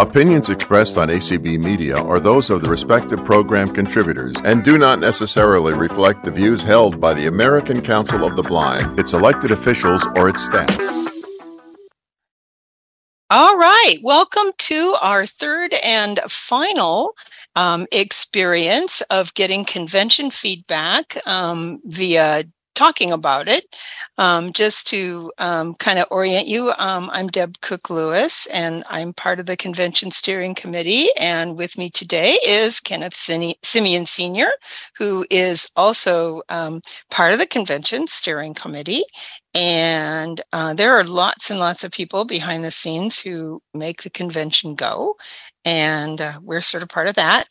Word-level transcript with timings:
Opinions 0.00 0.48
expressed 0.48 0.96
on 0.96 1.08
ACB 1.08 1.62
Media 1.62 1.94
are 1.94 2.18
those 2.18 2.48
of 2.48 2.62
the 2.62 2.70
respective 2.70 3.22
program 3.22 3.68
contributors 3.68 4.34
and 4.46 4.64
do 4.64 4.78
not 4.78 4.98
necessarily 4.98 5.74
reflect 5.74 6.24
the 6.24 6.30
views 6.30 6.62
held 6.62 6.98
by 6.98 7.12
the 7.12 7.26
American 7.26 7.82
Council 7.82 8.24
of 8.24 8.34
the 8.34 8.42
Blind, 8.42 8.98
its 8.98 9.12
elected 9.12 9.50
officials, 9.50 10.06
or 10.16 10.30
its 10.30 10.42
staff. 10.42 10.74
All 13.28 13.58
right, 13.58 13.98
welcome 14.02 14.52
to 14.56 14.96
our 15.02 15.26
third 15.26 15.74
and 15.74 16.18
final 16.26 17.12
um, 17.54 17.86
experience 17.92 19.02
of 19.10 19.34
getting 19.34 19.66
convention 19.66 20.30
feedback 20.30 21.18
um, 21.26 21.78
via 21.84 22.44
talking 22.80 23.12
about 23.12 23.46
it. 23.46 23.76
Um, 24.16 24.54
just 24.54 24.86
to 24.86 25.30
um, 25.36 25.74
kind 25.74 25.98
of 25.98 26.06
orient 26.10 26.46
you, 26.46 26.72
um, 26.78 27.10
I'm 27.12 27.28
Deb 27.28 27.60
Cook 27.60 27.90
Lewis, 27.90 28.46
and 28.46 28.84
I'm 28.88 29.12
part 29.12 29.38
of 29.38 29.44
the 29.44 29.54
Convention 29.54 30.10
Steering 30.10 30.54
Committee. 30.54 31.10
And 31.18 31.58
with 31.58 31.76
me 31.76 31.90
today 31.90 32.38
is 32.42 32.80
Kenneth 32.80 33.12
Semien 33.12 34.08
Sr., 34.08 34.50
who 34.96 35.26
is 35.28 35.68
also 35.76 36.40
um, 36.48 36.80
part 37.10 37.34
of 37.34 37.38
the 37.38 37.46
Convention 37.46 38.06
Steering 38.06 38.54
Committee. 38.54 39.04
And 39.54 40.40
uh, 40.54 40.72
there 40.72 40.94
are 40.98 41.04
lots 41.04 41.50
and 41.50 41.60
lots 41.60 41.84
of 41.84 41.92
people 41.92 42.24
behind 42.24 42.64
the 42.64 42.70
scenes 42.70 43.18
who 43.18 43.60
make 43.74 44.04
the 44.04 44.10
convention 44.10 44.74
go. 44.74 45.16
And 45.66 46.22
uh, 46.22 46.38
we're 46.42 46.62
sort 46.62 46.82
of 46.82 46.88
part 46.88 47.08
of 47.08 47.16
that. 47.16 47.46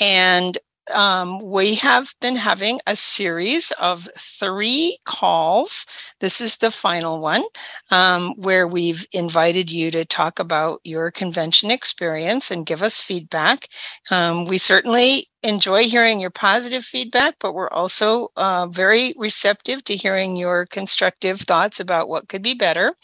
And 0.00 0.58
um, 0.94 1.40
we 1.40 1.74
have 1.76 2.14
been 2.20 2.36
having 2.36 2.80
a 2.86 2.96
series 2.96 3.72
of 3.80 4.08
three 4.16 4.98
calls. 5.04 5.86
This 6.20 6.40
is 6.40 6.56
the 6.56 6.70
final 6.70 7.20
one 7.20 7.44
um, 7.90 8.34
where 8.36 8.66
we've 8.66 9.06
invited 9.12 9.70
you 9.70 9.90
to 9.90 10.04
talk 10.04 10.38
about 10.38 10.80
your 10.82 11.10
convention 11.10 11.70
experience 11.70 12.50
and 12.50 12.66
give 12.66 12.82
us 12.82 13.00
feedback. 13.00 13.68
Um, 14.10 14.46
we 14.46 14.58
certainly 14.58 15.28
enjoy 15.42 15.84
hearing 15.84 16.18
your 16.18 16.30
positive 16.30 16.84
feedback, 16.84 17.36
but 17.38 17.52
we're 17.52 17.70
also 17.70 18.28
uh, 18.36 18.66
very 18.66 19.14
receptive 19.16 19.84
to 19.84 19.96
hearing 19.96 20.36
your 20.36 20.66
constructive 20.66 21.40
thoughts 21.40 21.78
about 21.80 22.08
what 22.08 22.28
could 22.28 22.42
be 22.42 22.54
better. 22.54 22.94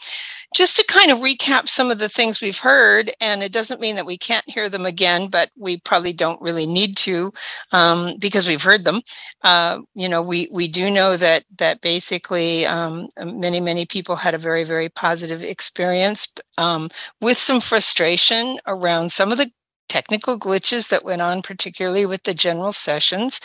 Just 0.55 0.75
to 0.75 0.83
kind 0.87 1.09
of 1.09 1.17
recap 1.19 1.67
some 1.67 1.89
of 1.89 1.97
the 1.97 2.09
things 2.09 2.39
we've 2.39 2.59
heard, 2.59 3.11
and 3.19 3.41
it 3.41 3.51
doesn't 3.51 3.81
mean 3.81 3.95
that 3.95 4.05
we 4.05 4.19
can't 4.19 4.47
hear 4.47 4.69
them 4.69 4.85
again, 4.85 5.27
but 5.27 5.49
we 5.57 5.79
probably 5.79 6.13
don't 6.13 6.39
really 6.41 6.67
need 6.67 6.95
to 6.97 7.33
um, 7.71 8.17
because 8.19 8.47
we've 8.47 8.61
heard 8.61 8.83
them. 8.83 9.01
Uh, 9.41 9.79
you 9.95 10.07
know, 10.07 10.21
we 10.21 10.47
we 10.51 10.67
do 10.67 10.91
know 10.91 11.17
that 11.17 11.45
that 11.57 11.81
basically 11.81 12.67
um, 12.67 13.02
many 13.23 13.59
many 13.59 13.85
people 13.85 14.15
had 14.15 14.33
a 14.33 14.37
very 14.37 14.63
very 14.63 14.89
positive 14.89 15.43
experience 15.43 16.33
um, 16.57 16.89
with 17.21 17.37
some 17.37 17.59
frustration 17.59 18.59
around 18.67 19.11
some 19.11 19.31
of 19.31 19.37
the 19.37 19.51
technical 19.89 20.39
glitches 20.39 20.89
that 20.89 21.05
went 21.05 21.21
on, 21.21 21.41
particularly 21.41 22.05
with 22.05 22.23
the 22.23 22.33
general 22.33 22.71
sessions. 22.71 23.39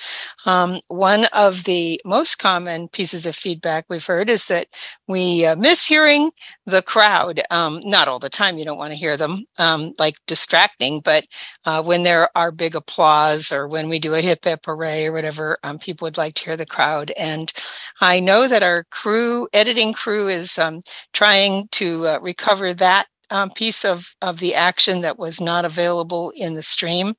Um, 0.47 0.81
one 0.89 1.27
of 1.27 1.65
the 1.65 2.01
most 2.05 2.39
common 2.39 2.89
pieces 2.89 3.27
of 3.27 3.37
feedback 3.37 3.85
we've 3.89 4.07
heard 4.07 4.31
is 4.31 4.47
that 4.47 4.69
we 5.07 5.45
uh, 5.45 5.57
miss 5.57 5.85
hearing 5.85 6.31
the 6.67 6.83
crowd. 6.83 7.43
Um, 7.51 7.81
not 7.85 8.09
all 8.09 8.19
the 8.19 8.31
time, 8.31 8.59
you 8.59 8.65
don't 8.65 8.79
want 8.79 8.93
to 8.93 8.99
hear 8.99 9.17
them 9.17 9.45
um, 9.59 9.95
like 9.99 10.17
distracting, 10.27 11.01
but 11.01 11.25
uh, 11.65 11.83
when 11.83 12.03
there 12.03 12.31
are 12.37 12.51
big 12.51 12.75
applause 12.75 13.53
or 13.53 13.69
when 13.69 13.89
we 13.89 13.99
do 13.99 14.15
a 14.15 14.21
hip 14.21 14.45
hip 14.45 14.65
hooray 14.65 15.07
or 15.07 15.13
whatever, 15.13 15.59
um, 15.65 15.79
people 15.79 16.07
would 16.07 16.19
like 16.19 16.35
to 16.35 16.45
hear 16.45 16.57
the 16.57 16.67
crowd. 16.67 17.13
And 17.19 17.53
I 18.01 18.21
know 18.21 18.49
that 18.49 18.63
our 18.63 18.85
crew, 18.91 19.49
editing 19.53 19.93
crew, 19.93 20.29
is 20.29 20.59
um, 20.59 20.83
trying 21.13 21.69
to 21.73 22.09
uh, 22.09 22.19
recover 22.21 22.73
that 22.75 23.07
um, 23.31 23.51
piece 23.51 23.85
of, 23.85 24.15
of 24.23 24.39
the 24.39 24.55
action 24.55 25.01
that 25.03 25.19
was 25.19 25.41
not 25.41 25.65
available 25.65 26.33
in 26.37 26.55
the 26.55 26.63
stream. 26.63 27.15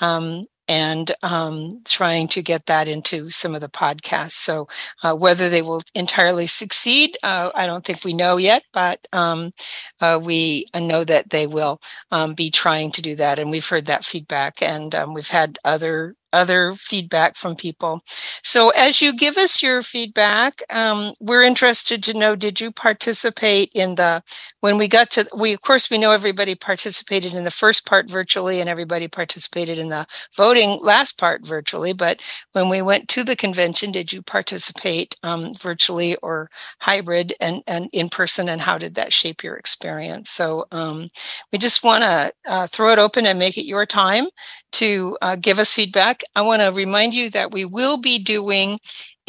Um, 0.00 0.46
and 0.68 1.12
um, 1.22 1.80
trying 1.86 2.28
to 2.28 2.42
get 2.42 2.66
that 2.66 2.86
into 2.88 3.30
some 3.30 3.54
of 3.54 3.62
the 3.62 3.70
podcasts. 3.70 4.32
So, 4.32 4.68
uh, 5.02 5.14
whether 5.14 5.48
they 5.48 5.62
will 5.62 5.82
entirely 5.94 6.46
succeed, 6.46 7.16
uh, 7.22 7.50
I 7.54 7.66
don't 7.66 7.84
think 7.84 8.04
we 8.04 8.12
know 8.12 8.36
yet, 8.36 8.62
but 8.72 9.00
um, 9.12 9.52
uh, 10.00 10.20
we 10.22 10.66
know 10.76 11.04
that 11.04 11.30
they 11.30 11.46
will 11.46 11.80
um, 12.10 12.34
be 12.34 12.50
trying 12.50 12.90
to 12.92 13.02
do 13.02 13.16
that. 13.16 13.38
And 13.38 13.50
we've 13.50 13.66
heard 13.66 13.86
that 13.86 14.04
feedback, 14.04 14.60
and 14.60 14.94
um, 14.94 15.14
we've 15.14 15.28
had 15.30 15.58
other 15.64 16.14
other 16.32 16.72
feedback 16.76 17.36
from 17.36 17.56
people. 17.56 18.02
So, 18.42 18.70
as 18.70 19.00
you 19.00 19.14
give 19.14 19.36
us 19.38 19.62
your 19.62 19.82
feedback, 19.82 20.62
um, 20.70 21.12
we're 21.20 21.42
interested 21.42 22.02
to 22.04 22.14
know 22.18 22.36
did 22.36 22.60
you 22.60 22.70
participate 22.72 23.70
in 23.74 23.94
the, 23.96 24.22
when 24.60 24.78
we 24.78 24.88
got 24.88 25.10
to, 25.12 25.26
we, 25.36 25.52
of 25.52 25.62
course, 25.62 25.90
we 25.90 25.98
know 25.98 26.12
everybody 26.12 26.54
participated 26.54 27.34
in 27.34 27.44
the 27.44 27.50
first 27.50 27.86
part 27.86 28.10
virtually 28.10 28.60
and 28.60 28.68
everybody 28.68 29.08
participated 29.08 29.78
in 29.78 29.88
the 29.88 30.06
voting 30.36 30.78
last 30.82 31.18
part 31.18 31.46
virtually. 31.46 31.92
But 31.92 32.20
when 32.52 32.68
we 32.68 32.82
went 32.82 33.08
to 33.08 33.24
the 33.24 33.36
convention, 33.36 33.92
did 33.92 34.12
you 34.12 34.22
participate 34.22 35.16
um, 35.22 35.52
virtually 35.54 36.16
or 36.16 36.50
hybrid 36.80 37.34
and, 37.40 37.62
and 37.66 37.88
in 37.92 38.08
person? 38.08 38.48
And 38.48 38.60
how 38.60 38.78
did 38.78 38.94
that 38.94 39.12
shape 39.12 39.42
your 39.42 39.56
experience? 39.56 40.30
So, 40.30 40.66
um, 40.72 41.08
we 41.52 41.58
just 41.58 41.82
want 41.84 42.02
to 42.02 42.32
uh, 42.46 42.66
throw 42.66 42.92
it 42.92 42.98
open 42.98 43.26
and 43.26 43.38
make 43.38 43.56
it 43.56 43.66
your 43.66 43.86
time 43.86 44.26
to 44.72 45.16
uh, 45.22 45.36
give 45.36 45.58
us 45.58 45.74
feedback. 45.74 46.17
I 46.34 46.42
want 46.42 46.62
to 46.62 46.68
remind 46.68 47.14
you 47.14 47.30
that 47.30 47.52
we 47.52 47.64
will 47.64 47.98
be 47.98 48.18
doing 48.18 48.78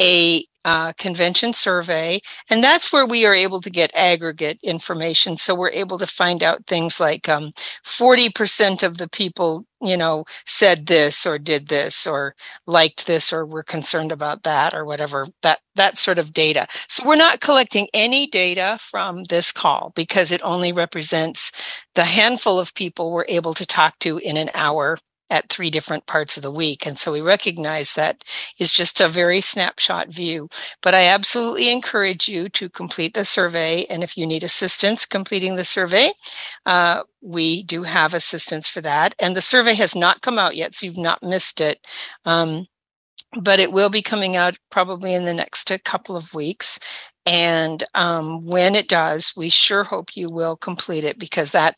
a 0.00 0.44
uh, 0.64 0.92
convention 0.98 1.54
survey, 1.54 2.20
and 2.50 2.62
that's 2.62 2.92
where 2.92 3.06
we 3.06 3.24
are 3.24 3.34
able 3.34 3.60
to 3.62 3.70
get 3.70 3.90
aggregate 3.94 4.58
information. 4.62 5.38
So 5.38 5.54
we're 5.54 5.70
able 5.70 5.98
to 5.98 6.06
find 6.06 6.42
out 6.42 6.66
things 6.66 7.00
like 7.00 7.28
um, 7.28 7.52
40% 7.86 8.82
of 8.82 8.98
the 8.98 9.08
people, 9.08 9.64
you 9.80 9.96
know, 9.96 10.24
said 10.46 10.86
this 10.86 11.24
or 11.24 11.38
did 11.38 11.68
this 11.68 12.06
or 12.06 12.34
liked 12.66 13.06
this 13.06 13.32
or 13.32 13.46
were 13.46 13.62
concerned 13.62 14.12
about 14.12 14.42
that 14.42 14.74
or 14.74 14.84
whatever 14.84 15.28
that 15.42 15.60
that 15.76 15.96
sort 15.96 16.18
of 16.18 16.32
data. 16.32 16.66
So 16.88 17.06
we're 17.08 17.16
not 17.16 17.40
collecting 17.40 17.88
any 17.94 18.26
data 18.26 18.76
from 18.80 19.24
this 19.24 19.52
call 19.52 19.92
because 19.94 20.30
it 20.30 20.42
only 20.42 20.72
represents 20.72 21.52
the 21.94 22.04
handful 22.04 22.58
of 22.58 22.74
people 22.74 23.10
we're 23.12 23.24
able 23.28 23.54
to 23.54 23.66
talk 23.66 23.98
to 24.00 24.18
in 24.18 24.36
an 24.36 24.50
hour 24.52 24.98
at 25.30 25.48
three 25.48 25.70
different 25.70 26.06
parts 26.06 26.36
of 26.36 26.42
the 26.42 26.50
week. 26.50 26.86
And 26.86 26.98
so 26.98 27.12
we 27.12 27.20
recognize 27.20 27.92
that 27.94 28.24
is 28.58 28.72
just 28.72 29.00
a 29.00 29.08
very 29.08 29.40
snapshot 29.40 30.08
view. 30.08 30.48
But 30.82 30.94
I 30.94 31.06
absolutely 31.06 31.70
encourage 31.70 32.28
you 32.28 32.48
to 32.50 32.68
complete 32.68 33.14
the 33.14 33.24
survey. 33.24 33.84
And 33.88 34.02
if 34.02 34.16
you 34.16 34.26
need 34.26 34.44
assistance 34.44 35.06
completing 35.06 35.56
the 35.56 35.64
survey, 35.64 36.12
uh, 36.66 37.04
we 37.22 37.62
do 37.62 37.84
have 37.84 38.12
assistance 38.12 38.68
for 38.68 38.80
that. 38.80 39.14
And 39.20 39.36
the 39.36 39.42
survey 39.42 39.74
has 39.74 39.94
not 39.94 40.22
come 40.22 40.38
out 40.38 40.56
yet, 40.56 40.74
so 40.74 40.86
you've 40.86 40.96
not 40.96 41.22
missed 41.22 41.60
it. 41.60 41.78
Um, 42.24 42.66
but 43.40 43.60
it 43.60 43.70
will 43.70 43.90
be 43.90 44.02
coming 44.02 44.36
out 44.36 44.58
probably 44.70 45.14
in 45.14 45.24
the 45.24 45.34
next 45.34 45.70
couple 45.84 46.16
of 46.16 46.34
weeks. 46.34 46.80
And 47.26 47.84
um, 47.94 48.46
when 48.46 48.74
it 48.74 48.88
does, 48.88 49.34
we 49.36 49.50
sure 49.50 49.84
hope 49.84 50.16
you 50.16 50.30
will 50.30 50.56
complete 50.56 51.04
it 51.04 51.18
because 51.18 51.52
that 51.52 51.76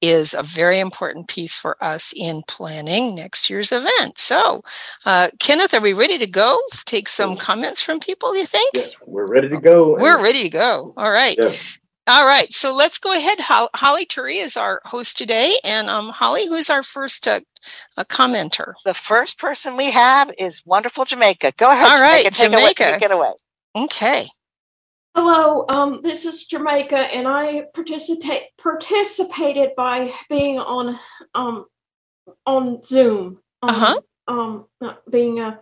is 0.00 0.34
a 0.34 0.42
very 0.42 0.80
important 0.80 1.28
piece 1.28 1.56
for 1.56 1.82
us 1.82 2.12
in 2.14 2.42
planning 2.46 3.14
next 3.14 3.48
year's 3.48 3.72
event. 3.72 4.20
So, 4.20 4.62
uh, 5.06 5.30
Kenneth, 5.40 5.72
are 5.74 5.80
we 5.80 5.94
ready 5.94 6.18
to 6.18 6.26
go? 6.26 6.60
Take 6.84 7.08
some 7.08 7.36
comments 7.36 7.82
from 7.82 8.00
people, 8.00 8.36
you 8.36 8.46
think? 8.46 8.74
Yes, 8.74 8.92
we're 9.06 9.26
ready 9.26 9.48
to 9.48 9.58
go. 9.58 9.96
We're 9.98 10.22
ready 10.22 10.42
to 10.42 10.50
go. 10.50 10.92
All 10.96 11.10
right. 11.10 11.36
Yes. 11.40 11.78
All 12.08 12.26
right, 12.26 12.52
so 12.52 12.74
let's 12.74 12.98
go 12.98 13.12
ahead. 13.12 13.38
Holly 13.40 14.04
Turi 14.06 14.42
is 14.42 14.56
our 14.56 14.80
host 14.84 15.16
today, 15.16 15.56
and 15.62 15.88
um, 15.88 16.08
Holly, 16.08 16.48
who's 16.48 16.68
our 16.68 16.82
first 16.82 17.28
uh, 17.28 17.40
commenter? 17.96 18.72
The 18.84 18.92
first 18.92 19.38
person 19.38 19.76
we 19.76 19.92
have 19.92 20.32
is 20.36 20.66
wonderful 20.66 21.04
Jamaica. 21.04 21.52
Go 21.56 21.70
ahead. 21.70 21.86
All 21.86 22.02
right, 22.02 22.24
Jamaica. 22.24 22.50
Jamaica. 22.50 22.74
Take, 22.74 22.80
away, 22.80 22.92
take 22.98 23.02
it 23.02 23.10
away. 23.12 23.32
Okay. 23.76 24.28
Hello, 25.14 25.66
um, 25.68 26.00
this 26.02 26.24
is 26.24 26.46
Jamaica, 26.46 26.96
and 26.96 27.28
I 27.28 27.64
participate 27.74 28.44
participated 28.56 29.72
by 29.76 30.14
being 30.30 30.58
on 30.58 30.98
um, 31.34 31.66
on 32.46 32.82
Zoom. 32.82 33.40
Um, 33.60 33.70
uh-huh. 33.70 34.00
Um, 34.26 34.66
being 35.10 35.38
a 35.38 35.60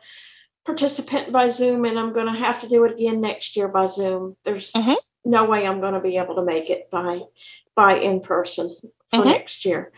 participant 0.65 1.33
by 1.33 1.49
Zoom, 1.49 1.85
and 1.85 1.99
I'm 1.99 2.13
going 2.13 2.33
to 2.33 2.39
have 2.39 2.61
to 2.61 2.69
do 2.69 2.85
it 2.85 2.93
again 2.93 3.21
next 3.21 3.57
year 3.57 3.67
by 3.67 3.87
Zoom. 3.87 4.37
There's 4.45 4.71
uh-huh. 4.73 4.97
no 5.25 5.47
way 5.47 5.67
I'm 5.67 5.81
going 5.81 5.95
to 5.95 6.01
be 6.01 6.17
able 6.17 6.37
to 6.37 6.45
make 6.45 6.71
it 6.71 6.89
by 6.89 7.23
by 7.75 7.95
in 7.95 8.21
person 8.21 8.73
for 9.11 9.21
uh-huh. 9.21 9.25
next 9.25 9.65
year. 9.65 9.91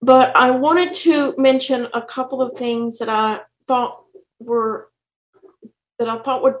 But 0.00 0.34
I 0.34 0.52
wanted 0.52 0.94
to 0.94 1.34
mention 1.36 1.88
a 1.92 2.00
couple 2.00 2.40
of 2.40 2.56
things 2.56 3.00
that 3.00 3.10
I 3.10 3.40
thought 3.66 4.02
were 4.40 4.88
that 5.98 6.08
I 6.08 6.20
thought 6.20 6.42
would 6.42 6.56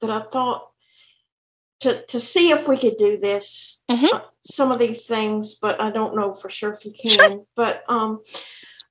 that 0.00 0.10
I 0.10 0.20
thought 0.20 0.67
to 1.80 2.04
to 2.06 2.20
see 2.20 2.50
if 2.50 2.68
we 2.68 2.76
could 2.76 2.96
do 2.98 3.18
this 3.18 3.84
mm-hmm. 3.90 4.16
uh, 4.16 4.20
some 4.44 4.72
of 4.72 4.78
these 4.78 5.06
things 5.06 5.54
but 5.54 5.80
i 5.80 5.90
don't 5.90 6.16
know 6.16 6.34
for 6.34 6.48
sure 6.48 6.72
if 6.72 6.84
you 6.84 6.92
can 6.92 7.10
sure. 7.10 7.44
but 7.54 7.84
um 7.88 8.20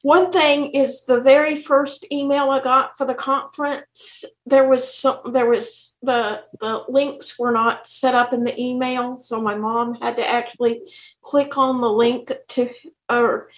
one 0.04 0.32
thing 0.32 0.72
is 0.72 1.06
the 1.06 1.20
very 1.20 1.62
first 1.62 2.06
email 2.12 2.50
i 2.50 2.62
got 2.62 2.98
for 2.98 3.06
the 3.06 3.14
conference 3.14 4.24
there 4.46 4.68
was 4.68 4.94
some 4.94 5.20
there 5.32 5.50
was 5.50 5.96
the 6.02 6.42
the 6.60 6.84
links 6.88 7.38
were 7.40 7.52
not 7.52 7.88
set 7.88 8.14
up 8.14 8.32
in 8.34 8.44
the 8.44 8.60
email 8.62 9.18
so 9.18 9.42
my 9.42 9.56
mom 9.56 9.96
had 9.96 10.16
to 10.16 10.28
actually 10.28 10.82
click 11.22 11.58
on 11.58 11.82
the 11.82 11.92
link 11.92 12.32
to 12.48 12.70
or 13.10 13.50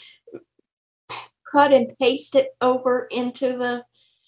cut 1.52 1.74
and 1.74 1.98
paste 1.98 2.36
it 2.36 2.50
over 2.62 3.08
into 3.12 3.58
the 3.58 3.84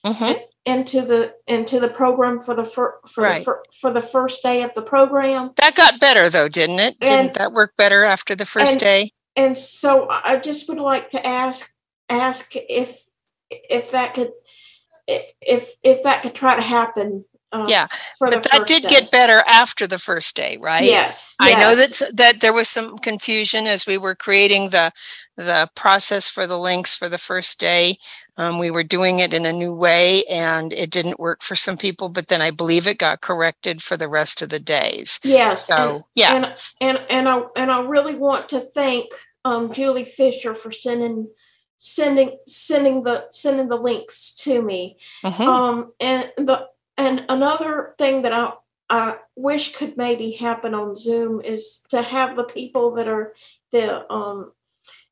Mhm. 0.06 0.42
Into 0.65 1.01
the 1.01 1.33
into 1.47 1.79
the 1.79 1.87
program 1.87 2.41
for 2.41 2.53
the 2.53 2.63
fir- 2.65 2.99
for 3.07 3.23
Right. 3.23 3.39
the 3.39 3.45
fir- 3.45 3.63
for 3.79 3.91
the 3.91 4.01
first 4.01 4.43
day 4.43 4.61
of 4.63 4.73
the 4.75 4.81
program. 4.81 5.51
That 5.57 5.75
got 5.75 5.99
better 5.99 6.29
though, 6.29 6.47
didn't 6.49 6.79
it? 6.79 6.99
Didn't 6.99 7.33
that 7.33 7.51
work 7.53 7.73
better 7.77 8.03
after 8.03 8.35
the 8.35 8.45
first 8.45 8.73
and- 8.73 8.79
day? 8.79 9.11
And 9.35 9.57
so 9.57 10.07
I 10.09 10.35
just 10.37 10.67
would 10.69 10.77
like 10.79 11.09
to 11.11 11.25
ask 11.25 11.71
ask 12.09 12.51
if 12.55 12.99
if 13.49 13.91
that 13.91 14.13
could 14.13 14.31
if 15.07 15.73
if 15.83 16.03
that 16.03 16.21
could 16.21 16.35
try 16.35 16.55
to 16.55 16.61
happen. 16.61 17.25
Uh, 17.53 17.65
Yeah, 17.67 17.87
But 18.21 18.43
that 18.43 18.65
did 18.65 18.83
day. 18.83 18.87
get 18.89 19.11
better 19.11 19.43
after 19.45 19.85
the 19.85 19.99
first 19.99 20.37
day, 20.37 20.55
right? 20.61 20.85
Yes, 20.85 21.35
I 21.37 21.53
know 21.55 21.71
yes. 21.71 21.99
that 21.99 22.15
that 22.15 22.39
there 22.39 22.53
was 22.53 22.69
some 22.69 22.97
confusion 22.97 23.67
as 23.67 23.85
we 23.85 23.97
were 23.97 24.15
creating 24.15 24.69
the 24.69 24.93
the 25.35 25.69
process 25.75 26.29
for 26.29 26.47
the 26.47 26.57
links 26.57 26.95
for 26.95 27.09
the 27.09 27.17
first 27.17 27.59
day. 27.59 27.97
Um, 28.37 28.59
we 28.59 28.71
were 28.71 28.83
doing 28.83 29.19
it 29.19 29.33
in 29.33 29.45
a 29.45 29.51
new 29.53 29.73
way, 29.73 30.23
and 30.25 30.71
it 30.73 30.89
didn't 30.89 31.19
work 31.19 31.41
for 31.43 31.55
some 31.55 31.77
people. 31.77 32.09
But 32.09 32.27
then 32.29 32.41
I 32.41 32.49
believe 32.51 32.87
it 32.87 32.97
got 32.97 33.21
corrected 33.21 33.83
for 33.83 33.97
the 33.97 34.07
rest 34.07 34.41
of 34.41 34.49
the 34.49 34.59
days. 34.59 35.19
Yes, 35.23 35.69
and- 35.69 35.77
So 35.77 36.07
yeah, 36.15 36.33
and 36.35 36.45
and 36.79 37.05
and 37.09 37.29
I 37.29 37.41
and 37.55 37.71
I 37.71 37.81
really 37.81 38.15
want 38.15 38.49
to 38.49 38.61
thank 38.61 39.07
um, 39.43 39.73
Julie 39.73 40.05
Fisher 40.05 40.55
for 40.55 40.71
sending 40.71 41.27
sending 41.77 42.37
sending 42.47 43.03
the 43.03 43.25
sending 43.31 43.67
the 43.67 43.75
links 43.77 44.33
to 44.35 44.61
me. 44.61 44.97
Mhm. 45.23 45.45
Um, 45.47 45.91
and 45.99 46.31
the 46.37 46.67
and 46.97 47.25
another 47.27 47.95
thing 47.97 48.21
that 48.21 48.33
I 48.33 48.53
I 48.89 49.17
wish 49.35 49.73
could 49.75 49.97
maybe 49.97 50.31
happen 50.33 50.73
on 50.73 50.95
Zoom 50.95 51.41
is 51.41 51.79
to 51.89 52.01
have 52.01 52.35
the 52.35 52.43
people 52.43 52.91
that 52.95 53.07
are 53.07 53.33
the 53.71 54.09
um 54.11 54.51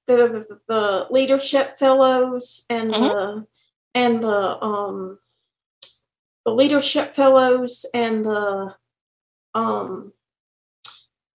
the 0.09 0.45
the, 0.49 0.59
the 0.67 1.07
leadership 1.11 1.77
fellows 1.77 2.65
and 2.69 2.91
the 2.91 3.45
and 3.93 4.23
the 4.23 4.63
um 4.63 5.19
the 6.45 6.51
leadership 6.51 7.15
fellows 7.15 7.85
and 7.93 8.25
the 8.25 8.75
um 9.53 10.11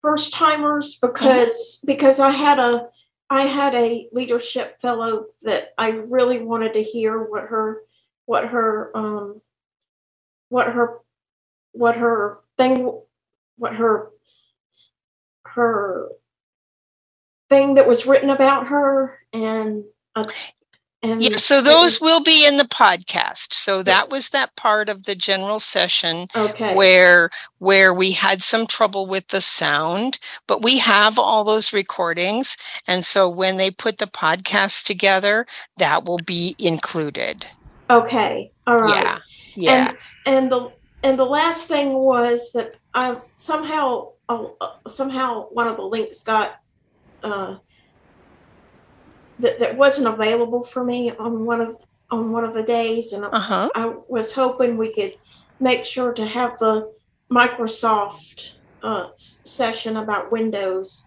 first 0.03 0.33
timers 0.33 0.97
because 1.03 1.83
because 1.85 2.21
I 2.21 2.31
had 2.31 2.61
a 2.61 2.87
I 3.29 3.43
had 3.43 3.75
a 3.75 4.09
leadership 4.13 4.81
fellow 4.81 5.27
that 5.43 5.73
I 5.77 5.91
really 5.91 6.39
wanted 6.39 6.75
to 6.75 6.83
hear 6.83 7.19
what 7.19 7.45
her 7.45 7.83
what 8.27 8.47
her 8.47 8.97
um 8.97 9.43
what 10.49 10.69
her 10.69 10.99
what 11.73 11.97
her 11.97 12.39
thing 12.57 13.01
what 13.57 13.75
her 13.75 14.11
her 15.45 16.09
thing 17.51 17.75
that 17.75 17.87
was 17.87 18.07
written 18.07 18.31
about 18.31 18.69
her 18.69 19.19
and 19.33 19.85
uh, 20.17 20.27
and 21.03 21.23
yeah. 21.23 21.37
So 21.37 21.63
those 21.63 22.01
will 22.01 22.23
be 22.23 22.47
in 22.47 22.59
the 22.59 22.65
podcast. 22.65 23.55
So 23.55 23.83
that 23.85 24.11
was 24.11 24.31
that 24.31 24.55
part 24.57 24.91
of 24.91 25.05
the 25.05 25.15
general 25.15 25.59
session 25.59 26.29
okay. 26.37 26.75
where 26.75 27.31
where 27.59 27.93
we 27.93 28.13
had 28.13 28.43
some 28.43 28.67
trouble 28.67 29.07
with 29.07 29.29
the 29.29 29.41
sound 29.41 30.19
but 30.47 30.63
we 30.63 30.79
have 30.79 31.19
all 31.19 31.45
those 31.45 31.73
recordings. 31.73 32.57
And 32.87 33.05
so 33.05 33.29
when 33.29 33.57
they 33.57 33.71
put 33.71 33.99
the 33.99 34.07
podcast 34.07 34.85
together 34.85 35.47
that 35.77 36.05
will 36.05 36.21
be 36.25 36.55
included. 36.59 37.47
Okay 37.89 38.53
all 38.67 38.79
right. 38.79 39.05
Yeah 39.05 39.19
yeah. 39.57 39.89
And 39.89 39.99
and 40.27 40.53
the 40.53 40.73
and 41.03 41.19
the 41.19 41.25
last 41.25 41.67
thing 41.67 41.93
was 41.95 42.53
that 42.53 42.75
I 42.95 43.17
somehow 43.37 44.13
uh, 44.29 44.47
uh, 44.61 44.89
somehow 44.89 45.47
one 45.51 45.69
of 45.69 45.77
the 45.77 45.83
links 45.83 46.23
got 46.23 46.60
uh, 47.23 47.57
that 49.39 49.59
that 49.59 49.77
wasn't 49.77 50.07
available 50.07 50.63
for 50.63 50.85
me 50.85 51.11
on 51.11 51.43
one 51.43 51.61
of 51.61 51.77
on 52.11 52.33
one 52.33 52.45
of 52.45 52.55
the 52.55 52.63
days, 52.63 53.13
and 53.13 53.25
uh-huh. 53.25 53.71
I 53.75 53.95
was 54.09 54.33
hoping 54.33 54.77
we 54.77 54.93
could 54.93 55.17
make 55.61 55.85
sure 55.85 56.13
to 56.13 56.27
have 56.27 56.59
the 56.59 56.93
Microsoft 57.31 58.53
uh, 58.83 59.09
session 59.15 59.97
about 59.97 60.33
Windows 60.33 61.05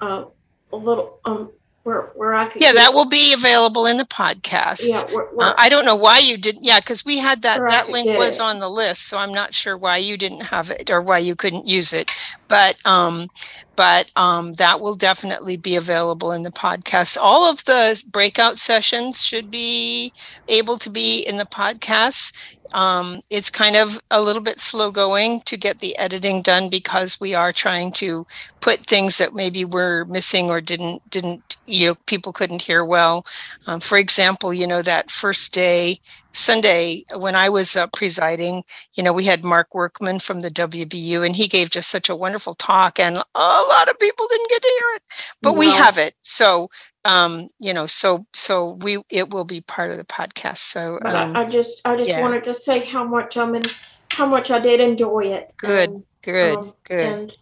uh, 0.00 0.24
a 0.72 0.76
little 0.76 1.20
um 1.24 1.50
where 1.88 2.02
where 2.16 2.34
I 2.34 2.44
could 2.48 2.60
yeah 2.60 2.72
that 2.74 2.92
will 2.92 3.06
be 3.06 3.32
available 3.32 3.86
in 3.86 3.96
the 3.96 4.04
podcast 4.04 4.82
yeah 4.86 5.02
where, 5.14 5.24
where, 5.26 5.48
Uh, 5.48 5.54
I 5.56 5.70
don't 5.70 5.86
know 5.86 5.96
why 5.96 6.18
you 6.18 6.36
didn't. 6.36 6.64
Yeah, 6.64 6.80
because 6.80 7.02
we 7.04 7.16
had 7.18 7.40
that. 7.42 7.60
That 7.60 7.88
link 7.88 8.18
was 8.18 8.38
it. 8.38 8.42
on 8.42 8.58
the 8.58 8.68
list, 8.68 9.08
so 9.08 9.16
I'm 9.18 9.32
not 9.32 9.54
sure 9.54 9.76
why 9.76 9.96
you 9.96 10.18
didn't 10.18 10.42
have 10.42 10.70
it 10.70 10.90
or 10.90 11.00
why 11.00 11.18
you 11.18 11.34
couldn't 11.34 11.66
use 11.66 11.94
it. 11.94 12.10
But 12.46 12.76
um, 12.84 13.30
but 13.74 14.10
um, 14.16 14.52
that 14.54 14.80
will 14.80 14.96
definitely 14.96 15.56
be 15.56 15.76
available 15.76 16.32
in 16.32 16.42
the 16.42 16.50
podcast. 16.50 17.16
All 17.16 17.48
of 17.50 17.64
the 17.64 18.02
breakout 18.10 18.58
sessions 18.58 19.24
should 19.24 19.50
be 19.50 20.12
able 20.48 20.78
to 20.78 20.90
be 20.90 21.20
in 21.20 21.36
the 21.38 21.46
podcasts. 21.46 22.32
Um, 22.72 23.22
it's 23.30 23.48
kind 23.48 23.76
of 23.76 23.98
a 24.10 24.20
little 24.20 24.42
bit 24.42 24.60
slow 24.60 24.90
going 24.90 25.40
to 25.42 25.56
get 25.56 25.78
the 25.78 25.96
editing 25.96 26.42
done 26.42 26.68
because 26.68 27.18
we 27.18 27.34
are 27.34 27.50
trying 27.52 27.92
to 27.92 28.26
put 28.60 28.86
things 28.86 29.18
that 29.18 29.34
maybe 29.34 29.64
were 29.64 30.04
missing 30.06 30.50
or 30.50 30.60
didn't 30.60 31.08
didn't 31.10 31.56
you 31.66 31.86
know 31.86 31.94
people 32.06 32.32
couldn't 32.32 32.62
hear 32.62 32.84
well. 32.84 33.26
Um, 33.66 33.80
for 33.80 33.98
example, 33.98 34.52
you 34.52 34.66
know 34.66 34.82
that 34.82 35.10
first 35.10 35.54
day 35.54 36.00
Sunday 36.32 37.04
when 37.14 37.34
I 37.34 37.48
was 37.48 37.76
uh, 37.76 37.86
presiding, 37.88 38.64
you 38.94 39.02
know 39.02 39.12
we 39.12 39.24
had 39.24 39.44
Mark 39.44 39.74
Workman 39.74 40.18
from 40.18 40.40
the 40.40 40.50
WBU, 40.50 41.24
and 41.24 41.36
he 41.36 41.48
gave 41.48 41.70
just 41.70 41.90
such 41.90 42.08
a 42.08 42.16
wonderful 42.16 42.54
talk, 42.54 42.98
and 42.98 43.16
a 43.16 43.22
lot 43.38 43.88
of 43.88 43.98
people 43.98 44.26
didn't 44.28 44.50
get 44.50 44.62
to 44.62 44.68
hear 44.68 44.96
it, 44.96 45.02
but 45.42 45.56
we 45.56 45.70
have 45.70 45.98
it. 45.98 46.14
So 46.22 46.68
um, 47.04 47.48
you 47.58 47.72
know, 47.72 47.86
so 47.86 48.26
so 48.32 48.78
we 48.82 49.02
it 49.08 49.30
will 49.30 49.44
be 49.44 49.60
part 49.62 49.90
of 49.90 49.98
the 49.98 50.04
podcast. 50.04 50.58
So 50.58 50.98
um, 51.04 51.36
I, 51.36 51.42
I 51.42 51.44
just 51.46 51.80
I 51.84 51.96
just 51.96 52.10
yeah. 52.10 52.20
wanted 52.20 52.44
to 52.44 52.54
say 52.54 52.80
how 52.80 53.04
much 53.04 53.36
I'm 53.36 53.54
in, 53.54 53.62
how 54.10 54.26
much 54.26 54.50
I 54.50 54.58
did 54.58 54.80
enjoy 54.80 55.24
it. 55.24 55.52
Good, 55.56 55.90
And, 55.90 56.04
good, 56.22 56.56
um, 56.56 56.74
good. 56.84 57.06
And 57.06 57.36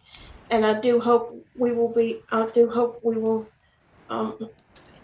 and 0.51 0.65
I 0.65 0.81
do 0.81 1.01
hope 1.01 1.45
we 1.57 1.73
will 1.73 1.93
be. 1.93 2.23
I 2.31 2.47
do 2.47 2.69
hope 2.69 3.01
we 3.03 3.17
will. 3.17 3.47
Um, 4.09 4.51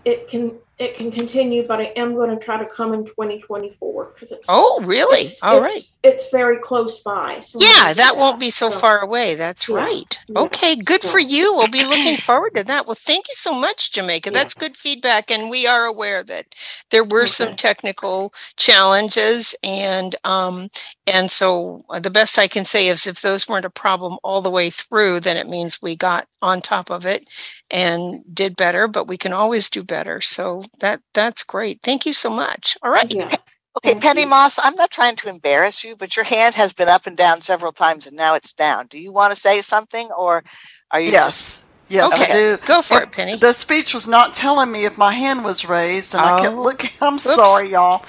it 0.05 0.29
can 0.29 0.59
it 0.79 0.95
can 0.97 1.11
continue, 1.13 1.65
but 1.67 1.81
I 1.81 1.93
am 1.97 2.15
going 2.15 2.31
to 2.31 2.43
try 2.45 2.57
to 2.59 2.67
come 2.67 2.93
in 2.95 3.05
2024 3.05 4.11
because 4.15 4.33
it's. 4.33 4.47
Oh, 4.49 4.81
really? 4.85 5.21
it's- 5.27 5.43
All 5.43 5.59
it's- 5.59 5.73
right. 5.73 5.85
It's 6.05 6.31
very 6.31 6.59
close 6.59 6.99
by. 6.99 7.39
So 7.43 7.61
Yeah, 7.61 7.93
that 7.93 8.17
won't 8.17 8.41
be 8.41 8.51
so 8.51 8.71
So- 8.71 8.79
far 8.81 8.99
away. 8.99 9.37
That's 9.37 9.69
Yeah, 9.69 9.77
right. 9.77 10.19
yeah, 10.29 10.41
Okay, 10.41 10.75
good 10.75 11.01
for 11.03 11.21
you. 11.21 11.55
We'll 11.55 11.69
be 11.69 11.85
looking 11.85 12.17
forward 12.17 12.57
to 12.57 12.65
that. 12.65 12.87
Well, 12.89 12.97
thank 12.97 13.29
you 13.29 13.35
so 13.37 13.55
much, 13.55 13.93
Jamaica. 13.93 14.31
Yeah. 14.31 14.35
That's 14.35 14.55
good 14.55 14.77
feedback. 14.77 15.31
And 15.31 15.49
we 15.49 15.65
are 15.65 15.85
aware 15.85 16.25
that 16.25 16.47
there 16.91 17.05
were 17.05 17.27
some 17.27 17.55
technical 17.55 18.35
challenges. 18.56 19.55
And 19.63 20.17
um, 20.25 20.70
and 21.06 21.31
so 21.31 21.85
uh, 21.89 22.01
the 22.01 22.11
best 22.11 22.37
I 22.37 22.49
can 22.49 22.65
say 22.65 22.89
is 22.89 23.06
if 23.06 23.20
those 23.23 23.49
weren't 23.49 23.65
a 23.65 23.70
problem 23.70 24.19
all 24.25 24.41
the 24.43 24.51
way 24.51 24.70
through, 24.70 25.20
then 25.20 25.37
it 25.37 25.49
means 25.49 25.81
we 25.81 25.94
got 25.94 26.27
on 26.41 26.61
top 26.61 26.91
of 26.91 27.06
it 27.06 27.29
and 27.70 28.23
did 28.35 28.56
better, 28.56 28.89
but 28.89 29.06
we 29.06 29.17
can 29.17 29.32
always 29.32 29.70
do 29.70 29.85
better. 29.85 30.20
So 30.20 30.62
that 30.81 31.03
that's 31.15 31.45
great. 31.45 31.81
Thank 31.83 32.07
you 32.07 32.13
so 32.15 32.31
much. 32.31 32.77
All 32.83 32.91
right. 32.93 33.13
Yeah. 33.13 33.37
Okay, 33.79 33.95
Thank 33.95 34.01
Penny 34.01 34.25
you. 34.25 34.27
Moss, 34.27 34.59
I'm 34.63 34.77
not 34.77 34.91
trying 34.93 35.17
to 35.17 35.29
embarrass 35.31 35.85
you, 35.85 35.97
but 35.97 36.17
your 36.17 36.27
hand 36.27 36.55
has 36.57 36.73
been 36.75 36.89
up 36.89 37.07
and 37.07 37.17
down 37.17 37.43
several 37.43 37.73
times 37.73 38.07
and 38.07 38.17
now 38.17 38.35
it's 38.35 38.53
down. 38.55 38.89
Do 38.89 38.99
you 38.99 39.13
want 39.13 39.35
to 39.35 39.41
say 39.41 39.63
something 39.63 40.11
or 40.13 40.45
are 40.93 41.01
you 41.01 41.13
Yes. 41.13 41.65
Yes, 41.89 42.19
I 42.21 42.25
Okay. 42.25 42.27
do. 42.27 42.59
Go 42.67 42.83
for 42.83 43.03
it, 43.03 43.13
Penny. 43.13 43.41
The 43.41 43.53
speech 43.53 43.95
was 43.95 44.09
not 44.09 44.35
telling 44.35 44.73
me 44.73 44.87
if 44.87 44.99
my 44.99 45.13
hand 45.15 45.45
was 45.45 45.69
raised, 45.69 46.15
and 46.15 46.27
I 46.27 46.33
kept 46.33 46.59
Oh. 46.59 46.65
looking. 46.65 46.91
I'm 47.03 47.19
sorry, 47.19 47.71
y'all. 47.73 48.05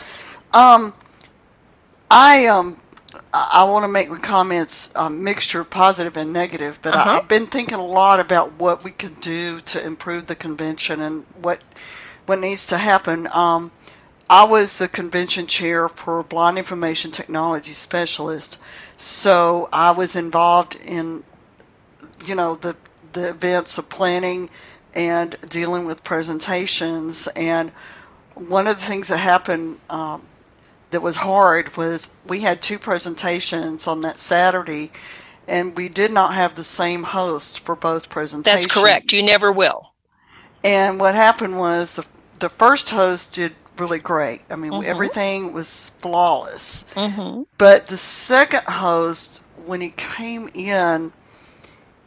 Um, 0.53 0.93
I 2.11 2.47
um, 2.47 2.79
I 3.33 3.65
want 3.65 3.85
to 3.85 3.89
make 3.89 4.09
my 4.11 4.19
comments 4.19 4.91
a 4.95 5.09
mixture 5.09 5.61
of 5.61 5.69
positive 5.71 6.17
and 6.17 6.33
negative, 6.33 6.79
but 6.81 6.93
Uh-huh. 6.93 7.09
I, 7.13 7.17
I've 7.17 7.29
been 7.29 7.47
thinking 7.47 7.77
a 7.79 7.85
lot 7.85 8.19
about 8.19 8.53
what 8.53 8.83
we 8.83 8.91
could 8.91 9.21
do 9.21 9.61
to 9.61 9.85
improve 9.85 10.27
the 10.27 10.35
convention 10.35 11.01
and 11.01 11.25
what 11.41 11.63
what 12.25 12.39
needs 12.39 12.65
to 12.67 12.77
happen. 12.77 13.27
Um, 13.33 13.71
I 14.29 14.45
was 14.45 14.79
the 14.79 14.87
convention 14.87 15.47
chair 15.47 15.87
for 15.89 16.23
Blind 16.23 16.57
Information 16.57 17.11
Technology 17.11 17.73
Specialist, 17.73 18.59
so 18.97 19.69
I 19.71 19.91
was 19.91 20.15
involved 20.15 20.77
in 20.85 21.23
you 22.25 22.35
know 22.35 22.55
the 22.55 22.75
the 23.13 23.29
events 23.29 23.77
of 23.77 23.89
planning 23.89 24.49
and 24.95 25.35
dealing 25.49 25.85
with 25.85 26.03
presentations 26.03 27.27
and 27.35 27.71
one 28.35 28.67
of 28.67 28.75
the 28.75 28.81
things 28.81 29.09
that 29.09 29.17
happened 29.17 29.77
um, 29.89 30.23
that 30.91 31.01
was 31.01 31.17
hard 31.17 31.75
was 31.77 32.15
we 32.27 32.41
had 32.41 32.61
two 32.61 32.79
presentations 32.79 33.87
on 33.87 34.01
that 34.01 34.19
Saturday 34.19 34.91
and 35.47 35.75
we 35.77 35.89
did 35.89 36.11
not 36.11 36.33
have 36.33 36.55
the 36.55 36.63
same 36.63 37.03
host 37.03 37.59
for 37.59 37.75
both 37.75 38.09
presentations. 38.09 38.65
That's 38.65 38.73
correct. 38.73 39.11
You 39.11 39.23
never 39.23 39.51
will. 39.51 39.93
And 40.63 40.99
what 40.99 41.15
happened 41.15 41.59
was 41.59 41.97
the, 41.97 42.07
the 42.43 42.49
first 42.49 42.89
host 42.89 43.33
did 43.35 43.53
really 43.77 43.99
great. 43.99 44.41
I 44.51 44.57
mean, 44.57 44.73
Mhm. 44.73 44.83
everything 44.83 45.53
was 45.53 45.93
flawless. 45.99 46.85
Mm-hmm. 46.93 47.43
But 47.57 47.87
the 47.87 47.95
second 47.95 48.65
host, 48.65 49.43
when 49.65 49.79
he 49.79 49.93
came 49.95 50.49
in, 50.53 51.13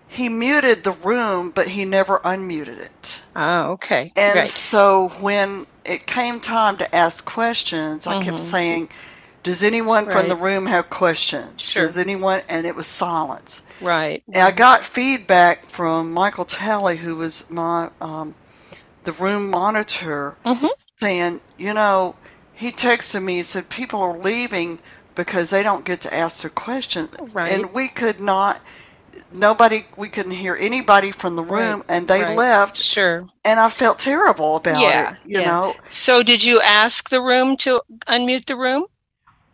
he 0.07 0.29
muted 0.29 0.85
the 0.85 0.93
room, 0.93 1.51
but 1.55 1.69
he 1.69 1.87
never 1.87 2.19
unmuted 2.19 2.79
it. 2.79 3.23
Oh, 3.35 3.73
okay. 3.73 4.13
And 4.15 4.37
right. 4.41 4.49
so 4.49 5.09
when 5.21 5.67
it 5.87 6.07
came 6.07 6.39
time 6.39 6.77
to 6.77 6.95
ask 6.95 7.25
questions, 7.25 8.07
I 8.07 8.21
kept 8.23 8.37
Mhm. 8.37 8.41
saying, 8.41 8.89
"Does 9.43 9.63
anyone 9.63 10.05
from 10.11 10.29
the 10.29 10.37
room 10.37 10.67
have 10.67 10.91
questions? 10.91 11.63
Sure. 11.63 11.83
Does 11.87 11.97
anyone?" 11.97 12.43
And 12.47 12.67
it 12.67 12.77
was 12.77 12.87
silence. 12.87 13.63
Right. 13.81 14.23
And 14.35 14.43
I 14.45 14.51
got 14.51 14.85
feedback 14.85 15.71
from 15.71 16.13
Michael 16.13 16.45
Talley, 16.45 16.99
who 16.99 17.17
was 17.17 17.47
my 17.49 17.89
um, 18.03 18.35
the 19.07 19.13
room 19.15 19.51
monitor, 19.51 20.37
Mhm. 20.47 20.71
saying, 21.01 21.43
you 21.59 21.75
know, 21.75 22.17
he 22.55 22.73
texted 22.73 23.23
me 23.25 23.39
and 23.39 23.47
said 23.47 23.71
people 23.71 24.03
are 24.03 24.19
leaving 24.19 24.81
because 25.17 25.51
they 25.51 25.65
don't 25.65 25.87
get 25.87 26.03
to 26.03 26.15
ask 26.15 26.43
their 26.43 26.51
questions, 26.51 27.11
Right. 27.33 27.51
and 27.51 27.73
we 27.75 27.89
could 27.89 28.21
not. 28.21 28.61
Nobody, 29.35 29.87
we 29.97 30.09
couldn't 30.11 30.33
hear 30.33 30.57
anybody 30.61 31.13
from 31.13 31.37
the 31.37 31.45
room, 31.45 31.85
and 31.89 32.09
they 32.09 32.23
right. 32.23 32.37
left, 32.37 32.79
Sure. 32.79 33.27
and 33.45 33.61
I 33.61 33.69
felt 33.71 33.99
terrible 33.99 34.57
about 34.57 34.81
Yeah, 34.83 35.13
it. 35.13 35.19
You 35.27 35.41
yeah. 35.41 35.47
know, 35.47 35.77
So 35.91 36.23
did 36.23 36.45
you 36.45 36.61
ask 36.63 37.11
the 37.11 37.23
room 37.23 37.57
to 37.59 37.83
unmute 38.09 38.47
the 38.47 38.57
room? 38.57 38.87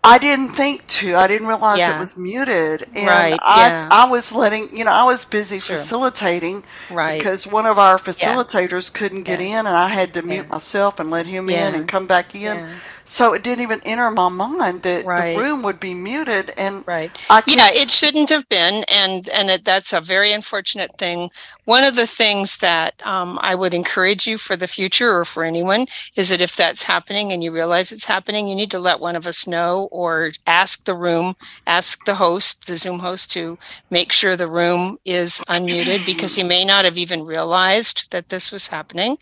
I 0.04 0.18
didn't 0.18 0.48
think 0.48 0.84
to. 0.88 1.14
I 1.14 1.28
didn't 1.28 1.46
realize 1.46 1.78
Yeah. 1.78 1.94
it 1.96 2.00
was 2.00 2.16
muted, 2.18 2.88
and 2.92 3.06
Right, 3.06 3.38
I, 3.40 3.68
yeah. 3.68 3.88
I 3.88 4.10
was 4.10 4.34
letting 4.34 4.76
you 4.76 4.84
know, 4.84 4.90
I 4.90 5.04
was 5.04 5.24
busy 5.24 5.60
Sure. 5.60 5.76
facilitating 5.76 6.64
Right. 6.90 7.18
because 7.18 7.46
one 7.46 7.66
of 7.66 7.78
our 7.78 7.98
facilitators 7.98 8.92
couldn't 8.92 9.22
get 9.22 9.38
Yeah. 9.40 9.60
in, 9.60 9.66
and 9.66 9.76
I 9.76 9.90
had 9.90 10.12
to 10.14 10.22
mute 10.22 10.46
Yeah. 10.48 10.54
myself 10.54 10.98
and 10.98 11.08
let 11.08 11.26
him 11.26 11.48
Yeah. 11.48 11.68
in 11.68 11.76
and 11.76 11.86
come 11.86 12.06
back 12.06 12.34
in. 12.34 12.68
Yeah. 13.06 13.10
So 13.10 13.34
it 13.34 13.42
didn't 13.42 13.62
even 13.62 13.80
enter 13.84 14.10
my 14.10 14.28
mind 14.28 14.82
that 14.82 15.06
Right. 15.06 15.34
the 15.34 15.40
room 15.40 15.62
would 15.62 15.80
be 15.80 15.94
muted, 15.94 16.52
and 16.56 16.84
Right. 16.86 17.12
I 17.30 17.42
Yeah, 17.46 17.68
kept 17.68 17.76
it 17.76 17.90
shouldn't 17.90 18.30
have 18.30 18.48
been, 18.48 18.84
and 18.88 19.28
and 19.30 19.50
it, 19.50 19.64
that's 19.64 19.92
a 19.92 20.00
very 20.00 20.32
unfortunate 20.32 20.92
thing. 20.98 21.30
One 21.64 21.84
of 21.84 21.96
the 21.96 22.06
things 22.06 22.58
that 22.58 22.94
um, 23.04 23.38
I 23.42 23.54
would 23.54 23.74
encourage 23.74 24.26
you 24.26 24.38
for 24.38 24.56
the 24.56 24.68
future, 24.68 25.16
or 25.16 25.24
for 25.24 25.44
anyone, 25.44 25.86
is 26.16 26.30
that 26.30 26.40
if 26.40 26.56
that's 26.56 26.84
happening 26.84 27.32
and 27.32 27.42
you 27.42 27.52
realize 27.52 27.92
it's 27.92 28.06
happening, 28.06 28.48
you 28.48 28.54
need 28.56 28.70
to 28.72 28.78
let 28.80 29.00
one 29.00 29.16
of 29.16 29.26
us 29.26 29.46
know, 29.46 29.88
or 29.92 30.32
ask 30.46 30.84
the 30.84 30.96
room, 30.96 31.34
ask 31.66 32.04
the 32.04 32.16
host, 32.16 32.66
the 32.66 32.76
Zoom 32.76 33.00
host, 33.00 33.30
to 33.32 33.58
make 33.90 34.12
sure 34.12 34.36
the 34.36 34.48
room 34.50 34.98
is 35.04 35.42
unmuted 35.48 36.04
because 36.04 36.34
he 36.36 36.42
may 36.44 36.64
not 36.64 36.84
have 36.84 36.98
even 36.98 37.22
realized 37.24 38.08
that 38.12 38.28
this 38.30 38.52
was 38.52 38.68
happening, 38.68 39.16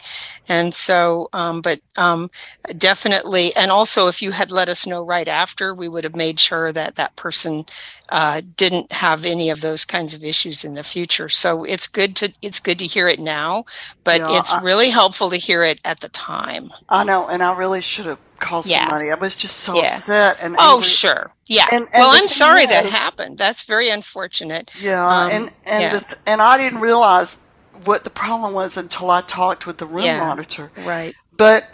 and 0.48 0.74
so, 0.74 1.28
um, 1.32 1.60
but 1.62 1.80
um, 1.96 2.30
definitely, 2.76 3.54
and 3.56 3.69
also 3.70 4.08
if 4.08 4.20
you 4.22 4.32
had 4.32 4.50
let 4.50 4.68
us 4.68 4.86
know 4.86 5.02
right 5.02 5.28
after, 5.28 5.74
we 5.74 5.88
would 5.88 6.04
have 6.04 6.16
made 6.16 6.38
sure 6.40 6.72
that 6.72 6.96
that 6.96 7.16
person 7.16 7.64
uh, 8.08 8.42
didn't 8.56 8.92
have 8.92 9.24
any 9.24 9.50
of 9.50 9.60
those 9.60 9.84
kinds 9.84 10.14
of 10.14 10.24
issues 10.24 10.64
in 10.64 10.74
the 10.74 10.82
future. 10.82 11.28
So 11.28 11.64
it's 11.64 11.86
good 11.86 12.16
to 12.16 12.32
it's 12.42 12.60
good 12.60 12.78
to 12.80 12.86
hear 12.86 13.08
it 13.08 13.20
now, 13.20 13.64
but 14.04 14.20
it's 14.36 14.52
I- 14.52 14.60
really 14.62 14.90
helpful 14.90 15.30
to 15.30 15.36
hear 15.36 15.62
it 15.62 15.80
at 15.84 16.00
the 16.00 16.08
time. 16.08 16.70
I 16.88 17.04
know, 17.04 17.28
and 17.28 17.42
I 17.42 17.56
really 17.56 17.80
should 17.80 18.06
have 18.06 18.18
called 18.40 18.66
Yeah. 18.66 18.80
somebody. 18.88 19.10
I 19.10 19.14
was 19.16 19.36
just 19.36 19.58
so 19.58 19.76
Yeah. 19.76 19.82
upset 19.86 20.38
and 20.40 20.56
Oh, 20.58 20.74
angry. 20.76 20.86
sure, 20.88 21.32
yeah. 21.46 21.66
And- 21.72 21.84
and 21.92 22.04
well, 22.04 22.10
I'm 22.10 22.28
sorry 22.28 22.66
that 22.66 22.86
happened. 22.86 23.36
That's 23.38 23.64
very 23.64 23.90
unfortunate. 23.90 24.70
Yeah, 24.80 25.06
Um, 25.06 25.30
and 25.30 25.52
and 25.66 25.82
yeah. 25.82 25.88
the 25.90 26.00
th- 26.00 26.14
and 26.26 26.40
I 26.42 26.56
didn't 26.56 26.80
realize 26.80 27.40
what 27.84 28.04
the 28.04 28.10
problem 28.10 28.52
was 28.54 28.76
until 28.76 29.10
I 29.10 29.20
talked 29.22 29.66
with 29.66 29.78
the 29.78 29.86
room 29.86 30.04
Yeah. 30.04 30.18
monitor. 30.20 30.70
Right. 30.84 31.14
But 31.36 31.68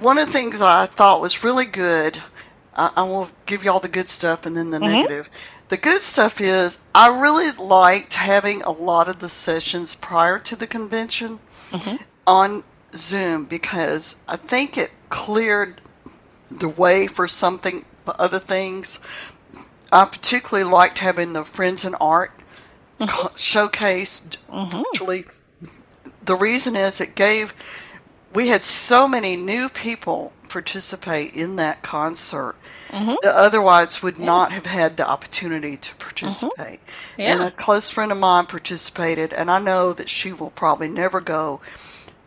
one 0.00 0.18
of 0.18 0.26
the 0.26 0.32
things 0.32 0.60
I 0.62 0.86
thought 0.86 1.20
was 1.20 1.44
really 1.44 1.64
good, 1.66 2.20
I, 2.74 2.92
I 2.96 3.02
will 3.04 3.28
give 3.46 3.64
you 3.64 3.70
all 3.70 3.80
the 3.80 3.88
good 3.88 4.08
stuff 4.08 4.46
and 4.46 4.56
then 4.56 4.70
the 4.70 4.78
Mm-hmm. 4.78 4.92
negative. 4.94 5.28
The 5.68 5.76
good 5.76 6.00
stuff 6.02 6.40
is 6.40 6.78
I 6.94 7.08
really 7.20 7.50
liked 7.52 8.14
having 8.14 8.62
a 8.62 8.70
lot 8.70 9.08
of 9.08 9.18
the 9.18 9.28
sessions 9.28 9.94
prior 9.94 10.38
to 10.40 10.56
the 10.56 10.66
convention 10.66 11.40
Mm-hmm. 11.72 11.96
on 12.26 12.62
Zoom 12.94 13.44
because 13.46 14.16
I 14.28 14.36
think 14.36 14.78
it 14.78 14.92
cleared 15.08 15.80
the 16.50 16.68
way 16.68 17.06
for 17.08 17.26
something 17.26 17.84
other 18.06 18.38
things. 18.38 19.00
I 19.90 20.04
particularly 20.04 20.70
liked 20.70 21.00
having 21.00 21.32
the 21.32 21.44
Friends 21.44 21.84
in 21.84 21.94
Art 21.96 22.32
Mm-hmm. 23.00 23.34
showcased 23.36 24.36
virtually. 24.70 25.24
The 26.24 26.34
reason 26.36 26.76
is 26.76 27.00
it 27.00 27.14
gave 27.14 27.52
we 28.36 28.48
had 28.48 28.62
so 28.62 29.08
many 29.08 29.34
new 29.36 29.68
people 29.68 30.32
participate 30.48 31.34
in 31.34 31.56
that 31.56 31.82
concert 31.82 32.54
Mm-hmm. 32.90 33.16
that 33.22 33.34
otherwise 33.34 34.00
would 34.00 34.18
not 34.20 34.52
have 34.52 34.64
had 34.66 34.96
the 34.96 35.06
opportunity 35.06 35.76
to 35.76 35.94
participate. 35.96 36.78
And 37.18 37.40
Yeah. 37.40 37.46
a 37.48 37.50
close 37.50 37.90
friend 37.90 38.12
of 38.12 38.18
mine 38.18 38.46
participated, 38.46 39.32
and 39.32 39.50
I 39.50 39.58
know 39.58 39.92
that 39.92 40.08
she 40.08 40.32
will 40.32 40.50
probably 40.50 40.86
never 40.88 41.20
go 41.20 41.60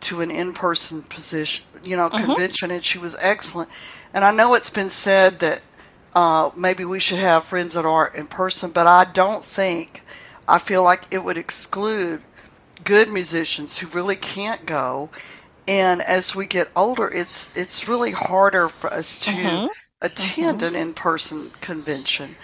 to 0.00 0.20
an 0.20 0.30
in-person 0.30 1.02
position, 1.04 1.64
you 1.82 1.96
know, 1.96 2.10
Mm-hmm. 2.10 2.24
convention, 2.26 2.70
and 2.70 2.84
she 2.84 2.98
was 2.98 3.16
excellent. 3.20 3.70
And 4.12 4.22
I 4.22 4.32
know 4.32 4.52
it's 4.54 4.68
been 4.70 4.90
said 4.90 5.38
that 5.40 5.62
uh, 6.14 6.50
maybe 6.54 6.84
we 6.84 7.00
should 7.00 7.18
have 7.20 7.44
Friends 7.44 7.74
in 7.74 7.86
Art 7.86 8.14
in 8.14 8.26
person, 8.26 8.70
but 8.70 8.86
I 8.86 9.04
don't 9.10 9.42
think. 9.44 10.02
I 10.46 10.58
feel 10.58 10.82
like 10.82 11.04
it 11.10 11.24
would 11.24 11.38
exclude 11.38 12.20
good 12.84 13.08
musicians 13.08 13.78
who 13.78 13.86
really 13.98 14.16
can't 14.16 14.66
go. 14.66 15.08
And 15.70 16.02
as 16.02 16.34
we 16.34 16.46
get 16.46 16.68
older, 16.74 17.08
it's 17.08 17.48
it's 17.54 17.88
really 17.88 18.10
harder 18.10 18.68
for 18.68 18.92
us 18.92 19.24
to 19.26 19.30
Mm-hmm. 19.32 19.66
attend 20.02 20.62
an 20.62 20.74
in-person 20.74 21.50
convention. 21.60 22.34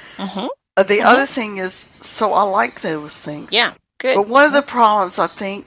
Uh, 0.76 0.82
the 0.84 1.00
other 1.02 1.26
thing 1.26 1.56
is, 1.58 1.72
so 1.74 2.34
I 2.34 2.42
like 2.42 2.82
those 2.82 3.20
things. 3.22 3.50
Yeah. 3.52 3.72
Good. 3.98 4.14
But 4.14 4.28
one 4.28 4.44
of 4.44 4.52
the 4.52 4.62
problems 4.62 5.18
I 5.18 5.26
think, 5.26 5.66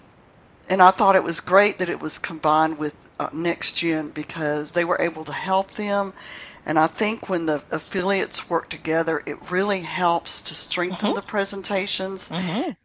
and 0.70 0.82
I 0.82 0.92
thought 0.92 1.16
it 1.16 1.24
was 1.24 1.40
great 1.42 1.80
that 1.80 1.90
it 1.90 2.00
was 2.00 2.20
combined 2.20 2.78
with 2.78 3.10
uh, 3.20 3.30
Next 3.34 3.74
Gen 3.76 4.12
because 4.12 4.72
they 4.74 4.86
were 4.86 5.02
able 5.02 5.24
to 5.26 5.34
help 5.34 5.72
them. 5.72 6.14
And 6.66 6.78
I 6.80 6.88
think 6.88 7.28
when 7.30 7.48
the 7.48 7.64
affiliates 7.72 8.50
work 8.50 8.70
together, 8.70 9.24
it 9.26 9.52
really 9.52 9.82
helps 9.82 10.44
to 10.44 10.54
strengthen 10.54 11.16
the 11.16 11.22
presentations 11.24 12.30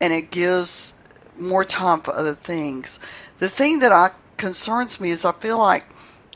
and 0.00 0.12
it 0.14 0.30
gives 0.30 0.94
more 1.38 1.64
time 1.64 2.00
for 2.00 2.14
other 2.14 2.34
things. 2.34 2.98
The 3.38 3.48
thing 3.50 3.80
that 3.80 3.92
I 3.92 4.10
concerns 4.44 5.00
me 5.00 5.08
is 5.08 5.24
I 5.24 5.32
feel 5.32 5.58
like 5.58 5.86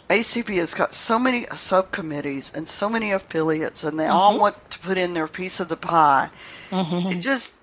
ACB 0.08 0.56
has 0.56 0.72
got 0.72 0.94
so 0.94 1.18
many 1.18 1.44
subcommittees 1.54 2.50
and 2.54 2.66
so 2.66 2.88
many 2.88 3.12
affiliates, 3.12 3.84
and 3.84 4.00
they 4.00 4.04
mm-hmm. 4.04 4.16
all 4.16 4.40
want 4.40 4.70
to 4.70 4.78
put 4.78 4.96
in 4.96 5.12
their 5.12 5.28
piece 5.28 5.60
of 5.60 5.68
the 5.68 5.76
pie. 5.76 6.30
Mm-hmm. 6.70 7.10
It 7.10 7.20
just 7.20 7.58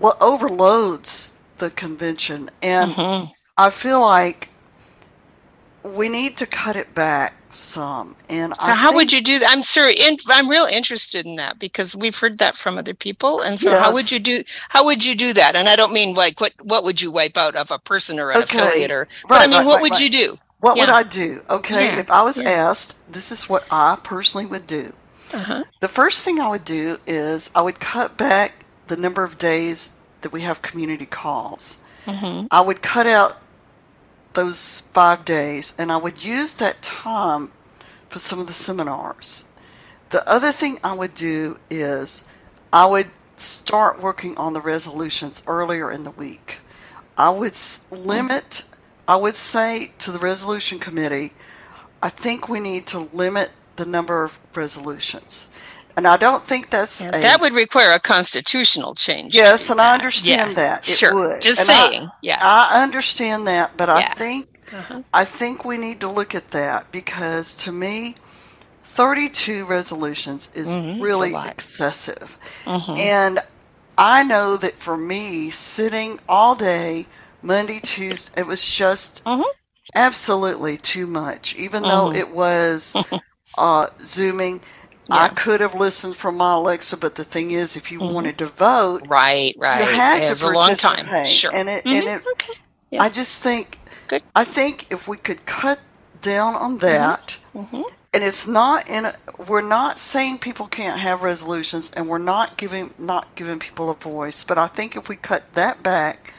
overloads 0.00 1.36
the 1.58 1.70
convention, 1.70 2.50
and 2.62 2.92
mm-hmm. 2.92 3.32
I 3.58 3.70
feel 3.70 4.00
like 4.00 4.49
we 5.82 6.08
need 6.08 6.36
to 6.38 6.46
cut 6.46 6.76
it 6.76 6.94
back 6.94 7.34
some. 7.50 8.14
And 8.28 8.54
So 8.56 8.68
how 8.68 8.92
would 8.92 9.10
think- 9.10 9.12
you 9.12 9.20
do 9.22 9.38
that? 9.40 9.50
I'm 9.50 9.62
sorry, 9.62 9.94
in, 9.94 10.18
I'm 10.28 10.48
real 10.48 10.66
interested 10.66 11.26
in 11.26 11.36
that 11.36 11.58
because 11.58 11.96
we've 11.96 12.16
heard 12.16 12.38
that 12.38 12.56
from 12.56 12.78
other 12.78 12.94
people. 12.94 13.40
And 13.40 13.60
so, 13.60 13.70
how 13.76 13.92
would 13.92 14.12
you 14.12 14.18
do? 14.20 14.44
How 14.68 14.84
would 14.84 15.04
you 15.04 15.14
do 15.16 15.32
that? 15.32 15.56
And 15.56 15.68
I 15.68 15.74
don't 15.76 15.92
mean 15.92 16.14
like 16.14 16.40
what 16.40 16.52
what 16.62 16.84
would 16.84 17.00
you 17.00 17.10
wipe 17.10 17.36
out 17.36 17.56
of 17.56 17.70
a 17.70 17.78
person 17.78 18.20
or 18.20 18.30
an 18.30 18.42
Okay. 18.42 18.58
affiliate 18.58 18.92
or, 18.92 19.08
but 19.28 19.40
I 19.40 19.46
mean, 19.46 19.58
right, 19.58 19.66
what 19.66 19.74
right, 19.76 19.82
would 19.82 19.92
right. 19.92 20.00
you 20.02 20.10
do? 20.10 20.38
What 20.60 20.76
would 20.76 20.90
I 20.90 21.02
do? 21.02 21.40
Okay, 21.48 21.86
Yeah, 21.86 22.00
if 22.00 22.10
I 22.10 22.22
was 22.22 22.40
yeah. 22.40 22.50
asked, 22.50 23.10
this 23.10 23.32
is 23.32 23.48
what 23.48 23.64
I 23.70 23.96
personally 24.04 24.44
would 24.46 24.66
do. 24.66 24.92
Uh-huh. 25.32 25.64
The 25.80 25.88
first 25.88 26.22
thing 26.24 26.38
I 26.38 26.48
would 26.48 26.64
do 26.66 26.98
is 27.06 27.50
I 27.54 27.62
would 27.62 27.80
cut 27.80 28.16
back 28.18 28.66
the 28.88 28.96
number 28.96 29.24
of 29.24 29.38
days 29.38 29.94
that 30.20 30.32
we 30.32 30.42
have 30.42 30.60
community 30.60 31.06
calls. 31.06 31.78
Mm-hmm. 32.06 32.46
I 32.50 32.60
would 32.60 32.82
cut 32.82 33.06
out 33.06 33.40
those 34.34 34.80
five 34.92 35.24
days 35.24 35.74
and 35.78 35.90
I 35.90 35.96
would 35.96 36.24
use 36.24 36.56
that 36.56 36.82
time 36.82 37.50
for 38.08 38.18
some 38.18 38.40
of 38.40 38.46
the 38.46 38.52
seminars. 38.52 39.48
The 40.10 40.28
other 40.28 40.52
thing 40.52 40.78
I 40.82 40.94
would 40.94 41.14
do 41.14 41.58
is 41.70 42.24
I 42.72 42.86
would 42.86 43.06
start 43.36 44.02
working 44.02 44.36
on 44.36 44.52
the 44.52 44.60
resolutions 44.60 45.42
earlier 45.46 45.90
in 45.90 46.04
the 46.04 46.10
week. 46.10 46.58
I 47.16 47.30
would 47.30 47.56
limit, 47.90 48.64
I 49.06 49.16
would 49.16 49.34
say 49.34 49.92
to 49.98 50.10
the 50.10 50.18
resolution 50.18 50.78
committee, 50.78 51.32
I 52.02 52.08
think 52.08 52.48
we 52.48 52.60
need 52.60 52.86
to 52.88 52.98
limit 52.98 53.50
the 53.76 53.86
number 53.86 54.24
of 54.24 54.38
resolutions. 54.54 55.48
And 55.96 56.06
I 56.06 56.16
don't 56.16 56.42
think 56.42 56.70
that's 56.70 57.02
a, 57.02 57.10
that 57.10 57.40
would 57.40 57.52
require 57.54 57.90
a 57.90 58.00
constitutional 58.00 58.94
change. 58.94 59.34
Yes, 59.34 59.70
and 59.70 59.80
I 59.80 59.94
understand 59.94 60.50
Yeah, 60.50 60.54
that. 60.54 60.88
It 60.88 60.96
sure. 60.96 61.14
would. 61.14 61.42
Just 61.42 61.60
And 61.60 61.70
I- 61.70 61.88
saying. 61.90 62.10
yeah. 62.22 62.38
I 62.40 62.82
understand 62.82 63.46
that, 63.46 63.76
but 63.76 63.88
I 63.90 64.02
think 64.08 64.46
Uh-huh. 64.72 65.02
I 65.12 65.24
think 65.24 65.64
we 65.64 65.76
need 65.76 66.00
to 66.00 66.08
look 66.08 66.32
at 66.34 66.52
that 66.52 66.92
because 66.92 67.56
to 67.64 67.72
me, 67.72 68.14
32 68.84 69.64
resolutions 69.64 70.48
is 70.54 70.76
Mhm, 70.76 71.00
really 71.02 71.34
excessive. 71.34 72.36
Mhm. 72.64 72.98
And 72.98 73.40
I 73.98 74.22
know 74.22 74.56
that 74.56 74.78
for 74.78 74.96
me, 74.96 75.50
sitting 75.50 76.18
all 76.28 76.54
day, 76.54 77.06
Monday, 77.42 77.80
Tuesday, 77.80 78.40
it 78.42 78.46
was 78.46 78.64
just 78.64 79.24
Mhm. 79.24 79.44
absolutely 79.94 80.76
too 80.76 81.06
much. 81.06 81.54
Even 81.56 81.82
though 81.82 82.10
Mhm. 82.10 82.16
it 82.16 82.30
was 82.30 82.94
uh, 83.58 83.86
Zooming, 84.04 84.60
I 85.10 85.28
could 85.28 85.60
have 85.60 85.74
listened 85.74 86.16
from 86.16 86.36
my 86.36 86.54
Alexa, 86.54 86.96
but 86.96 87.14
the 87.16 87.24
thing 87.24 87.50
is, 87.50 87.76
if 87.76 87.90
you 87.92 88.00
Mhm. 88.00 88.12
wanted 88.12 88.38
to 88.38 88.46
vote, 88.46 89.02
Right, 89.08 89.54
right. 89.58 89.80
you 89.80 89.86
had 89.96 90.22
it 90.22 90.26
to 90.26 90.32
was 90.32 90.42
a 90.42 90.48
long 90.48 90.74
time. 90.76 91.26
Sure. 91.26 91.50
And 91.54 91.68
it, 91.68 91.84
Mhm, 91.84 91.92
and 91.94 92.08
it 92.08 92.22
Okay. 92.32 92.52
Yeah. 92.90 93.02
I 93.02 93.08
just 93.08 93.42
think, 93.42 93.78
Good. 94.08 94.22
I 94.34 94.44
think 94.44 94.86
if 94.90 95.08
we 95.08 95.16
could 95.16 95.46
cut 95.46 95.80
down 96.20 96.54
on 96.54 96.78
that. 96.78 97.38
Mm-hmm. 97.56 97.82
And 98.12 98.24
it's 98.24 98.46
not 98.48 98.88
in. 98.88 99.04
A, 99.04 99.14
we're 99.46 99.60
not 99.60 99.98
saying 99.98 100.38
people 100.38 100.66
can't 100.66 100.98
have 100.98 101.22
resolutions, 101.22 101.92
and 101.96 102.08
we're 102.08 102.18
not 102.18 102.56
giving 102.56 102.92
not 102.98 103.32
giving 103.36 103.60
people 103.60 103.88
a 103.88 103.94
voice. 103.94 104.42
But 104.42 104.58
I 104.58 104.66
think 104.66 104.96
if 104.96 105.08
we 105.08 105.14
cut 105.14 105.52
that 105.54 105.82
back, 105.84 106.34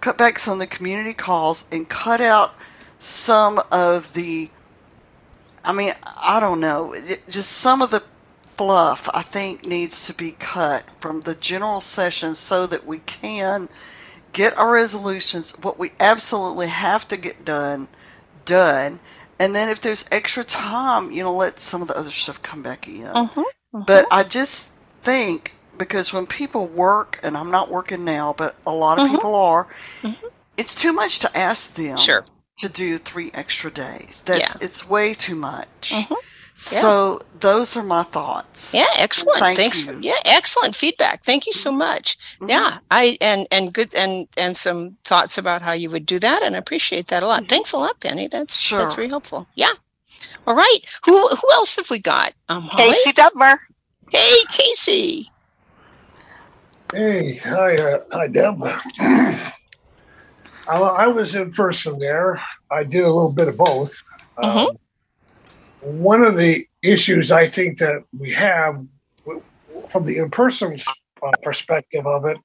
cut 0.00 0.16
back 0.16 0.38
some 0.38 0.54
of 0.54 0.58
the 0.60 0.68
community 0.68 1.12
calls, 1.14 1.64
and 1.72 1.88
cut 1.88 2.20
out 2.20 2.54
some 3.00 3.60
of 3.72 4.12
the. 4.12 4.50
I 5.64 5.72
mean, 5.72 5.94
I 6.04 6.38
don't 6.38 6.60
know. 6.60 6.94
Just 7.28 7.50
some 7.52 7.82
of 7.82 7.90
the 7.90 8.04
fluff 8.56 9.08
I 9.12 9.22
think 9.22 9.66
needs 9.66 10.06
to 10.06 10.14
be 10.14 10.32
cut 10.32 10.84
from 10.98 11.22
the 11.22 11.34
general 11.34 11.80
session 11.80 12.34
so 12.34 12.66
that 12.66 12.86
we 12.86 12.98
can 13.00 13.68
get 14.32 14.56
our 14.58 14.72
resolutions, 14.72 15.54
what 15.62 15.78
we 15.78 15.92
absolutely 15.98 16.68
have 16.68 17.08
to 17.08 17.16
get 17.16 17.44
done, 17.44 17.88
done. 18.44 19.00
And 19.40 19.54
then 19.54 19.68
if 19.68 19.80
there's 19.80 20.04
extra 20.12 20.44
time, 20.44 21.10
you 21.10 21.22
know, 21.22 21.32
let 21.32 21.58
some 21.58 21.82
of 21.82 21.88
the 21.88 21.98
other 21.98 22.10
stuff 22.10 22.42
come 22.42 22.62
back 22.62 22.86
in. 22.88 23.06
Uh-huh, 23.06 23.40
uh-huh. 23.40 23.84
But 23.86 24.06
I 24.10 24.22
just 24.24 24.74
think 25.00 25.54
because 25.78 26.12
when 26.12 26.26
people 26.26 26.66
work, 26.66 27.18
and 27.22 27.36
I'm 27.36 27.50
not 27.50 27.70
working 27.70 28.04
now, 28.04 28.34
but 28.36 28.56
a 28.66 28.72
lot 28.72 28.98
of 28.98 29.06
uh-huh. 29.06 29.16
people 29.16 29.34
are, 29.34 29.64
mm-hmm. 30.02 30.26
it's 30.56 30.80
too 30.80 30.92
much 30.92 31.18
to 31.20 31.36
ask 31.36 31.74
them 31.74 31.98
sure. 31.98 32.24
to 32.58 32.68
do 32.68 32.98
three 32.98 33.30
extra 33.34 33.70
days. 33.70 34.22
That's 34.26 34.54
yeah. 34.54 34.64
it's 34.64 34.88
way 34.88 35.14
too 35.14 35.34
much. 35.34 35.92
So 36.58 37.18
those 37.40 37.76
are 37.76 37.82
my 37.82 38.02
thoughts. 38.02 38.72
Yeah, 38.72 38.86
excellent. 38.96 39.40
Thank 39.40 39.58
Thanks. 39.58 39.86
You. 39.86 39.92
For, 39.92 40.00
yeah, 40.00 40.16
excellent 40.24 40.74
feedback. 40.74 41.22
Thank 41.22 41.44
you 41.44 41.52
so 41.52 41.70
much. 41.70 42.16
Mm-hmm. 42.36 42.48
Yeah, 42.48 42.78
I 42.90 43.18
and 43.20 43.46
and 43.50 43.74
good 43.74 43.94
and 43.94 44.26
and 44.38 44.56
some 44.56 44.96
thoughts 45.04 45.36
about 45.36 45.60
how 45.60 45.72
you 45.72 45.90
would 45.90 46.06
do 46.06 46.18
that, 46.18 46.42
and 46.42 46.56
I 46.56 46.58
appreciate 46.58 47.08
that 47.08 47.22
a 47.22 47.26
lot. 47.26 47.40
Mm-hmm. 47.40 47.48
Thanks 47.48 47.72
a 47.72 47.76
lot, 47.76 48.00
Penny. 48.00 48.26
That's 48.26 48.58
sure. 48.58 48.78
that's 48.78 48.94
very 48.94 49.10
helpful. 49.10 49.46
Yeah. 49.54 49.74
All 50.46 50.54
right. 50.54 50.78
Who 51.04 51.28
who 51.28 51.52
else 51.52 51.76
have 51.76 51.90
we 51.90 51.98
got? 51.98 52.32
Um, 52.48 52.70
Casey 52.74 53.12
Dubmer. 53.12 53.58
Hey, 54.10 54.36
Casey. 54.50 55.30
Hey, 56.90 57.34
hi, 57.34 57.74
uh, 57.74 57.98
hi, 58.12 58.28
Deb. 58.28 58.62
I, 58.62 59.50
I 60.68 61.06
was 61.08 61.34
in 61.34 61.50
person 61.50 61.98
there. 61.98 62.40
I 62.70 62.82
did 62.82 63.04
a 63.04 63.12
little 63.12 63.32
bit 63.32 63.48
of 63.48 63.58
both. 63.58 64.02
Mm-hmm. 64.38 64.68
Um, 64.68 64.78
one 65.86 66.22
of 66.22 66.36
the 66.36 66.66
issues 66.82 67.30
I 67.30 67.46
think 67.46 67.78
that 67.78 68.02
we 68.18 68.30
have 68.32 68.84
from 69.88 70.04
the 70.04 70.18
in-person 70.18 70.76
uh, 71.22 71.30
perspective 71.42 72.06
of 72.06 72.24
it, 72.24 72.36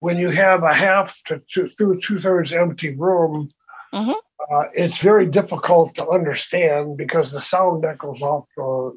when 0.00 0.18
you 0.18 0.28
have 0.28 0.62
a 0.62 0.74
half 0.74 1.22
to 1.24 1.40
two, 1.50 1.66
through 1.66 1.96
two-thirds 1.96 2.52
empty 2.52 2.94
room, 2.94 3.50
mm-hmm. 3.92 4.10
uh, 4.10 4.64
it's 4.74 4.98
very 4.98 5.26
difficult 5.26 5.94
to 5.94 6.08
understand 6.10 6.98
because 6.98 7.32
the 7.32 7.40
sound 7.40 7.82
that 7.82 7.98
goes 7.98 8.20
off 8.20 8.46
uh, 8.58 8.90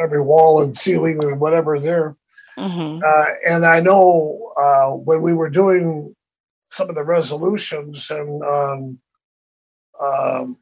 every 0.00 0.20
wall 0.20 0.62
and 0.62 0.76
ceiling 0.76 1.22
and 1.24 1.40
whatever 1.40 1.80
there. 1.80 2.16
Mm-hmm. 2.56 3.02
Uh, 3.04 3.34
and 3.46 3.66
I 3.66 3.80
know 3.80 4.52
uh, 4.56 4.90
when 4.96 5.20
we 5.20 5.34
were 5.34 5.50
doing 5.50 6.14
some 6.70 6.88
of 6.88 6.94
the 6.94 7.02
resolutions 7.02 8.08
and 8.10 8.42
um, 8.44 8.98
um, 10.00 10.56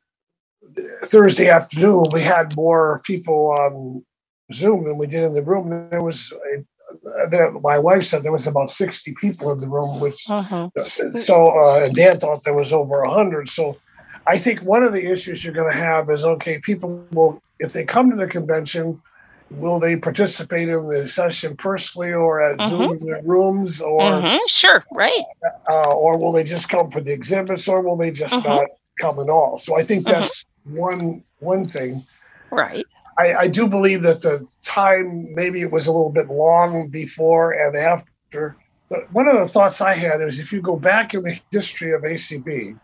Thursday 1.04 1.48
afternoon, 1.48 2.06
we 2.12 2.20
had 2.20 2.56
more 2.56 3.00
people 3.04 3.54
on 3.58 4.04
Zoom 4.52 4.84
than 4.84 4.98
we 4.98 5.06
did 5.06 5.22
in 5.22 5.34
the 5.34 5.42
room. 5.42 5.88
There 5.90 6.02
was 6.02 6.32
a, 6.52 6.64
my 7.60 7.78
wife 7.78 8.04
said 8.04 8.22
there 8.22 8.32
was 8.32 8.46
about 8.46 8.70
60 8.70 9.14
people 9.20 9.50
in 9.52 9.58
the 9.58 9.68
room, 9.68 10.00
which 10.00 10.28
uh-huh. 10.28 10.70
so 11.14 11.46
uh, 11.58 11.84
and 11.84 11.94
Dan 11.94 12.20
thought 12.20 12.44
there 12.44 12.54
was 12.54 12.72
over 12.72 13.02
100. 13.02 13.48
So 13.48 13.76
I 14.26 14.38
think 14.38 14.60
one 14.60 14.82
of 14.82 14.92
the 14.92 15.10
issues 15.10 15.44
you're 15.44 15.54
going 15.54 15.70
to 15.70 15.76
have 15.76 16.10
is 16.10 16.24
okay, 16.24 16.58
people 16.58 17.04
will 17.12 17.42
if 17.58 17.72
they 17.72 17.84
come 17.84 18.10
to 18.10 18.16
the 18.16 18.26
convention, 18.26 19.00
will 19.50 19.78
they 19.78 19.96
participate 19.96 20.68
in 20.68 20.88
the 20.88 21.06
session 21.06 21.56
personally 21.56 22.12
or 22.12 22.42
at 22.42 22.60
uh-huh. 22.60 22.68
Zoom 22.68 22.92
in 22.98 23.06
their 23.06 23.22
rooms 23.22 23.80
or 23.80 24.02
uh-huh. 24.02 24.38
sure, 24.46 24.82
right? 24.92 25.22
Uh, 25.68 25.92
or 25.92 26.18
will 26.18 26.32
they 26.32 26.44
just 26.44 26.68
come 26.68 26.90
for 26.90 27.00
the 27.00 27.12
exhibits 27.12 27.68
or 27.68 27.80
will 27.80 27.96
they 27.96 28.10
just 28.10 28.44
not 28.44 28.66
come 29.00 29.18
at 29.18 29.28
all? 29.28 29.58
So 29.58 29.76
I 29.76 29.82
think 29.82 30.04
that's 30.04 30.44
one 30.64 31.22
one 31.38 31.66
thing. 31.66 32.02
Right. 32.50 32.84
I, 33.18 33.34
I 33.34 33.48
do 33.48 33.68
believe 33.68 34.02
that 34.02 34.22
the 34.22 34.48
time 34.64 35.32
maybe 35.34 35.60
it 35.60 35.70
was 35.70 35.86
a 35.86 35.92
little 35.92 36.10
bit 36.10 36.28
long 36.28 36.88
before 36.88 37.52
and 37.52 37.76
after. 37.76 38.56
But 38.88 39.12
one 39.12 39.28
of 39.28 39.38
the 39.38 39.46
thoughts 39.46 39.80
I 39.80 39.94
had 39.94 40.20
is 40.20 40.40
if 40.40 40.52
you 40.52 40.60
go 40.60 40.76
back 40.76 41.14
in 41.14 41.22
the 41.22 41.38
history 41.50 41.92
of 41.92 42.02
ACB, 42.02 42.78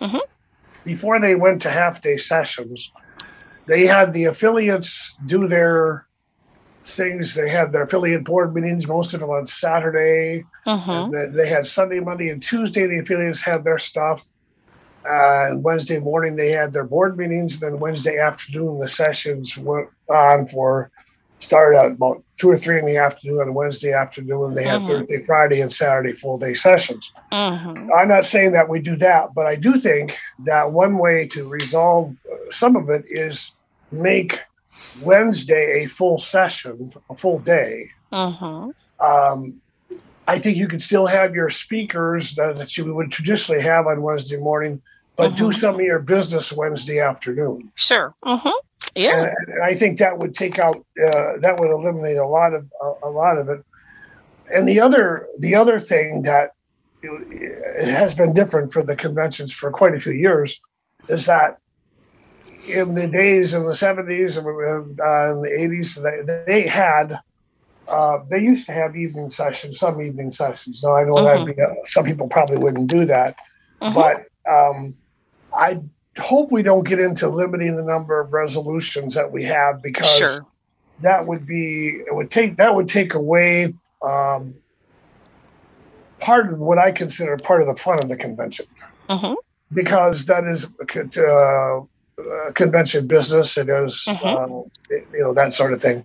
mm-hmm. 0.00 0.18
before 0.84 1.20
they 1.20 1.34
went 1.34 1.62
to 1.62 1.70
half 1.70 2.02
day 2.02 2.16
sessions, 2.16 2.90
they 3.66 3.86
had 3.86 4.12
the 4.12 4.24
affiliates 4.24 5.16
do 5.26 5.46
their 5.46 6.06
things. 6.82 7.34
They 7.34 7.48
had 7.48 7.72
their 7.72 7.82
affiliate 7.82 8.24
board 8.24 8.54
meetings, 8.54 8.86
most 8.86 9.14
of 9.14 9.20
them 9.20 9.30
on 9.30 9.46
Saturday. 9.46 10.44
Mm-hmm. 10.66 11.36
they 11.36 11.48
had 11.48 11.66
Sunday, 11.66 12.00
Monday, 12.00 12.28
and 12.28 12.42
Tuesday. 12.42 12.86
The 12.86 12.98
affiliates 12.98 13.40
had 13.40 13.64
their 13.64 13.78
stuff. 13.78 14.24
Uh, 15.08 15.46
and 15.48 15.64
Wednesday 15.64 15.98
morning 15.98 16.36
they 16.36 16.50
had 16.50 16.72
their 16.72 16.84
board 16.84 17.16
meetings. 17.16 17.54
And 17.54 17.72
then 17.72 17.80
Wednesday 17.80 18.18
afternoon 18.18 18.78
the 18.78 18.88
sessions 18.88 19.56
went 19.56 19.88
on 20.08 20.46
for 20.46 20.90
started 21.44 21.78
at 21.78 21.92
about 21.92 22.22
two 22.38 22.50
or 22.50 22.56
three 22.56 22.78
in 22.78 22.86
the 22.86 22.96
afternoon 22.96 23.40
on 23.40 23.54
Wednesday 23.54 23.92
afternoon. 23.92 24.54
They 24.54 24.64
had 24.64 24.80
mm-hmm. 24.80 24.88
Thursday, 24.88 25.24
Friday, 25.24 25.60
and 25.60 25.72
Saturday 25.72 26.12
full 26.12 26.38
day 26.38 26.54
sessions. 26.54 27.12
Mm-hmm. 27.32 27.90
I'm 27.96 28.08
not 28.08 28.26
saying 28.26 28.52
that 28.52 28.68
we 28.68 28.80
do 28.80 28.96
that, 28.96 29.34
but 29.34 29.46
I 29.46 29.56
do 29.56 29.74
think 29.74 30.16
that 30.40 30.72
one 30.72 30.98
way 30.98 31.26
to 31.28 31.46
resolve 31.46 32.16
some 32.50 32.76
of 32.76 32.88
it 32.88 33.04
is 33.08 33.52
make 33.92 34.40
Wednesday 35.04 35.84
a 35.84 35.88
full 35.88 36.18
session, 36.18 36.92
a 37.10 37.14
full 37.14 37.38
day. 37.38 37.90
Mm-hmm. 38.12 38.70
Um, 39.04 39.60
I 40.26 40.38
think 40.38 40.56
you 40.56 40.68
could 40.68 40.82
still 40.82 41.06
have 41.06 41.34
your 41.34 41.50
speakers 41.50 42.34
that, 42.34 42.76
you 42.76 42.94
would 42.94 43.12
traditionally 43.12 43.62
have 43.62 43.86
on 43.86 44.02
Wednesday 44.02 44.38
morning 44.38 44.80
but 45.16 45.28
mm-hmm. 45.28 45.36
do 45.36 45.52
some 45.52 45.76
of 45.76 45.80
your 45.80 46.00
business 46.00 46.52
Wednesday 46.52 47.00
afternoon. 47.00 47.70
Sure. 47.74 48.14
Mm-hmm. 48.24 48.48
Yeah. 48.94 49.24
And, 49.24 49.36
and, 49.48 49.62
I 49.62 49.74
think 49.74 49.98
that 49.98 50.18
would 50.18 50.34
take 50.34 50.58
out 50.58 50.76
uh, 50.76 51.38
that 51.38 51.56
would 51.58 51.70
eliminate 51.70 52.16
a 52.16 52.26
lot 52.26 52.54
of 52.54 52.70
a, 52.82 53.08
a, 53.08 53.10
lot 53.10 53.38
of 53.38 53.48
it. 53.48 53.64
And 54.52 54.68
the 54.68 54.80
other 54.80 55.26
the 55.38 55.54
other 55.54 55.78
thing 55.78 56.22
that 56.22 56.52
it 57.02 57.88
has 57.88 58.14
been 58.14 58.32
different 58.32 58.72
for 58.72 58.82
the 58.82 58.96
conventions 58.96 59.52
for 59.52 59.70
quite 59.70 59.94
a 59.94 60.00
few 60.00 60.12
years 60.12 60.60
is 61.08 61.26
that 61.26 61.58
in 62.68 62.94
the 62.94 63.06
days 63.06 63.52
in 63.52 63.64
the 63.64 63.72
70s 63.72 64.38
and 64.38 65.00
uh, 65.00 65.32
in 65.32 65.42
the 65.42 65.50
80s 65.50 66.02
they, 66.02 66.44
they 66.52 66.66
had 66.66 67.18
uh, 67.88 68.18
they 68.30 68.38
used 68.38 68.66
to 68.66 68.72
have 68.72 68.96
evening 68.96 69.30
sessions 69.30 69.78
some 69.78 70.00
evening 70.00 70.32
sessions 70.32 70.82
now 70.82 70.94
i 70.96 71.04
know 71.04 71.14
mm-hmm. 71.14 71.44
that 71.44 71.58
uh, 71.58 71.74
some 71.84 72.04
people 72.04 72.28
probably 72.28 72.56
wouldn't 72.56 72.90
do 72.90 73.04
that 73.04 73.36
mm-hmm. 73.80 73.94
but 73.94 74.26
um, 74.50 74.92
I 75.56 75.80
hope 76.18 76.52
we 76.52 76.62
don't 76.62 76.86
get 76.86 77.00
into 77.00 77.28
limiting 77.28 77.76
the 77.76 77.82
number 77.82 78.20
of 78.20 78.32
resolutions 78.32 79.14
that 79.14 79.32
we 79.32 79.44
have 79.44 79.82
because 79.82 80.16
sure. 80.16 80.46
that 81.00 81.26
would 81.26 81.46
be 81.46 82.02
it 82.06 82.14
would 82.14 82.30
take 82.30 82.56
that 82.56 82.74
would 82.74 82.88
take 82.88 83.14
away 83.14 83.74
um, 84.02 84.54
part 86.20 86.52
of 86.52 86.58
what 86.58 86.78
I 86.78 86.92
consider 86.92 87.36
part 87.38 87.62
of 87.62 87.68
the 87.68 87.74
fun 87.74 87.98
of 87.98 88.08
the 88.08 88.16
convention 88.16 88.66
uh-huh. 89.08 89.36
because 89.72 90.26
that 90.26 90.44
is 90.44 90.66
uh, 91.16 92.52
convention 92.54 93.06
business. 93.06 93.58
It 93.58 93.68
is, 93.68 94.06
um, 94.22 94.64
it, 94.88 95.06
you 95.12 95.20
know 95.20 95.34
that 95.34 95.52
sort 95.52 95.72
of 95.72 95.80
thing. 95.80 96.04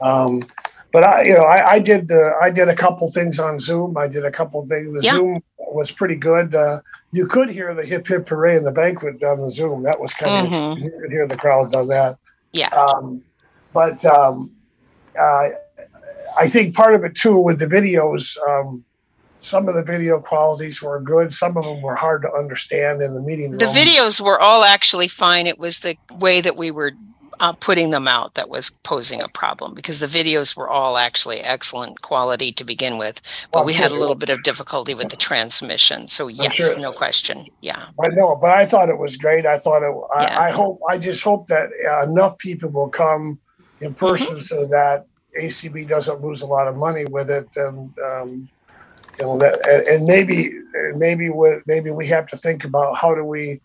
Um, 0.00 0.42
but 0.92 1.04
I, 1.04 1.22
you 1.24 1.34
know, 1.34 1.42
I, 1.42 1.72
I, 1.72 1.78
did 1.78 2.08
the 2.08 2.32
I 2.42 2.50
did 2.50 2.68
a 2.68 2.74
couple 2.74 3.10
things 3.10 3.38
on 3.38 3.60
Zoom. 3.60 3.96
I 3.96 4.08
did 4.08 4.24
a 4.24 4.30
couple 4.30 4.64
things. 4.66 4.92
The 4.94 5.00
yeah. 5.02 5.12
Zoom 5.12 5.42
was 5.58 5.92
pretty 5.92 6.16
good. 6.16 6.54
Uh, 6.54 6.80
you 7.12 7.26
could 7.26 7.50
hear 7.50 7.74
the 7.74 7.84
hip 7.84 8.06
hip 8.06 8.28
hooray 8.28 8.56
in 8.56 8.64
the 8.64 8.72
banquet 8.72 9.22
on 9.22 9.40
the 9.40 9.50
Zoom. 9.50 9.82
That 9.82 10.00
was 10.00 10.14
kind 10.14 10.52
mm-hmm. 10.52 10.72
of 10.72 10.78
you 10.78 10.92
could 11.00 11.10
hear 11.10 11.26
the 11.26 11.36
crowds 11.36 11.74
on 11.74 11.88
that. 11.88 12.18
Yeah. 12.52 12.68
Um, 12.68 13.22
but 13.72 14.04
um, 14.06 14.50
uh, 15.18 15.48
I 16.38 16.48
think 16.48 16.74
part 16.74 16.94
of 16.94 17.04
it 17.04 17.14
too 17.14 17.38
with 17.38 17.58
the 17.58 17.66
videos, 17.66 18.36
um, 18.48 18.84
some 19.40 19.68
of 19.68 19.74
the 19.74 19.82
video 19.82 20.20
qualities 20.20 20.82
were 20.82 21.00
good. 21.00 21.32
Some 21.32 21.56
of 21.56 21.64
them 21.64 21.82
were 21.82 21.94
hard 21.94 22.22
to 22.22 22.32
understand 22.32 23.02
in 23.02 23.14
the 23.14 23.20
meeting 23.20 23.50
room. 23.50 23.58
The 23.58 23.66
videos 23.66 24.20
were 24.20 24.40
all 24.40 24.64
actually 24.64 25.08
fine. 25.08 25.46
It 25.46 25.58
was 25.58 25.80
the 25.80 25.96
way 26.18 26.40
that 26.40 26.56
we 26.56 26.70
were 26.70 26.92
uh, 27.40 27.52
putting 27.52 27.90
them 27.90 28.08
out 28.08 28.34
that 28.34 28.48
was 28.48 28.70
posing 28.70 29.22
a 29.22 29.28
problem 29.28 29.74
because 29.74 29.98
the 29.98 30.06
videos 30.06 30.56
were 30.56 30.68
all 30.68 30.96
actually 30.96 31.40
excellent 31.40 32.02
quality 32.02 32.52
to 32.52 32.64
begin 32.64 32.98
with, 32.98 33.20
but 33.52 33.64
we 33.64 33.72
had 33.72 33.90
a 33.90 33.94
little 33.94 34.14
bit 34.14 34.28
of 34.28 34.42
difficulty 34.42 34.94
with 34.94 35.08
the 35.10 35.16
transmission. 35.16 36.08
So 36.08 36.28
yes, 36.28 36.56
sure. 36.56 36.78
no 36.78 36.92
question. 36.92 37.44
Yeah, 37.60 37.86
I 38.02 38.08
know, 38.08 38.36
but 38.40 38.50
I 38.50 38.66
thought 38.66 38.88
it 38.88 38.98
was 38.98 39.16
great. 39.16 39.46
I 39.46 39.58
thought 39.58 39.82
it. 39.82 39.94
I, 40.14 40.22
yeah. 40.22 40.40
I 40.40 40.50
hope. 40.50 40.80
I 40.88 40.98
just 40.98 41.22
hope 41.22 41.46
that 41.46 41.70
uh, 41.88 42.02
enough 42.02 42.38
people 42.38 42.70
will 42.70 42.88
come 42.88 43.38
in 43.80 43.94
mm-hmm. 43.94 44.06
person 44.06 44.36
mm-hmm. 44.36 44.42
so 44.42 44.66
that 44.66 45.06
ACB 45.40 45.88
doesn't 45.88 46.22
lose 46.22 46.42
a 46.42 46.46
lot 46.46 46.68
of 46.68 46.76
money 46.76 47.04
with 47.06 47.30
it, 47.30 47.48
and 47.56 47.92
um, 47.98 48.48
you 49.18 49.24
know 49.24 49.38
that, 49.38 49.66
and 49.88 50.06
maybe 50.06 50.52
maybe 50.94 51.30
we 51.30 51.60
maybe 51.66 51.90
we 51.90 52.06
have 52.06 52.26
to 52.28 52.36
think 52.36 52.64
about 52.64 52.98
how 52.98 53.14
do 53.14 53.24
we 53.24 53.60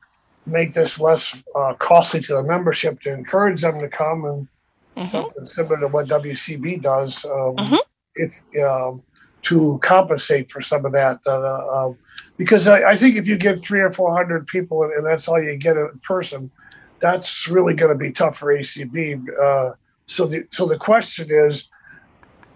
make 0.46 0.74
this 0.74 1.00
less 1.00 1.44
uh, 1.56 1.74
costly 1.76 2.20
to 2.22 2.34
the 2.34 2.44
membership 2.44 3.00
to 3.02 3.14
encourage 3.14 3.62
them 3.62 3.80
to 3.80 3.88
come 3.88 4.26
and 4.26 4.48
mm-hmm. 4.96 5.06
something 5.06 5.46
similar 5.46 5.80
to 5.80 5.88
what 5.88 6.08
WCB 6.08 6.82
does. 6.82 7.24
Um, 7.26 7.56
mm-hmm. 7.56 7.76
If 8.16 8.42
um, 8.64 9.04
to 9.44 9.80
compensate 9.82 10.52
for 10.52 10.62
some 10.62 10.86
of 10.86 10.92
that, 10.94 11.20
uh, 11.26 11.32
uh, 11.32 11.94
because 12.38 12.68
I, 12.68 12.90
I, 12.90 12.96
think 12.96 13.16
if 13.16 13.28
you 13.28 13.38
get 13.38 13.60
three 13.60 13.82
or 13.82 13.92
four 13.92 14.16
hundred 14.16 14.48
people 14.48 14.84
and, 14.84 14.94
and, 14.94 15.06
that's 15.06 15.28
all 15.28 15.42
you 15.42 15.58
get 15.58 15.78
in 15.78 16.00
person, 16.04 16.52
that's 17.00 17.48
really 17.48 17.74
going 17.74 17.92
to 17.92 17.98
be 17.98 18.12
tough 18.12 18.38
for 18.38 18.54
ACB. 18.54 19.28
Uh, 19.38 19.74
so 20.06 20.26
the 20.28 20.46
so 20.52 20.68
the 20.68 20.78
question 20.78 21.28
is, 21.30 21.68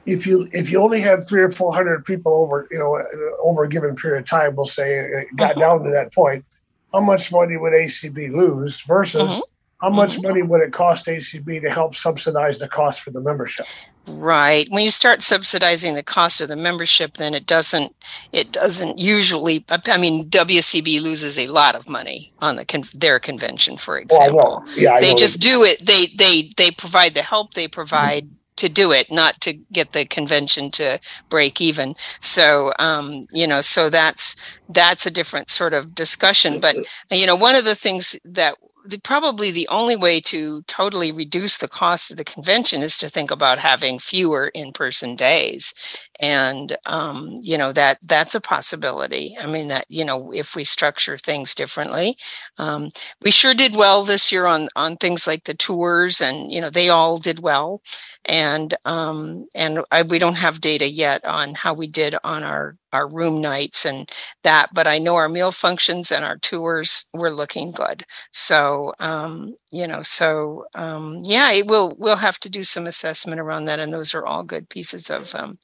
if 0.05 0.27
you 0.27 0.47
if 0.53 0.69
you 0.69 0.81
only 0.81 1.01
had 1.01 1.23
three 1.23 1.41
or 1.41 1.49
four 1.49 1.73
hundred 1.73 2.05
people 2.05 2.33
over 2.33 2.67
you 2.71 2.77
know 2.77 3.03
over 3.41 3.63
a 3.63 3.69
given 3.69 3.95
period 3.95 4.19
of 4.19 4.29
time, 4.29 4.55
we'll 4.55 4.65
say 4.65 4.99
it 4.99 5.27
got 5.35 5.51
uh-huh. 5.51 5.59
down 5.59 5.83
to 5.83 5.89
that 5.91 6.13
point, 6.13 6.45
how 6.93 7.01
much 7.01 7.31
money 7.31 7.57
would 7.57 7.73
ACB 7.73 8.31
lose 8.31 8.81
versus 8.81 9.33
uh-huh. 9.33 9.41
how 9.81 9.89
much 9.89 10.17
uh-huh. 10.17 10.29
money 10.29 10.41
would 10.41 10.61
it 10.61 10.71
cost 10.71 11.05
ACB 11.05 11.61
to 11.61 11.69
help 11.69 11.95
subsidize 11.95 12.59
the 12.59 12.67
cost 12.67 13.01
for 13.01 13.11
the 13.11 13.21
membership? 13.21 13.65
Right. 14.07 14.71
When 14.71 14.85
you 14.85 14.89
start 14.89 15.21
subsidizing 15.21 15.95
the 15.95 16.03
cost 16.03 16.39
of 16.39 16.47
the 16.47 16.55
membership, 16.55 17.17
then 17.17 17.33
it 17.33 17.45
doesn't. 17.45 17.93
It 18.31 18.53
doesn't 18.53 18.97
usually. 18.97 19.65
I 19.69 19.97
mean, 19.97 20.29
WCB 20.29 21.01
loses 21.01 21.37
a 21.37 21.47
lot 21.47 21.75
of 21.75 21.89
money 21.89 22.31
on 22.39 22.55
the 22.55 22.63
con- 22.63 22.83
their 22.93 23.19
convention, 23.19 23.75
for 23.75 23.99
example. 23.99 24.63
Well, 24.65 24.65
yeah, 24.77 25.01
they 25.01 25.13
just 25.13 25.41
do 25.41 25.63
it. 25.63 25.85
They 25.85 26.07
they 26.17 26.51
they 26.55 26.71
provide 26.71 27.15
the 27.15 27.21
help. 27.21 27.53
They 27.53 27.67
provide. 27.67 28.29
To 28.57 28.69
do 28.69 28.91
it, 28.91 29.11
not 29.11 29.39
to 29.41 29.53
get 29.71 29.93
the 29.93 30.05
convention 30.05 30.71
to 30.71 30.99
break 31.29 31.61
even. 31.61 31.95
So, 32.21 32.73
um, 32.79 33.27
you 33.31 33.47
know, 33.47 33.61
so 33.61 33.89
that's 33.89 34.35
that's 34.69 35.05
a 35.05 35.11
different 35.11 35.49
sort 35.49 35.73
of 35.73 35.93
discussion. 35.93 36.59
But 36.59 36.75
you 37.11 37.25
know, 37.25 37.35
one 37.35 37.55
of 37.55 37.65
the 37.65 37.75
things 37.75 38.19
that 38.25 38.55
the, 38.87 38.99
probably 38.99 39.51
the 39.51 39.67
only 39.67 39.95
way 39.95 40.19
to 40.21 40.63
totally 40.63 41.11
reduce 41.11 41.57
the 41.57 41.67
cost 41.67 42.09
of 42.09 42.17
the 42.17 42.23
convention 42.23 42.81
is 42.81 42.97
to 42.97 43.09
think 43.09 43.31
about 43.31 43.59
having 43.59 43.99
fewer 43.99 44.47
in-person 44.53 45.15
days 45.15 45.73
and 46.19 46.75
um, 46.85 47.37
you 47.41 47.57
know 47.57 47.71
that 47.73 47.99
that's 48.03 48.35
a 48.35 48.41
possibility. 48.41 49.35
I 49.39 49.47
mean 49.47 49.67
that 49.69 49.85
you 49.89 50.05
know 50.05 50.31
if 50.33 50.55
we 50.55 50.63
structure 50.63 51.17
things 51.17 51.55
differently 51.55 52.17
um, 52.57 52.89
we 53.21 53.31
sure 53.31 53.53
did 53.53 53.75
well 53.75 54.03
this 54.03 54.31
year 54.31 54.45
on 54.45 54.69
on 54.75 54.97
things 54.97 55.27
like 55.27 55.43
the 55.45 55.53
tours 55.53 56.21
and 56.21 56.51
you 56.51 56.61
know 56.61 56.69
they 56.69 56.89
all 56.89 57.17
did 57.17 57.39
well. 57.39 57.81
And 58.25 58.73
um, 58.85 59.47
and 59.55 59.79
I, 59.91 60.03
we 60.03 60.19
don't 60.19 60.35
have 60.35 60.59
data 60.61 60.87
yet 60.89 61.25
on 61.25 61.53
how 61.55 61.73
we 61.73 61.87
did 61.87 62.15
on 62.23 62.43
our 62.43 62.75
our 62.93 63.07
room 63.07 63.41
nights 63.41 63.85
and 63.85 64.09
that 64.43 64.69
but 64.73 64.87
i 64.87 64.97
know 64.97 65.15
our 65.15 65.27
meal 65.27 65.51
functions 65.51 66.09
and 66.11 66.23
our 66.23 66.37
tours 66.37 67.05
were 67.13 67.31
looking 67.31 67.71
good. 67.71 68.03
So 68.31 68.93
um, 68.99 69.55
you 69.71 69.87
know 69.87 70.01
so 70.01 70.65
um, 70.75 71.19
yeah 71.23 71.51
it 71.51 71.67
will 71.67 71.95
we'll 71.97 72.15
have 72.17 72.39
to 72.39 72.49
do 72.49 72.63
some 72.63 72.87
assessment 72.87 73.39
around 73.39 73.65
that 73.65 73.79
and 73.79 73.93
those 73.93 74.13
are 74.13 74.25
all 74.25 74.43
good 74.43 74.69
pieces 74.69 75.09
of 75.09 75.33
um, 75.35 75.57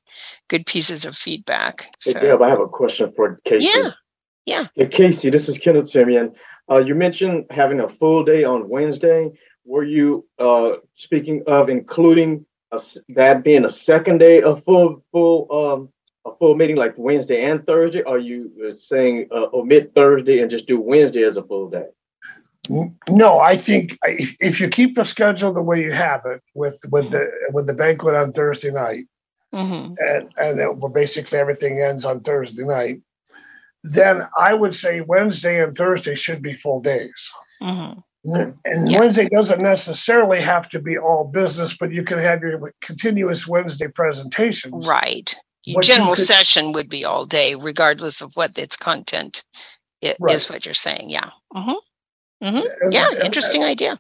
good 0.53 0.65
pieces 0.67 1.03
of 1.03 1.15
feedback 1.15 1.87
so. 1.99 2.19
Hey, 2.19 2.31
i 2.31 2.49
have 2.49 2.59
a 2.59 2.67
question 2.67 3.11
for 3.15 3.39
casey. 3.43 3.69
Yeah 3.73 3.91
yeah. 4.45 4.67
Hey, 4.75 4.87
casey 4.87 5.29
this 5.29 5.49
is 5.49 5.57
kenneth 5.57 5.85
semien. 5.85 6.33
Uh, 6.69 6.79
you 6.79 6.95
mentioned 6.95 7.45
having 7.49 7.79
a 7.79 7.89
full 7.89 8.23
day 8.23 8.43
on 8.43 8.69
wednesday. 8.69 9.31
Were 9.65 9.83
you 9.83 10.27
uh, 10.39 10.73
speaking 10.95 11.43
of 11.47 11.69
including 11.69 12.45
a, 12.71 12.81
that 13.09 13.43
being 13.43 13.65
a 13.65 13.71
second 13.71 14.19
day 14.19 14.41
of 14.41 14.63
full 14.65 15.03
full 15.11 15.37
um, 15.51 15.89
a 16.25 16.35
full 16.37 16.55
meeting 16.55 16.75
like 16.75 16.93
Wednesday 16.97 17.43
and 17.49 17.65
Thursday? 17.65 18.01
Or 18.03 18.15
are 18.15 18.19
you 18.19 18.51
uh, 18.63 18.77
saying 18.77 19.27
uh, 19.31 19.47
omit 19.53 19.93
Thursday 19.95 20.39
and 20.39 20.51
just 20.51 20.67
do 20.67 20.79
Wednesday 20.79 21.23
as 21.23 21.37
a 21.37 21.43
full 21.43 21.69
day? 21.69 21.87
No, 23.09 23.39
I 23.39 23.57
think 23.57 23.97
if, 24.03 24.35
if 24.39 24.61
you 24.61 24.69
keep 24.69 24.95
the 24.95 25.03
schedule 25.03 25.51
the 25.51 25.61
way 25.61 25.81
you 25.81 25.91
have 25.91 26.21
it 26.25 26.41
with 26.53 26.79
with 26.91 27.11
the 27.11 27.29
with 27.51 27.67
the 27.67 27.73
banquet 27.73 28.15
on 28.15 28.31
Thursday 28.31 28.71
night, 28.71 29.05
mm-hmm. 29.53 29.93
and 29.99 30.29
and 30.37 30.59
it, 30.59 30.75
well, 30.77 30.91
basically 30.91 31.39
everything 31.39 31.81
ends 31.81 32.05
on 32.05 32.21
Thursday 32.21 32.63
night, 32.63 33.01
then 33.83 34.27
I 34.37 34.53
would 34.53 34.73
say 34.73 35.01
Wednesday 35.01 35.63
and 35.63 35.75
Thursday 35.75 36.15
should 36.15 36.41
be 36.41 36.53
full 36.53 36.81
days. 36.81 37.31
Mm-hmm. 37.61 37.99
And 38.25 38.89
yeah. 38.89 38.99
Wednesday 38.99 39.27
doesn't 39.27 39.61
necessarily 39.61 40.41
have 40.41 40.69
to 40.69 40.79
be 40.79 40.97
all 40.97 41.25
business, 41.25 41.75
but 41.75 41.91
you 41.91 42.03
can 42.03 42.19
have 42.19 42.41
your 42.41 42.73
continuous 42.81 43.45
Wednesday 43.47 43.89
presentations. 43.93 44.87
Right. 44.87 45.35
Your 45.65 45.81
general 45.81 46.15
could, 46.15 46.23
session 46.23 46.71
would 46.71 46.89
be 46.89 47.03
all 47.03 47.25
day, 47.25 47.55
regardless 47.55 48.21
of 48.21 48.35
what 48.35 48.57
its 48.57 48.77
content 48.77 49.43
it, 50.01 50.15
right. 50.19 50.35
is. 50.35 50.49
What 50.49 50.65
you're 50.65 50.73
saying, 50.73 51.09
yeah. 51.09 51.31
Mm-hmm. 51.53 52.45
Mm-hmm. 52.45 52.67
And, 52.81 52.93
yeah, 52.93 53.09
and, 53.11 53.23
interesting 53.23 53.63
and, 53.63 53.71
idea. 53.71 53.99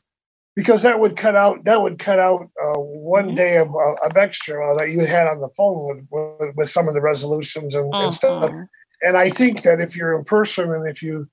Because 0.55 0.83
that 0.83 0.99
would 0.99 1.17
cut 1.17 1.35
out 1.35 1.65
that 1.65 1.81
would 1.81 1.97
cut 1.97 2.19
out 2.19 2.49
uh, 2.63 2.79
one 2.79 3.27
mm-hmm. 3.27 3.35
day 3.35 3.57
of, 3.57 3.69
uh, 3.69 4.05
of 4.05 4.17
extra 4.17 4.75
that 4.77 4.91
you 4.91 5.05
had 5.05 5.27
on 5.27 5.41
the 5.41 5.49
phone 5.49 5.87
with, 5.87 6.07
with, 6.11 6.55
with 6.55 6.69
some 6.69 6.87
of 6.87 6.93
the 6.93 7.01
resolutions 7.01 7.73
and, 7.73 7.91
and 7.93 8.13
stuff. 8.13 8.51
Mm-hmm. 8.51 8.63
And 9.01 9.17
I 9.17 9.29
think 9.29 9.63
that 9.63 9.81
if 9.81 9.97
you're 9.97 10.17
in 10.17 10.23
person 10.23 10.71
and 10.71 10.87
if 10.87 11.01
you 11.01 11.27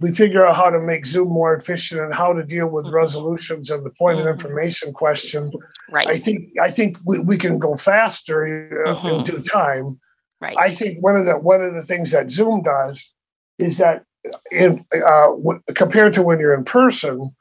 we 0.00 0.12
figure 0.12 0.46
out 0.46 0.54
how 0.54 0.70
to 0.70 0.78
make 0.78 1.06
Zoom 1.06 1.28
more 1.28 1.54
efficient 1.54 2.00
and 2.00 2.14
how 2.14 2.32
to 2.32 2.44
deal 2.44 2.68
with 2.68 2.86
mm-hmm. 2.86 2.94
resolutions 2.94 3.70
and 3.70 3.84
the 3.84 3.90
point 3.90 4.18
mm-hmm. 4.18 4.28
of 4.28 4.34
information 4.34 4.92
question. 4.92 5.50
Right. 5.90 6.06
I 6.06 6.14
think 6.14 6.50
I 6.62 6.70
think 6.70 6.98
we, 7.04 7.18
we 7.18 7.36
can 7.36 7.58
go 7.58 7.76
faster 7.76 8.84
uh, 8.86 8.94
mm-hmm. 8.94 9.08
in 9.08 9.22
due 9.24 9.40
time. 9.40 9.98
Right. 10.40 10.56
I 10.58 10.68
think 10.68 11.02
one 11.02 11.16
of 11.16 11.26
the 11.26 11.34
one 11.38 11.62
of 11.62 11.74
the 11.74 11.82
things 11.82 12.12
that 12.12 12.30
Zoom 12.30 12.62
does 12.62 13.12
is 13.58 13.78
that 13.78 14.04
in 14.52 14.84
uh, 14.94 15.28
w- 15.28 15.60
compared 15.74 16.14
to 16.14 16.22
when 16.22 16.38
you're 16.38 16.54
in 16.54 16.64
person, 16.64 17.34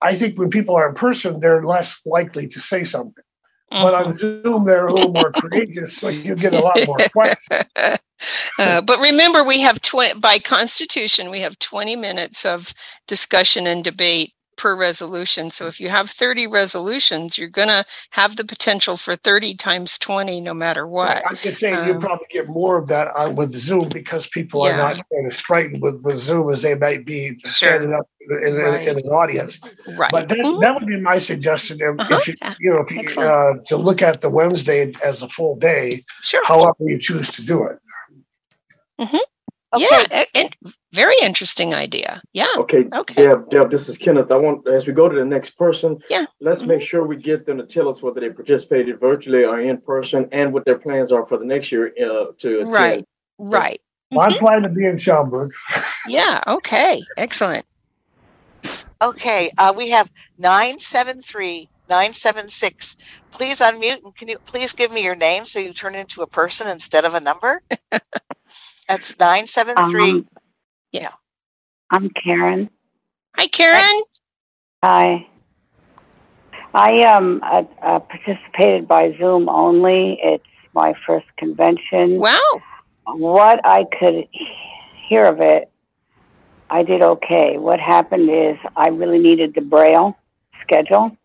I 0.00 0.14
think 0.14 0.38
when 0.38 0.50
people 0.50 0.76
are 0.76 0.88
in 0.88 0.94
person, 0.94 1.40
they're 1.40 1.64
less 1.64 2.00
likely 2.06 2.46
to 2.48 2.60
say 2.60 2.84
something. 2.84 3.24
Mm-hmm. 3.72 3.82
But 3.82 3.94
on 3.94 4.04
mm-hmm. 4.04 4.42
Zoom, 4.44 4.64
they're 4.64 4.86
a 4.86 4.92
little 4.92 5.12
more 5.12 5.32
courageous, 5.36 5.96
so 5.96 6.08
you 6.08 6.34
get 6.36 6.54
a 6.54 6.60
lot 6.60 6.78
more 6.86 6.98
questions. 7.12 7.66
Uh, 8.58 8.80
but 8.80 8.98
remember, 8.98 9.44
we 9.44 9.60
have 9.60 9.80
20, 9.80 10.18
by 10.18 10.40
constitution, 10.40 11.30
we 11.30 11.38
have 11.38 11.56
20 11.60 11.94
minutes 11.94 12.44
of 12.44 12.74
discussion 13.06 13.64
and 13.68 13.84
debate 13.84 14.32
per 14.58 14.76
resolution. 14.76 15.50
So 15.50 15.66
if 15.66 15.80
you 15.80 15.88
have 15.88 16.10
30 16.10 16.46
resolutions, 16.46 17.38
you're 17.38 17.48
going 17.48 17.68
to 17.68 17.86
have 18.10 18.36
the 18.36 18.44
potential 18.44 18.98
for 18.98 19.16
30 19.16 19.54
times 19.54 19.98
20 19.98 20.40
no 20.42 20.52
matter 20.52 20.86
what. 20.86 21.22
I'm 21.26 21.36
just 21.36 21.60
saying 21.60 21.76
um, 21.76 21.88
you 21.88 21.98
probably 21.98 22.26
get 22.30 22.48
more 22.48 22.76
of 22.76 22.88
that 22.88 23.08
on 23.16 23.36
with 23.36 23.54
Zoom 23.54 23.88
because 23.88 24.26
people 24.26 24.66
yeah. 24.66 24.74
are 24.74 24.94
not 24.94 25.06
as 25.26 25.40
frightened 25.40 25.80
with, 25.80 26.02
with 26.02 26.18
Zoom 26.18 26.52
as 26.52 26.60
they 26.60 26.74
might 26.74 27.06
be 27.06 27.38
sure. 27.44 27.70
standing 27.70 27.94
up 27.94 28.08
in, 28.28 28.54
right. 28.54 28.82
in, 28.82 28.98
in, 28.98 29.04
an 29.04 29.10
audience. 29.10 29.60
Right. 29.86 30.10
But 30.10 30.28
that, 30.28 30.38
mm-hmm. 30.38 30.60
that 30.60 30.74
would 30.74 30.86
be 30.86 31.00
my 31.00 31.18
suggestion. 31.18 31.78
If, 31.80 31.98
uh-huh. 31.98 32.16
if 32.16 32.28
you, 32.28 32.34
you 32.60 32.70
know, 32.74 32.84
if 32.86 33.16
you, 33.16 33.22
uh, 33.22 33.54
to 33.66 33.76
look 33.76 34.02
at 34.02 34.20
the 34.20 34.28
Wednesday 34.28 34.92
as 35.04 35.22
a 35.22 35.28
full 35.28 35.56
day, 35.56 36.04
sure. 36.22 36.44
however 36.46 36.76
you 36.80 36.98
choose 36.98 37.30
to 37.30 37.42
do 37.42 37.64
it. 37.64 37.78
Mm-hmm. 39.00 39.18
Okay. 39.74 39.84
Yeah, 40.10 40.24
and 40.34 40.56
very 40.94 41.16
interesting 41.20 41.74
idea. 41.74 42.22
Yeah. 42.32 42.46
Okay. 42.56 42.86
Okay. 42.94 43.26
Deb, 43.26 43.50
Deb, 43.50 43.70
this 43.70 43.88
is 43.88 43.98
Kenneth. 43.98 44.30
I 44.30 44.36
want 44.36 44.66
as 44.66 44.86
we 44.86 44.94
go 44.94 45.08
to 45.08 45.14
the 45.14 45.24
next 45.24 45.50
person. 45.58 45.98
Yeah. 46.08 46.24
Let's 46.40 46.60
mm-hmm. 46.60 46.68
make 46.68 46.82
sure 46.82 47.06
we 47.06 47.16
get 47.16 47.44
them 47.44 47.58
to 47.58 47.66
tell 47.66 47.88
us 47.88 48.02
whether 48.02 48.20
they 48.20 48.30
participated 48.30 48.98
virtually 48.98 49.44
or 49.44 49.60
in 49.60 49.78
person, 49.80 50.28
and 50.32 50.54
what 50.54 50.64
their 50.64 50.78
plans 50.78 51.12
are 51.12 51.26
for 51.26 51.36
the 51.36 51.44
next 51.44 51.70
year 51.70 51.88
uh, 51.88 52.32
to 52.38 52.60
attend. 52.60 52.72
Right. 52.72 53.08
Right. 53.38 53.80
Well, 54.10 54.20
I'm 54.20 54.32
mm-hmm. 54.32 54.44
planning 54.44 54.62
to 54.62 54.68
be 54.70 54.86
in 54.86 54.96
Schaumburg. 54.96 55.52
yeah. 56.06 56.40
Okay. 56.46 57.02
Excellent. 57.18 57.66
Okay. 59.02 59.50
Uh, 59.58 59.74
we 59.76 59.90
have 59.90 60.10
nine 60.38 60.78
seven 60.78 61.20
three 61.20 61.68
nine 61.90 62.14
seven 62.14 62.48
six. 62.48 62.96
Please 63.32 63.60
unmute 63.60 64.02
and 64.02 64.16
can 64.16 64.28
you 64.28 64.38
please 64.46 64.72
give 64.72 64.90
me 64.90 65.04
your 65.04 65.14
name 65.14 65.44
so 65.44 65.58
you 65.58 65.74
turn 65.74 65.94
into 65.94 66.22
a 66.22 66.26
person 66.26 66.66
instead 66.66 67.04
of 67.04 67.14
a 67.14 67.20
number? 67.20 67.62
That's 68.88 69.18
973. 69.18 70.10
Um, 70.10 70.28
yeah. 70.92 71.10
I'm 71.90 72.08
Karen. 72.08 72.70
Hi, 73.36 73.46
Karen. 73.46 74.02
Hi. 74.82 75.26
I 76.72 77.02
um 77.02 77.40
uh, 77.44 77.64
uh, 77.82 77.98
participated 77.98 78.88
by 78.88 79.14
Zoom 79.18 79.48
only. 79.48 80.18
It's 80.22 80.44
my 80.74 80.94
first 81.06 81.26
convention. 81.36 82.18
Wow. 82.18 82.62
What 83.06 83.60
I 83.64 83.84
could 83.98 84.26
hear 85.08 85.24
of 85.24 85.40
it, 85.40 85.70
I 86.70 86.82
did 86.82 87.02
okay. 87.02 87.58
What 87.58 87.80
happened 87.80 88.30
is 88.30 88.56
I 88.76 88.88
really 88.88 89.18
needed 89.18 89.54
the 89.54 89.62
Braille 89.62 90.16
schedule. 90.62 91.16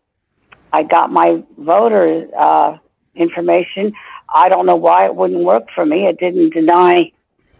I 0.72 0.82
got 0.82 1.10
my 1.10 1.42
voter 1.56 2.26
uh, 2.38 2.76
information. 3.14 3.92
I 4.34 4.48
don't 4.48 4.66
know 4.66 4.76
why 4.76 5.06
it 5.06 5.14
wouldn't 5.14 5.44
work 5.44 5.68
for 5.74 5.86
me. 5.86 6.06
It 6.06 6.18
didn't 6.18 6.50
deny 6.50 7.12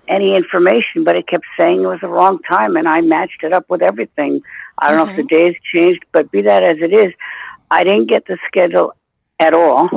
any 0.09 0.37
information, 0.37 1.05
but 1.05 1.17
it 1.17 1.27
kept 1.27 1.45
saying 1.59 1.83
it 1.83 1.87
was 1.87 2.01
the 2.01 2.09
wrong 2.09 2.38
time, 2.51 2.77
and 2.77 2.87
I 2.87 3.01
matched 3.01 3.43
it 3.43 3.53
up 3.53 3.69
with 3.69 3.83
everything. 3.83 4.43
I 4.79 4.88
don't 4.90 4.99
mm-hmm. 4.99 5.07
know 5.07 5.11
if 5.12 5.17
the 5.17 5.35
mm-hmm. 5.35 5.45
days 5.47 5.57
changed, 5.73 6.05
but 6.12 6.31
be 6.31 6.43
that 6.43 6.62
as 6.62 6.77
it 6.81 6.93
is, 6.93 7.12
I 7.71 7.85
didn't 7.85 8.09
get 8.09 8.27
the 8.27 8.38
schedule 8.47 8.95
at 9.40 9.55
all. 9.55 9.88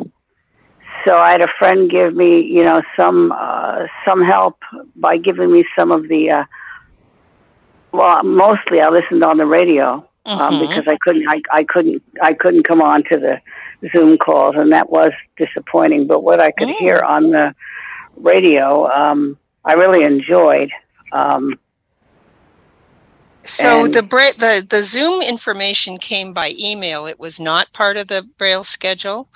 So 1.05 1.15
I 1.15 1.29
had 1.31 1.41
a 1.41 1.47
friend 1.59 1.89
give 1.89 2.13
me, 2.15 2.41
you 2.41 2.63
know, 2.63 2.81
some 2.99 3.31
uh, 3.31 3.85
some 4.07 4.21
help 4.23 4.57
by 4.95 5.17
giving 5.17 5.51
me 5.51 5.63
some 5.77 5.91
of 5.91 6.07
the 6.07 6.31
uh, 6.31 6.43
Well, 7.91 8.23
mostly 8.23 8.81
I 8.81 8.89
listened 8.89 9.23
on 9.23 9.37
the 9.37 9.45
radio 9.45 10.05
um, 10.25 10.39
Mhm. 10.39 10.67
because 10.67 10.85
I 10.89 10.97
couldn't. 10.99 11.25
I, 11.29 11.41
I 11.51 11.63
couldn't. 11.63 12.03
I 12.21 12.33
couldn't 12.33 12.63
come 12.63 12.81
on 12.81 13.03
to 13.11 13.17
the 13.17 13.41
Zoom 13.95 14.17
calls, 14.17 14.55
and 14.57 14.73
that 14.73 14.89
was 14.89 15.11
disappointing. 15.37 16.07
But 16.07 16.23
what 16.23 16.41
I 16.41 16.51
could 16.51 16.69
Mm. 16.69 16.77
hear 16.77 17.01
on 17.05 17.31
the 17.31 17.55
radio, 18.17 18.89
um, 18.91 19.37
I 19.67 19.73
really 19.73 20.03
enjoyed. 20.03 20.71
Um, 21.11 21.59
So 23.43 23.85
And- 23.85 23.93
the 23.93 24.03
bra- 24.03 24.31
the 24.37 24.65
the 24.67 24.83
Zoom 24.83 25.21
information 25.21 25.97
came 25.99 26.33
by 26.33 26.53
email. 26.59 27.05
It 27.05 27.17
was 27.17 27.39
not 27.39 27.71
part 27.71 27.95
of 27.95 28.07
the 28.09 28.23
Braille 28.37 28.65
schedule. 28.65 29.29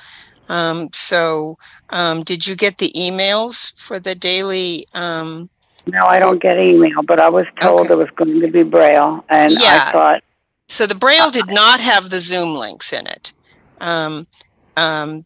Um, 0.50 0.90
so 0.92 1.58
um, 1.92 2.24
did 2.24 2.46
you 2.46 2.56
get 2.58 2.78
the 2.78 2.92
emails 2.94 3.72
for 3.80 4.00
the 4.02 4.14
daily? 4.14 4.86
Um, 4.94 5.50
no, 5.86 6.06
I 6.06 6.20
don't 6.20 6.42
get 6.42 6.58
email, 6.60 7.02
but 7.08 7.22
I 7.22 7.30
was 7.30 7.46
told 7.62 7.82
Okay. 7.82 7.94
it 7.94 7.98
was 7.98 8.10
going 8.18 8.42
to 8.42 8.48
be 8.50 8.64
Braille, 8.64 9.24
and 9.30 9.54
Yeah. 9.54 9.86
I 9.88 9.92
thought, 9.94 10.24
so 10.68 10.86
the 10.86 10.96
Braille 10.96 11.30
did 11.32 11.48
not 11.48 11.80
have 11.80 12.10
the 12.10 12.20
Zoom 12.20 12.54
links 12.56 12.92
in 12.92 13.08
it. 13.08 13.32
Um, 13.80 14.28
um, 14.76 15.26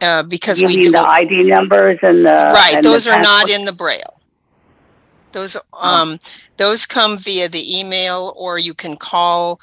uh, 0.00 0.22
because 0.22 0.62
you 0.62 0.66
we 0.68 0.76
mean 0.76 0.84
do 0.86 0.92
the 0.92 1.10
ID 1.10 1.42
numbers 1.44 1.98
and 2.02 2.24
the 2.26 2.52
right 2.54 2.76
and 2.76 2.84
the 2.84 2.88
those 2.88 3.06
are 3.06 3.20
not 3.20 3.50
in 3.50 3.64
the 3.66 3.72
braille 3.72 4.14
those 5.34 5.56
um 5.74 6.18
those 6.56 6.86
come 6.86 7.18
via 7.18 7.48
the 7.48 7.78
email 7.78 8.32
or 8.36 8.58
you 8.58 8.72
can 8.72 8.96
call 8.96 9.60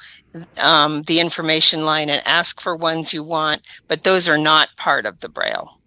um, 0.56 1.02
the 1.02 1.20
information 1.20 1.84
line 1.84 2.08
and 2.08 2.26
ask 2.26 2.60
for 2.60 2.76
ones 2.76 3.12
you 3.12 3.22
want 3.24 3.60
but 3.88 4.04
those 4.04 4.28
are 4.28 4.38
not 4.38 4.68
part 4.76 5.04
of 5.04 5.18
the 5.20 5.28
braille 5.28 5.78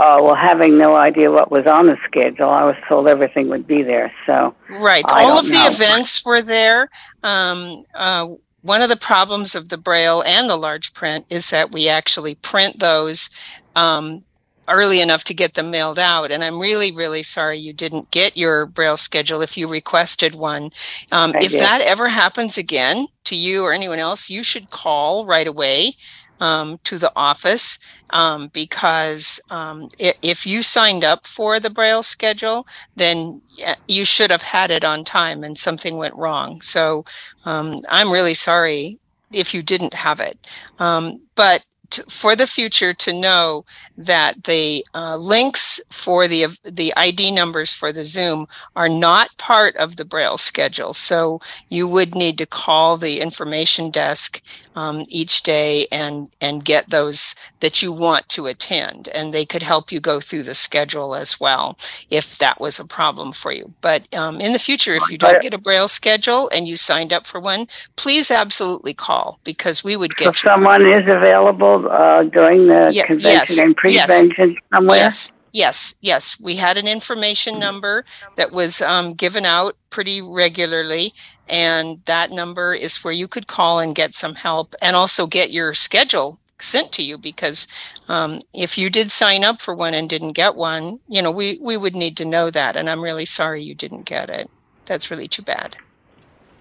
Oh 0.00 0.22
well, 0.22 0.36
having 0.36 0.78
no 0.78 0.94
idea 0.94 1.28
what 1.28 1.50
was 1.50 1.66
on 1.66 1.86
the 1.86 1.96
schedule, 2.06 2.48
I 2.48 2.62
was 2.62 2.76
told 2.88 3.08
everything 3.08 3.48
would 3.48 3.66
be 3.66 3.82
there. 3.82 4.12
So 4.26 4.54
right 4.70 5.04
I 5.08 5.24
all 5.24 5.30
don't 5.30 5.38
of 5.40 5.46
the 5.46 5.54
know. 5.54 5.66
events 5.66 6.24
were 6.24 6.40
there 6.40 6.88
um, 7.24 7.84
uh, 7.96 8.28
one 8.62 8.82
of 8.82 8.88
the 8.88 8.96
problems 8.96 9.54
of 9.54 9.68
the 9.68 9.78
braille 9.78 10.22
and 10.26 10.48
the 10.48 10.56
large 10.56 10.92
print 10.92 11.24
is 11.30 11.50
that 11.50 11.72
we 11.72 11.88
actually 11.88 12.34
print 12.36 12.78
those 12.78 13.30
um, 13.76 14.24
early 14.68 15.00
enough 15.00 15.24
to 15.24 15.34
get 15.34 15.54
them 15.54 15.70
mailed 15.70 15.98
out. 15.98 16.30
And 16.30 16.44
I'm 16.44 16.60
really, 16.60 16.92
really 16.92 17.22
sorry 17.22 17.58
you 17.58 17.72
didn't 17.72 18.10
get 18.10 18.36
your 18.36 18.66
Braille 18.66 18.96
schedule 18.96 19.40
if 19.42 19.56
you 19.56 19.66
requested 19.66 20.34
one. 20.34 20.70
Um, 21.12 21.34
if 21.36 21.52
did. 21.52 21.60
that 21.60 21.80
ever 21.80 22.08
happens 22.08 22.58
again 22.58 23.06
to 23.24 23.36
you 23.36 23.64
or 23.64 23.72
anyone 23.72 23.98
else, 23.98 24.30
you 24.30 24.42
should 24.42 24.70
call 24.70 25.26
right 25.26 25.46
away 25.46 25.94
um, 26.40 26.78
to 26.84 26.98
the 26.98 27.12
office 27.16 27.78
um, 28.10 28.48
because 28.48 29.40
um, 29.50 29.88
if 29.98 30.46
you 30.46 30.62
signed 30.62 31.04
up 31.04 31.26
for 31.26 31.60
the 31.60 31.70
Braille 31.70 32.02
schedule, 32.02 32.66
then 32.96 33.40
you 33.86 34.04
should 34.04 34.30
have 34.30 34.42
had 34.42 34.70
it 34.70 34.84
on 34.84 35.04
time 35.04 35.44
and 35.44 35.58
something 35.58 35.96
went 35.96 36.14
wrong. 36.14 36.60
So 36.60 37.04
um, 37.44 37.80
I'm 37.88 38.12
really 38.12 38.34
sorry 38.34 38.98
if 39.32 39.52
you 39.52 39.62
didn't 39.62 39.94
have 39.94 40.20
it. 40.20 40.38
Um, 40.78 41.20
but 41.34 41.62
to, 41.90 42.02
for 42.04 42.36
the 42.36 42.46
future 42.46 42.92
to 42.94 43.12
know 43.12 43.64
that 43.96 44.44
the 44.44 44.86
uh, 44.94 45.16
links 45.16 45.80
for 45.90 46.28
the 46.28 46.46
the 46.64 46.94
ID 46.96 47.30
numbers 47.30 47.72
for 47.72 47.92
the 47.92 48.04
Zoom 48.04 48.46
are 48.76 48.88
not 48.88 49.36
part 49.38 49.76
of 49.76 49.96
the 49.96 50.04
Braille 50.04 50.38
schedule. 50.38 50.92
So 50.94 51.40
you 51.68 51.88
would 51.88 52.14
need 52.14 52.38
to 52.38 52.46
call 52.46 52.96
the 52.96 53.20
information 53.20 53.90
desk 53.90 54.42
um, 54.76 55.02
each 55.08 55.42
day 55.42 55.86
and 55.90 56.30
and 56.40 56.64
get 56.64 56.90
those 56.90 57.34
that 57.60 57.82
you 57.82 57.92
want 57.92 58.28
to 58.30 58.46
attend, 58.46 59.08
and 59.08 59.34
they 59.34 59.44
could 59.44 59.62
help 59.62 59.90
you 59.90 59.98
go 59.98 60.20
through 60.20 60.44
the 60.44 60.54
schedule 60.54 61.14
as 61.14 61.40
well 61.40 61.76
if 62.10 62.38
that 62.38 62.60
was 62.60 62.78
a 62.78 62.86
problem 62.86 63.32
for 63.32 63.52
you. 63.52 63.72
But 63.80 64.12
um, 64.14 64.40
in 64.40 64.52
the 64.52 64.58
future, 64.58 64.94
if 64.94 65.10
you 65.10 65.18
don't 65.18 65.42
get 65.42 65.54
a 65.54 65.58
Braille 65.58 65.88
schedule 65.88 66.48
and 66.52 66.68
you 66.68 66.76
signed 66.76 67.12
up 67.12 67.26
for 67.26 67.40
one, 67.40 67.66
please 67.96 68.30
absolutely 68.30 68.94
call 68.94 69.40
because 69.42 69.82
we 69.82 69.96
would 69.96 70.12
so 70.16 70.26
get 70.26 70.42
you. 70.42 70.50
someone 70.50 70.86
is 70.86 71.10
available 71.10 71.77
uh, 71.86 72.22
during 72.24 72.66
the 72.66 72.90
Ye- 72.92 73.02
convention 73.02 73.56
yes, 73.56 73.58
and 73.58 73.76
yes. 73.84 74.06
prevention 74.06 74.56
somewhere. 74.72 74.98
Yes, 74.98 75.36
yes, 75.52 75.94
yes. 76.00 76.40
We 76.40 76.56
had 76.56 76.76
an 76.76 76.88
information 76.88 77.58
number 77.58 78.04
that 78.36 78.52
was 78.52 78.82
um, 78.82 79.14
given 79.14 79.44
out 79.44 79.76
pretty 79.90 80.20
regularly. 80.22 81.12
And 81.48 82.00
that 82.04 82.30
number 82.30 82.74
is 82.74 83.02
where 83.02 83.12
you 83.12 83.26
could 83.26 83.46
call 83.46 83.80
and 83.80 83.94
get 83.94 84.14
some 84.14 84.34
help 84.34 84.74
and 84.82 84.94
also 84.94 85.26
get 85.26 85.50
your 85.50 85.72
schedule 85.74 86.38
sent 86.60 86.92
to 86.92 87.02
you 87.02 87.16
because 87.16 87.66
um, 88.08 88.38
if 88.52 88.76
you 88.76 88.90
did 88.90 89.10
sign 89.10 89.44
up 89.44 89.60
for 89.62 89.74
one 89.74 89.94
and 89.94 90.10
didn't 90.10 90.32
get 90.32 90.56
one, 90.56 90.98
you 91.08 91.22
know, 91.22 91.30
we, 91.30 91.58
we 91.62 91.76
would 91.76 91.94
need 91.96 92.16
to 92.18 92.24
know 92.24 92.50
that. 92.50 92.76
And 92.76 92.90
I'm 92.90 93.00
really 93.02 93.24
sorry 93.24 93.62
you 93.62 93.74
didn't 93.74 94.04
get 94.04 94.28
it. 94.28 94.50
That's 94.84 95.10
really 95.10 95.28
too 95.28 95.42
bad. 95.42 95.76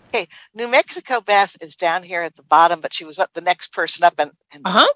Okay, 0.10 0.28
New 0.54 0.70
Mexico 0.70 1.20
Beth 1.20 1.58
is 1.62 1.76
down 1.76 2.04
here 2.04 2.22
at 2.22 2.36
the 2.38 2.44
bottom, 2.44 2.80
but 2.80 2.94
she 2.94 3.04
was 3.04 3.20
up 3.20 3.34
the 3.34 3.42
next 3.42 3.74
person 3.74 4.06
up, 4.06 4.14
and 4.18 4.32
and, 4.54 4.62
Uh 4.66 4.70
huh. 4.72 4.88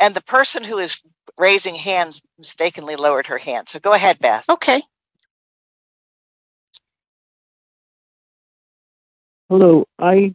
And 0.00 0.14
the 0.14 0.22
person 0.22 0.64
who 0.64 0.78
is 0.78 1.00
raising 1.38 1.76
hands 1.76 2.22
mistakenly 2.38 2.96
lowered 2.96 3.26
her 3.28 3.38
hand. 3.38 3.68
So 3.68 3.80
go 3.80 3.94
ahead, 3.94 4.18
Beth. 4.20 4.44
Okay. 4.48 4.82
Hello, 9.50 9.86
I. 10.00 10.34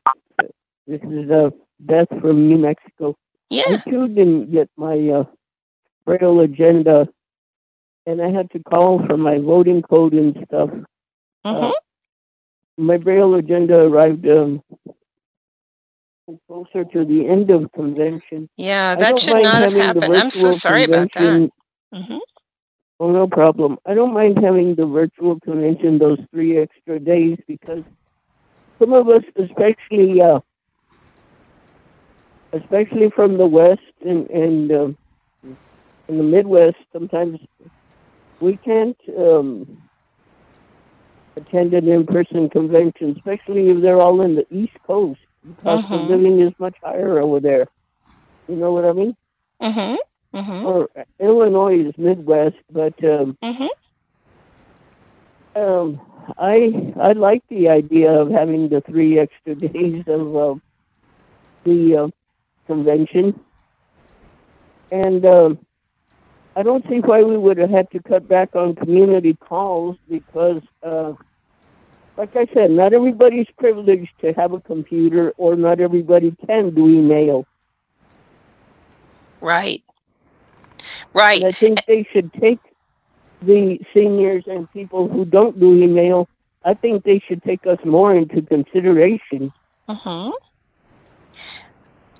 This 0.88 1.02
is 1.04 1.32
uh, 1.32 1.52
Beth 1.80 2.10
from 2.22 2.48
New 2.50 2.58
Mexico. 2.60 3.16
Yeah. 3.50 3.64
I 3.66 3.78
too 3.90 4.08
didn't 4.10 4.52
get 4.52 4.70
my 4.78 4.98
uh, 5.10 5.24
Braille 6.06 6.42
agenda, 6.42 7.08
and 8.06 8.22
I 8.22 8.32
had 8.32 8.52
to 8.52 8.60
call 8.64 9.06
for 9.08 9.18
my 9.18 9.40
voting 9.40 9.82
code 9.84 10.14
and 10.14 10.38
stuff. 10.48 10.70
hmm 11.46 11.72
My 12.78 12.98
Braille 12.98 13.36
agenda 13.36 13.80
arrived 13.86 14.28
um, 14.28 14.62
closer 16.48 16.84
to 16.86 17.06
the 17.06 17.28
end 17.28 17.52
of 17.52 17.72
convention. 17.74 18.50
Yeah, 18.58 18.96
that 18.96 19.20
should 19.20 19.36
not 19.36 19.64
have 19.64 19.74
happened. 19.74 20.16
I'm 20.16 20.30
so 20.30 20.52
sorry 20.52 20.84
about 20.84 21.12
that. 21.14 21.20
convention. 21.20 21.52
hmm 21.94 22.18
Oh, 23.02 23.12
no 23.12 23.28
problem. 23.28 23.78
I 23.86 23.94
don't 23.94 24.14
mind 24.14 24.40
having 24.44 24.76
the 24.76 24.86
virtual 24.86 25.40
convention 25.40 25.98
those 26.00 26.20
three 26.32 26.58
extra 26.58 27.00
days 27.00 27.38
because 27.48 27.84
some 28.80 28.94
of 28.94 29.08
us, 29.08 29.24
especially 29.38 30.22
uh, 30.22 30.40
especially 32.54 33.10
from 33.16 33.38
the 33.38 33.48
west 33.48 33.82
and 34.06 34.30
and 34.30 34.72
um 34.72 34.98
in 36.10 36.18
the 36.18 36.24
Midwest, 36.24 36.78
sometimes 36.92 37.40
we 38.42 38.58
can't 38.58 38.98
um, 39.18 39.82
attend 41.40 41.74
an 41.74 41.88
in-person 41.88 42.50
convention, 42.50 43.12
especially 43.16 43.70
if 43.70 43.82
they're 43.82 44.02
all 44.02 44.22
in 44.22 44.36
the 44.36 44.46
East 44.52 44.76
Coast. 44.88 45.20
The 45.44 45.56
cost 45.56 45.84
of 45.92 46.02
Mhm. 46.02 46.06
living 46.06 46.40
is 46.40 46.54
much 46.60 46.78
higher 46.84 47.20
over 47.20 47.40
there. 47.40 47.68
You 48.48 48.56
know 48.56 48.72
what 48.72 48.86
I 48.86 48.94
mean? 48.94 49.16
hmm 49.62 49.96
hmm 50.34 50.64
Or 50.64 50.90
Illinois 51.20 51.88
is 51.88 51.98
Midwest, 51.98 52.56
but 52.72 52.94
um, 53.04 53.38
hmm 53.44 53.68
Um, 55.56 56.00
I 56.38 56.94
I 57.00 57.12
like 57.14 57.44
the 57.50 57.70
idea 57.70 58.12
of 58.12 58.30
having 58.30 58.70
the 58.70 58.82
three 58.82 59.20
extra 59.20 59.56
days 59.56 60.04
of 60.08 60.36
uh, 60.36 60.56
the 61.66 61.96
uh, 61.96 62.08
convention, 62.68 63.46
and 64.92 65.26
um, 65.26 65.60
I 66.56 66.64
don't 66.64 66.86
see 66.90 67.00
why 67.00 67.24
we 67.24 67.38
would 67.38 67.58
have 67.58 67.70
had 67.70 67.90
to 67.92 68.02
cut 68.02 68.28
back 68.28 68.56
on 68.56 68.76
community 68.76 69.36
calls 69.36 69.98
because, 70.10 70.62
uh, 70.84 71.14
like 72.20 72.36
I 72.36 72.46
said, 72.54 72.70
not 72.72 72.92
everybody's 72.94 73.48
privileged 73.58 74.12
to 74.24 74.34
have 74.34 74.52
a 74.52 74.60
computer, 74.60 75.32
or 75.38 75.56
not 75.56 75.80
everybody 75.80 76.36
can 76.46 76.76
do 76.76 76.90
email. 76.90 77.46
Right. 79.40 79.82
Right. 81.14 81.42
And 81.42 81.48
I 81.48 81.52
think 81.54 81.86
they 81.88 82.06
should 82.12 82.34
take 82.34 82.60
the 83.42 83.80
seniors 83.94 84.44
and 84.48 84.70
people 84.72 85.08
who 85.08 85.24
don't 85.24 85.58
do 85.58 85.82
email. 85.82 86.28
I 86.66 86.74
think 86.74 87.06
they 87.06 87.20
should 87.20 87.42
take 87.42 87.66
us 87.66 87.80
more 87.86 88.14
into 88.14 88.42
consideration. 88.42 89.54
hmm 89.88 90.32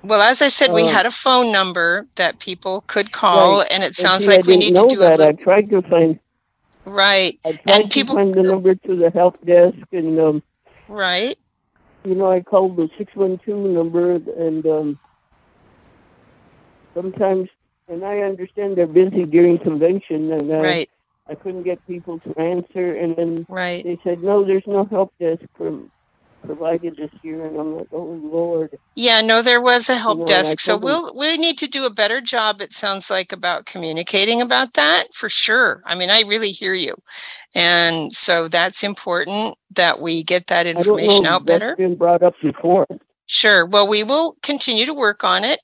Well, 0.02 0.22
as 0.22 0.40
I 0.40 0.48
said, 0.48 0.72
we 0.72 0.84
Uh, 0.84 0.92
had 0.96 1.04
a 1.04 1.10
phone 1.10 1.52
number 1.52 2.06
that 2.14 2.38
people 2.38 2.84
could 2.86 3.12
call, 3.12 3.58
Right. 3.58 3.68
and 3.70 3.82
it 3.82 3.94
sounds 3.94 4.26
like 4.26 4.46
we 4.46 4.56
didn't 4.56 4.60
need 4.60 4.74
know 4.74 4.88
to 4.88 4.96
do 4.96 5.02
a 5.02 5.16
that. 5.18 5.20
I 5.20 5.32
tried 5.32 5.68
to 5.68 5.82
find. 5.82 6.18
Right, 6.84 7.38
And 7.66 7.90
people- 7.90 8.16
find 8.16 8.34
the 8.34 8.42
number 8.42 8.74
to 8.74 8.96
the 8.96 9.10
help 9.10 9.44
desk, 9.44 9.78
and 9.92 10.18
um, 10.18 10.42
right, 10.88 11.38
you 12.04 12.14
know, 12.14 12.30
I 12.30 12.40
called 12.40 12.76
the 12.76 12.88
six 12.96 13.14
one 13.14 13.38
two 13.38 13.56
number, 13.68 14.12
and 14.12 14.66
um, 14.66 14.98
sometimes, 16.94 17.48
and 17.88 18.04
I 18.04 18.20
understand 18.20 18.76
they're 18.76 18.86
busy 18.86 19.24
during 19.24 19.58
convention, 19.58 20.32
and 20.32 20.50
uh, 20.50 20.60
right, 20.60 20.90
I 21.28 21.34
couldn't 21.34 21.62
get 21.62 21.86
people 21.86 22.18
to 22.20 22.38
answer, 22.38 22.92
and 22.92 23.14
then 23.16 23.46
right. 23.48 23.84
they 23.84 23.98
said, 24.02 24.22
no, 24.22 24.44
there's 24.44 24.66
no 24.66 24.84
help 24.84 25.12
desk 25.20 25.42
for, 25.56 25.78
provided 26.44 26.96
this 26.96 27.10
year, 27.22 27.46
and 27.46 27.58
I'm 27.58 27.76
like, 27.76 27.88
oh 27.92 28.20
Lord. 28.22 28.78
Yeah, 28.94 29.20
no, 29.20 29.42
there 29.42 29.60
was 29.60 29.88
a 29.88 29.96
help 29.96 30.20
know, 30.20 30.26
desk, 30.26 30.60
so 30.60 30.76
we'll 30.76 31.16
we 31.16 31.36
need 31.36 31.58
to 31.58 31.66
do 31.68 31.84
a 31.84 31.90
better 31.90 32.20
job. 32.20 32.60
It 32.60 32.72
sounds 32.72 33.10
like 33.10 33.32
about 33.32 33.66
communicating 33.66 34.40
about 34.40 34.74
that 34.74 35.14
for 35.14 35.28
sure. 35.28 35.82
I 35.84 35.94
mean, 35.94 36.10
I 36.10 36.20
really 36.22 36.52
hear 36.52 36.74
you, 36.74 36.96
And 37.54 38.12
so 38.12 38.48
that's 38.48 38.84
important 38.84 39.56
that 39.74 40.00
we 40.00 40.22
get 40.22 40.46
that 40.48 40.66
information 40.66 41.26
out 41.26 41.46
better. 41.46 41.76
Been 41.76 41.96
brought 41.96 42.22
up 42.22 42.34
before. 42.42 42.86
Sure. 43.26 43.64
Well, 43.66 43.86
we 43.86 44.02
will 44.04 44.36
continue 44.42 44.86
to 44.86 44.94
work 44.94 45.24
on 45.24 45.44
it. 45.44 45.60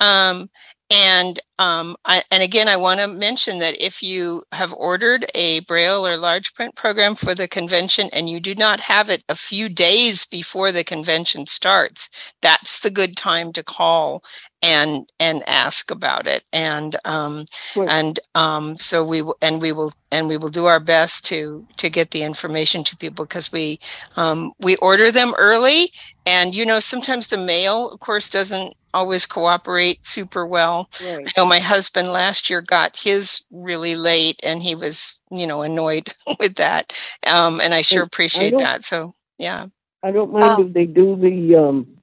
Um, 0.00 0.48
and 0.90 1.38
um, 1.60 1.96
I, 2.04 2.24
and 2.32 2.42
again, 2.42 2.68
I 2.68 2.76
want 2.76 2.98
to 2.98 3.06
mention 3.06 3.58
that 3.58 3.80
if 3.84 4.02
you 4.02 4.42
have 4.50 4.72
ordered 4.72 5.30
a 5.34 5.60
Braille 5.60 6.04
or 6.04 6.16
large 6.16 6.52
print 6.54 6.74
program 6.74 7.14
for 7.14 7.34
the 7.34 7.46
convention 7.46 8.08
and 8.12 8.28
you 8.28 8.40
do 8.40 8.54
not 8.56 8.80
have 8.80 9.08
it 9.08 9.22
a 9.28 9.34
few 9.36 9.68
days 9.68 10.24
before 10.24 10.72
the 10.72 10.82
convention 10.82 11.46
starts, 11.46 12.32
that's 12.42 12.80
the 12.80 12.90
good 12.90 13.16
time 13.16 13.52
to 13.52 13.62
call 13.62 14.24
and 14.62 15.08
and 15.20 15.48
ask 15.48 15.90
about 15.90 16.26
it. 16.26 16.44
And 16.52 16.96
um, 17.04 17.44
sure. 17.72 17.88
and 17.88 18.18
um, 18.34 18.76
so 18.76 19.04
we 19.04 19.22
will 19.22 19.36
and 19.40 19.60
we 19.60 19.70
will 19.70 19.92
and 20.10 20.26
we 20.26 20.38
will 20.38 20.48
do 20.48 20.66
our 20.66 20.80
best 20.80 21.24
to 21.26 21.66
to 21.76 21.88
get 21.88 22.10
the 22.10 22.22
information 22.22 22.82
to 22.84 22.96
people 22.96 23.26
because 23.26 23.52
we 23.52 23.78
um, 24.16 24.52
we 24.58 24.74
order 24.76 25.12
them 25.12 25.34
early, 25.38 25.92
and 26.26 26.54
you 26.54 26.66
know 26.66 26.80
sometimes 26.80 27.28
the 27.28 27.36
mail, 27.36 27.90
of 27.90 28.00
course, 28.00 28.28
doesn't 28.28 28.74
always 28.92 29.26
cooperate 29.26 30.06
super 30.06 30.46
well. 30.46 30.90
Right. 31.02 31.26
I 31.26 31.32
know 31.36 31.46
my 31.46 31.60
husband 31.60 32.08
last 32.08 32.50
year 32.50 32.60
got 32.60 32.96
his 32.96 33.44
really 33.50 33.96
late 33.96 34.40
and 34.42 34.62
he 34.62 34.74
was, 34.74 35.20
you 35.30 35.46
know, 35.46 35.62
annoyed 35.62 36.12
with 36.38 36.56
that. 36.56 36.92
Um, 37.26 37.60
and 37.60 37.74
I 37.74 37.82
sure 37.82 38.02
appreciate 38.02 38.54
I 38.54 38.58
that. 38.58 38.84
So, 38.84 39.14
yeah. 39.38 39.66
I 40.02 40.10
don't 40.12 40.32
mind 40.32 40.44
um, 40.44 40.66
if 40.68 40.72
they 40.72 40.86
do 40.86 41.16
the, 41.16 41.56
um, 41.56 41.98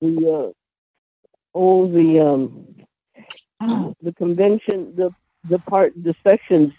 the, 0.00 0.30
uh, 0.30 0.52
all 1.56 1.88
the, 1.88 2.20
um, 2.20 3.94
the 4.02 4.12
convention, 4.12 4.94
the, 4.96 5.10
the 5.48 5.58
part, 5.58 5.92
the 5.96 6.14
sessions. 6.22 6.74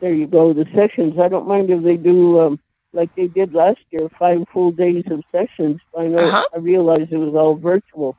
There 0.00 0.12
you 0.12 0.26
go, 0.26 0.52
the 0.52 0.66
sessions. 0.74 1.18
I 1.18 1.28
don't 1.28 1.46
mind 1.46 1.70
if 1.70 1.82
they 1.82 1.96
do, 1.96 2.40
um, 2.40 2.60
like 2.92 3.14
they 3.14 3.26
did 3.26 3.54
last 3.54 3.80
year, 3.90 4.08
five 4.18 4.44
full 4.52 4.70
days 4.70 5.04
of 5.10 5.22
sessions. 5.30 5.80
I 5.96 6.06
know 6.06 6.18
uh-huh. 6.18 6.44
I 6.54 6.58
realized 6.58 7.12
it 7.12 7.16
was 7.16 7.34
all 7.34 7.54
virtual 7.54 8.16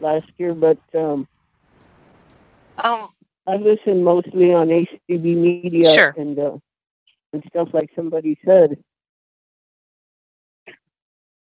last 0.00 0.26
year, 0.38 0.54
but 0.54 0.78
um, 0.94 1.26
um, 2.82 3.08
I 3.46 3.56
listen 3.56 4.02
mostly 4.02 4.52
on 4.52 4.68
ACB 4.68 5.22
Media 5.36 5.92
sure. 5.92 6.14
and 6.16 6.38
uh, 6.38 6.58
and 7.32 7.42
stuff 7.48 7.68
like 7.72 7.90
somebody 7.96 8.38
said. 8.44 8.82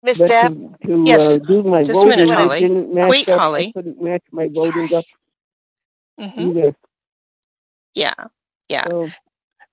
Miss 0.02 0.18
Deb, 0.18 0.52
to, 0.82 0.86
to 0.86 1.02
yes. 1.06 1.36
uh, 1.36 1.38
do 1.46 1.62
my 1.62 1.82
Just 1.82 1.98
voting, 1.98 2.12
a 2.12 2.16
minute, 2.16 2.34
Holly. 2.34 2.56
I 2.56 2.60
didn't 2.60 2.94
match 2.94 3.08
Wait, 3.08 3.28
up, 3.28 3.40
Holly. 3.40 3.68
I 3.68 3.72
couldn't 3.72 4.02
match 4.02 4.22
my 4.30 4.50
voting 4.52 4.92
up 4.94 5.04
mm-hmm. 6.20 6.40
either. 6.40 6.76
Yeah, 7.94 8.12
yeah. 8.68 8.84
So, 8.86 9.08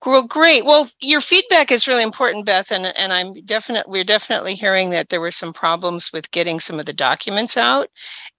well, 0.06 0.24
great. 0.24 0.64
Well, 0.64 0.88
your 1.02 1.22
feedback 1.22 1.70
is 1.70 1.88
really 1.88 2.04
important, 2.04 2.46
Beth, 2.46 2.72
and 2.72 2.98
and 2.98 3.12
I'm 3.12 3.34
definitely 3.46 3.92
we're 3.92 4.04
definitely 4.06 4.56
hearing 4.56 4.92
that 4.92 5.10
there 5.10 5.22
were 5.22 5.32
some 5.32 5.54
problems 5.54 6.14
with 6.14 6.32
getting 6.32 6.60
some 6.60 6.80
of 6.80 6.86
the 6.86 6.94
documents 6.94 7.58
out, 7.58 7.90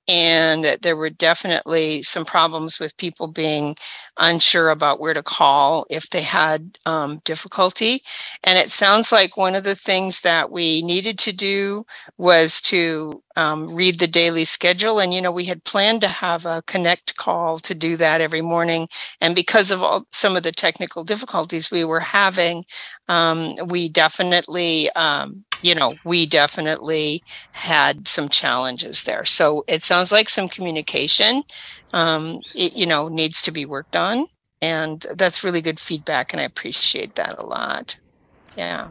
and 0.08 0.64
that 0.64 0.82
there 0.82 0.96
were 0.96 1.10
definitely 1.10 2.02
some 2.02 2.24
problems 2.24 2.80
with 2.80 2.96
people 2.96 3.28
being 3.28 3.76
unsure 4.18 4.70
about 4.70 5.00
where 5.00 5.14
to 5.14 5.22
call 5.22 5.86
if 5.90 6.10
they 6.10 6.22
had 6.22 6.78
um, 6.86 7.20
difficulty. 7.24 8.02
And 8.42 8.58
it 8.58 8.70
sounds 8.70 9.12
like 9.12 9.36
one 9.36 9.54
of 9.54 9.64
the 9.64 9.76
things 9.76 10.20
that 10.20 10.50
we 10.50 10.82
needed 10.82 11.18
to 11.20 11.32
do 11.32 11.84
was 12.18 12.60
to 12.62 13.22
um, 13.36 13.74
read 13.74 13.98
the 13.98 14.06
daily 14.06 14.44
schedule. 14.44 14.98
And, 14.98 15.14
you 15.14 15.20
know, 15.22 15.32
we 15.32 15.44
had 15.44 15.64
planned 15.64 16.00
to 16.02 16.08
have 16.08 16.44
a 16.46 16.62
connect 16.66 17.16
call 17.16 17.58
to 17.58 17.74
do 17.74 17.96
that 17.96 18.20
every 18.20 18.42
morning. 18.42 18.88
And 19.20 19.34
because 19.34 19.70
of 19.70 19.82
all, 19.82 20.04
some 20.10 20.36
of 20.36 20.42
the 20.42 20.52
technical 20.52 21.04
difficulties 21.04 21.70
we 21.70 21.84
were 21.84 22.00
having, 22.00 22.64
um, 23.08 23.54
we 23.66 23.88
definitely 23.88 24.90
um, 24.92 25.44
you 25.62 25.74
know, 25.74 25.92
we 26.04 26.26
definitely 26.26 27.22
had 27.52 28.08
some 28.08 28.28
challenges 28.28 29.04
there. 29.04 29.24
So 29.24 29.64
it 29.68 29.82
sounds 29.82 30.12
like 30.12 30.28
some 30.28 30.48
communication, 30.48 31.44
um, 31.92 32.40
it, 32.54 32.74
you 32.74 32.84
know, 32.84 33.08
needs 33.08 33.40
to 33.42 33.52
be 33.52 33.64
worked 33.64 33.96
on. 33.96 34.26
And 34.60 35.04
that's 35.14 35.42
really 35.42 35.60
good 35.60 35.80
feedback. 35.80 36.32
And 36.32 36.40
I 36.40 36.44
appreciate 36.44 37.14
that 37.14 37.38
a 37.38 37.46
lot. 37.46 37.96
Yeah. 38.56 38.88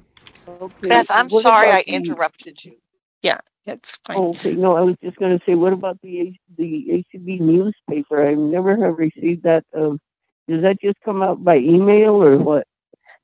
Okay. 0.48 0.88
Beth, 0.88 1.08
I'm 1.10 1.30
what 1.30 1.44
sorry 1.44 1.70
I 1.70 1.84
interrupted 1.88 2.64
you. 2.64 2.78
Yeah, 3.22 3.40
that's 3.66 3.98
fine. 4.06 4.18
Okay, 4.18 4.54
no, 4.54 4.76
I 4.76 4.82
was 4.82 4.96
just 5.04 5.18
going 5.18 5.38
to 5.38 5.44
say, 5.46 5.54
what 5.54 5.74
about 5.74 6.02
the 6.02 6.34
the 6.58 7.06
ACB 7.14 7.40
newspaper? 7.40 8.28
I 8.28 8.34
never 8.34 8.76
have 8.84 8.98
received 8.98 9.44
that. 9.44 9.64
Um, 9.76 10.00
does 10.48 10.64
that 10.64 10.82
just 10.82 10.98
come 11.06 11.22
out 11.22 11.44
by 11.44 11.58
email 11.58 12.22
or 12.22 12.38
what? 12.38 12.68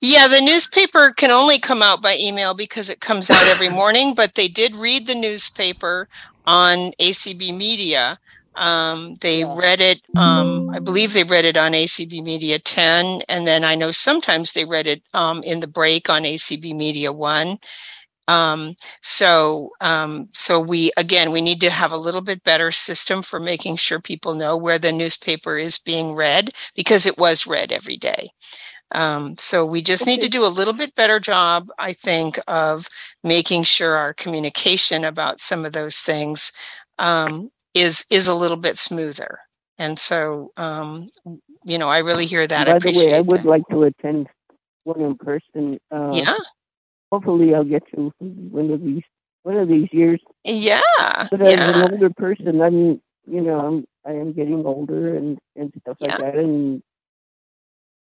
Yeah, 0.02 0.28
the 0.28 0.42
newspaper 0.42 1.12
can 1.12 1.32
only 1.32 1.58
come 1.60 1.82
out 1.82 2.02
by 2.02 2.18
email 2.18 2.54
because 2.54 2.90
it 2.90 3.02
comes 3.02 3.30
out 3.30 3.48
every 3.50 3.70
morning, 3.82 4.14
but 4.14 4.36
they 4.36 4.48
did 4.48 4.76
read 4.76 5.08
the 5.08 5.16
newspaper 5.16 6.08
on 6.46 6.92
ACB 7.00 7.52
Media. 7.52 8.20
Um, 8.56 9.16
they 9.22 9.44
read 9.44 9.82
it, 9.82 10.02
um, 10.16 10.70
I 10.72 10.80
believe 10.80 11.14
they 11.14 11.24
read 11.24 11.46
it 11.46 11.58
on 11.58 11.74
ACB 11.74 12.22
Media 12.22 12.58
10, 12.58 13.22
and 13.30 13.46
then 13.48 13.64
I 13.64 13.76
know 13.76 13.92
sometimes 13.92 14.54
they 14.54 14.66
read 14.66 14.88
it 14.88 15.04
um, 15.14 15.44
in 15.44 15.60
the 15.60 15.68
break 15.68 16.10
on 16.10 16.26
ACB 16.26 16.74
Media 16.74 17.12
1. 17.12 17.58
Um, 18.28 18.76
so, 19.02 19.70
um, 19.80 20.28
so 20.34 20.60
we 20.60 20.92
again, 20.98 21.32
we 21.32 21.42
need 21.42 21.62
to 21.62 21.70
have 21.70 21.92
a 21.94 21.98
little 21.98 22.22
bit 22.22 22.44
better 22.44 22.72
system 22.72 23.22
for 23.22 23.40
making 23.40 23.78
sure 23.78 24.02
people 24.02 24.34
know 24.36 24.58
where 24.58 24.80
the 24.80 24.92
newspaper 24.92 25.58
is 25.58 25.78
being 25.78 26.14
read 26.14 26.50
because 26.76 27.06
it 27.06 27.18
was 27.18 27.48
read 27.48 27.72
every 27.72 27.96
day. 27.98 28.30
Um, 28.92 29.36
so 29.38 29.66
we 29.66 29.82
just 29.82 30.08
need 30.08 30.22
to 30.22 30.30
do 30.30 30.46
a 30.46 30.48
little 30.48 30.74
bit 30.74 30.96
better 30.96 31.20
job, 31.20 31.70
I 31.78 31.94
think, 31.94 32.40
of 32.48 32.88
making 33.24 33.64
sure 33.64 33.96
our 33.96 34.14
communication 34.14 35.04
about 35.04 35.42
some 35.42 35.66
of 35.66 35.74
those 35.74 36.00
things 36.00 36.52
um, 37.00 37.52
is 37.74 38.06
is 38.10 38.28
a 38.28 38.36
little 38.36 38.58
bit 38.58 38.80
smoother. 38.80 39.40
And 39.78 40.00
so, 40.00 40.52
um, 40.58 41.06
you 41.64 41.78
know, 41.78 41.90
I 41.90 42.00
really 42.00 42.26
hear 42.26 42.48
that. 42.48 42.68
By 42.68 42.76
I 42.76 42.80
the 42.80 42.98
way, 42.98 43.14
I 43.14 43.22
would 43.22 43.42
that. 43.42 43.46
like 43.46 43.64
to 43.70 43.84
attend 43.84 44.28
one 44.84 45.02
in 45.02 45.16
person. 45.18 45.80
Uh, 45.92 46.12
yeah. 46.14 46.38
Hopefully, 47.12 47.54
I'll 47.54 47.64
get 47.64 47.84
to 47.94 48.12
one 48.20 48.72
of 48.72 48.82
these 48.82 49.04
one 49.44 49.58
of 49.58 49.68
these 49.68 49.88
years. 49.92 50.20
Yeah. 50.44 50.82
But 51.30 51.42
as 51.42 51.54
yeah. 51.54 51.84
an 51.84 51.92
older 51.92 52.10
person, 52.10 52.62
I'm 52.62 53.02
you 53.30 53.42
know 53.42 53.60
I'm 53.60 53.86
I 54.06 54.14
am 54.14 54.34
getting 54.34 54.66
older 54.66 55.16
and 55.16 55.38
and 55.56 55.72
stuff 55.82 55.98
like 56.00 56.12
yeah. 56.12 56.18
that, 56.18 56.36
and 56.36 56.82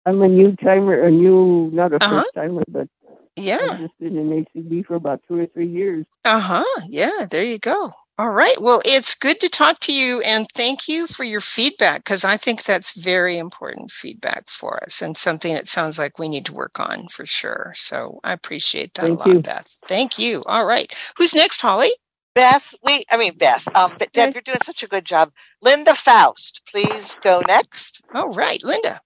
I'm 0.05 0.23
a 0.23 0.29
new 0.29 0.57
timer, 0.57 1.01
a 1.03 1.11
new, 1.11 1.71
not 1.73 1.93
a 1.93 2.03
uh-huh. 2.03 2.23
first 2.23 2.35
timer, 2.35 2.63
but 2.69 2.89
yeah, 3.37 3.69
I've 3.71 3.79
just 3.79 3.99
been 3.99 4.17
in 4.17 4.45
ACB 4.45 4.87
for 4.87 4.95
about 4.95 5.23
two 5.27 5.39
or 5.39 5.47
three 5.47 5.69
years. 5.69 6.05
Uh 6.25 6.41
huh. 6.41 6.81
Yeah, 6.89 7.27
there 7.31 7.45
you 7.45 7.59
go. 7.59 7.93
All 8.19 8.31
right. 8.31 8.61
Well, 8.61 8.83
it's 8.85 9.15
good 9.15 9.41
to 9.41 9.49
talk 9.49 9.81
to 9.81 9.93
you 9.93 10.21
and 10.21 10.47
thank 10.55 10.87
you 10.87 11.07
for 11.07 11.25
your 11.25 11.41
feedback 11.41 12.05
because 12.05 12.25
I 12.25 12.37
think 12.37 12.63
that's 12.63 12.93
very 12.93 13.39
important 13.39 13.91
feedback 13.91 14.51
for 14.51 14.85
us 14.85 15.01
and 15.01 15.17
something 15.17 15.55
that 15.55 15.67
sounds 15.67 15.99
like 15.99 16.19
we 16.19 16.29
need 16.29 16.45
to 16.47 16.53
work 16.53 16.79
on 16.79 17.09
for 17.09 17.25
sure. 17.25 17.73
So 17.75 18.21
I 18.23 18.33
appreciate 18.33 18.95
that 18.95 19.07
thank 19.07 19.19
a 19.19 19.29
lot, 19.29 19.29
you. 19.29 19.41
Beth. 19.41 19.77
Thank 19.87 20.19
you. 20.19 20.43
All 20.45 20.67
right. 20.67 20.95
Who's 21.17 21.35
next, 21.35 21.63
Holly? 21.63 21.91
Beth, 22.35 22.75
we, 22.85 23.05
I 23.11 23.17
mean, 23.17 23.37
Beth, 23.37 23.67
um, 23.75 23.95
but 23.99 24.13
Deb, 24.13 24.35
you're 24.35 24.43
doing 24.43 24.59
such 24.63 24.83
a 24.83 24.89
good 24.89 25.05
job. 25.05 25.33
Linda 25.61 25.95
Faust, 25.95 26.63
please 26.71 27.17
go 27.23 27.43
next. 27.47 28.03
All 28.15 28.29
right, 28.29 28.63
Linda. 28.63 29.01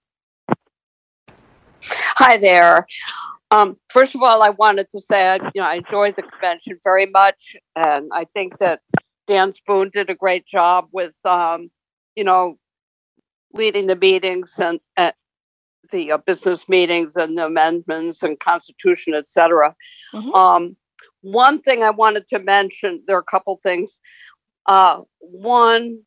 Hi 1.89 2.37
there. 2.37 2.87
Um, 3.51 3.77
first 3.89 4.15
of 4.15 4.21
all, 4.21 4.43
I 4.43 4.49
wanted 4.49 4.89
to 4.91 4.99
say, 4.99 5.37
you 5.55 5.61
know, 5.61 5.67
I 5.67 5.75
enjoyed 5.75 6.15
the 6.15 6.23
convention 6.23 6.79
very 6.83 7.05
much, 7.05 7.55
and 7.75 8.09
I 8.13 8.25
think 8.25 8.59
that 8.59 8.81
Dan 9.27 9.51
Spoone 9.51 9.89
did 9.93 10.09
a 10.09 10.15
great 10.15 10.45
job 10.45 10.87
with, 10.91 11.15
um, 11.25 11.69
you 12.15 12.23
know, 12.23 12.57
leading 13.53 13.87
the 13.87 13.95
meetings 13.95 14.53
and 14.57 14.79
uh, 14.97 15.11
the 15.91 16.11
uh, 16.11 16.17
business 16.17 16.67
meetings 16.67 17.15
and 17.15 17.37
the 17.37 17.45
amendments 17.45 18.23
and 18.23 18.39
constitution, 18.39 19.13
etc. 19.13 19.73
Mm-hmm. 20.13 20.33
Um, 20.33 20.75
one 21.21 21.61
thing 21.61 21.83
I 21.83 21.91
wanted 21.91 22.27
to 22.29 22.39
mention, 22.39 23.03
there 23.07 23.15
are 23.15 23.21
a 23.21 23.23
couple 23.23 23.57
things. 23.63 23.99
Uh, 24.65 25.01
one 25.19 25.99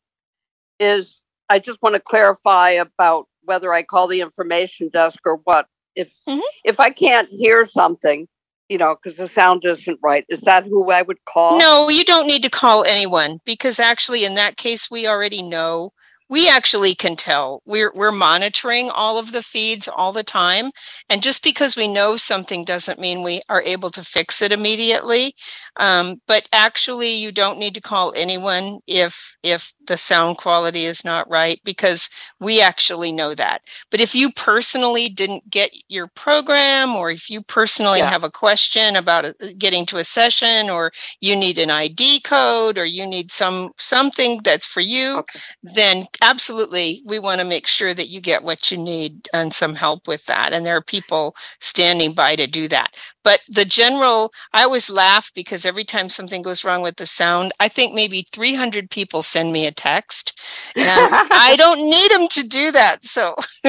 is 0.79 1.21
I 1.49 1.59
just 1.59 1.81
want 1.81 1.95
to 1.95 2.01
clarify 2.01 2.71
about 2.71 3.27
whether 3.43 3.73
I 3.73 3.83
call 3.83 4.07
the 4.07 4.21
information 4.21 4.89
desk 4.89 5.19
or 5.25 5.39
what. 5.43 5.67
If 5.95 6.13
mm-hmm. 6.27 6.39
if 6.63 6.79
I 6.79 6.89
can't 6.89 7.27
hear 7.31 7.65
something, 7.65 8.27
you 8.69 8.77
know, 8.77 8.95
because 8.95 9.17
the 9.17 9.27
sound 9.27 9.65
isn't 9.65 9.99
right, 10.01 10.25
is 10.29 10.41
that 10.41 10.65
who 10.65 10.89
I 10.91 11.01
would 11.01 11.23
call? 11.25 11.59
No, 11.59 11.89
you 11.89 12.05
don't 12.05 12.27
need 12.27 12.43
to 12.43 12.49
call 12.49 12.85
anyone 12.85 13.39
because 13.45 13.79
actually, 13.79 14.23
in 14.23 14.35
that 14.35 14.57
case, 14.57 14.89
we 14.89 15.07
already 15.07 15.41
know 15.41 15.91
we 16.31 16.47
actually 16.47 16.95
can 16.95 17.17
tell. 17.17 17.61
We're 17.65 17.91
we're 17.93 18.13
monitoring 18.13 18.89
all 18.89 19.19
of 19.19 19.33
the 19.33 19.41
feeds 19.43 19.89
all 19.89 20.13
the 20.13 20.23
time, 20.23 20.71
and 21.09 21.21
just 21.21 21.43
because 21.43 21.75
we 21.75 21.89
know 21.89 22.15
something 22.15 22.63
doesn't 22.63 22.99
mean 22.99 23.21
we 23.21 23.41
are 23.49 23.61
able 23.63 23.89
to 23.91 24.03
fix 24.03 24.41
it 24.41 24.53
immediately. 24.53 25.35
Um, 25.75 26.21
but 26.27 26.47
actually, 26.53 27.13
you 27.15 27.33
don't 27.33 27.59
need 27.59 27.75
to 27.75 27.81
call 27.81 28.13
anyone 28.15 28.79
if 28.87 29.35
if 29.43 29.73
the 29.87 29.97
sound 29.97 30.37
quality 30.37 30.85
is 30.85 31.03
not 31.03 31.29
right 31.29 31.59
because 31.65 32.09
we 32.39 32.61
actually 32.61 33.11
know 33.11 33.35
that. 33.35 33.61
But 33.89 33.99
if 33.99 34.15
you 34.15 34.31
personally 34.31 35.09
didn't 35.09 35.49
get 35.49 35.71
your 35.89 36.07
program, 36.07 36.95
or 36.95 37.11
if 37.11 37.29
you 37.29 37.41
personally 37.43 37.99
yeah. 37.99 38.09
have 38.09 38.23
a 38.23 38.31
question 38.31 38.95
about 38.95 39.25
uh, 39.25 39.33
getting 39.57 39.85
to 39.87 39.97
a 39.97 40.05
session, 40.05 40.69
or 40.69 40.93
you 41.19 41.35
need 41.35 41.57
an 41.57 41.71
ID 41.71 42.21
code, 42.21 42.77
or 42.77 42.85
you 42.85 43.05
need 43.05 43.33
some 43.33 43.71
something 43.77 44.39
that's 44.45 44.65
for 44.65 44.79
you, 44.79 45.17
okay. 45.17 45.39
then 45.61 46.05
absolutely 46.21 47.01
we 47.05 47.19
want 47.19 47.39
to 47.39 47.45
make 47.45 47.67
sure 47.67 47.93
that 47.93 48.09
you 48.09 48.21
get 48.21 48.43
what 48.43 48.71
you 48.71 48.77
need 48.77 49.27
and 49.33 49.53
some 49.53 49.75
help 49.75 50.07
with 50.07 50.25
that. 50.25 50.53
And 50.53 50.65
there 50.65 50.77
are 50.77 50.81
people 50.81 51.35
standing 51.59 52.13
by 52.13 52.35
to 52.35 52.47
do 52.47 52.67
that. 52.69 52.95
But 53.23 53.41
the 53.47 53.65
general, 53.65 54.31
I 54.53 54.63
always 54.63 54.89
laugh 54.89 55.31
because 55.35 55.65
every 55.65 55.83
time 55.83 56.09
something 56.09 56.41
goes 56.41 56.63
wrong 56.63 56.81
with 56.81 56.97
the 56.97 57.05
sound, 57.05 57.51
I 57.59 57.67
think 57.67 57.93
maybe 57.93 58.27
300 58.31 58.89
people 58.89 59.23
send 59.23 59.51
me 59.51 59.65
a 59.65 59.71
text. 59.71 60.41
And 60.75 60.87
I 61.31 61.55
don't 61.57 61.89
need 61.89 62.11
them 62.11 62.27
to 62.29 62.43
do 62.47 62.71
that. 62.71 63.05
So 63.05 63.35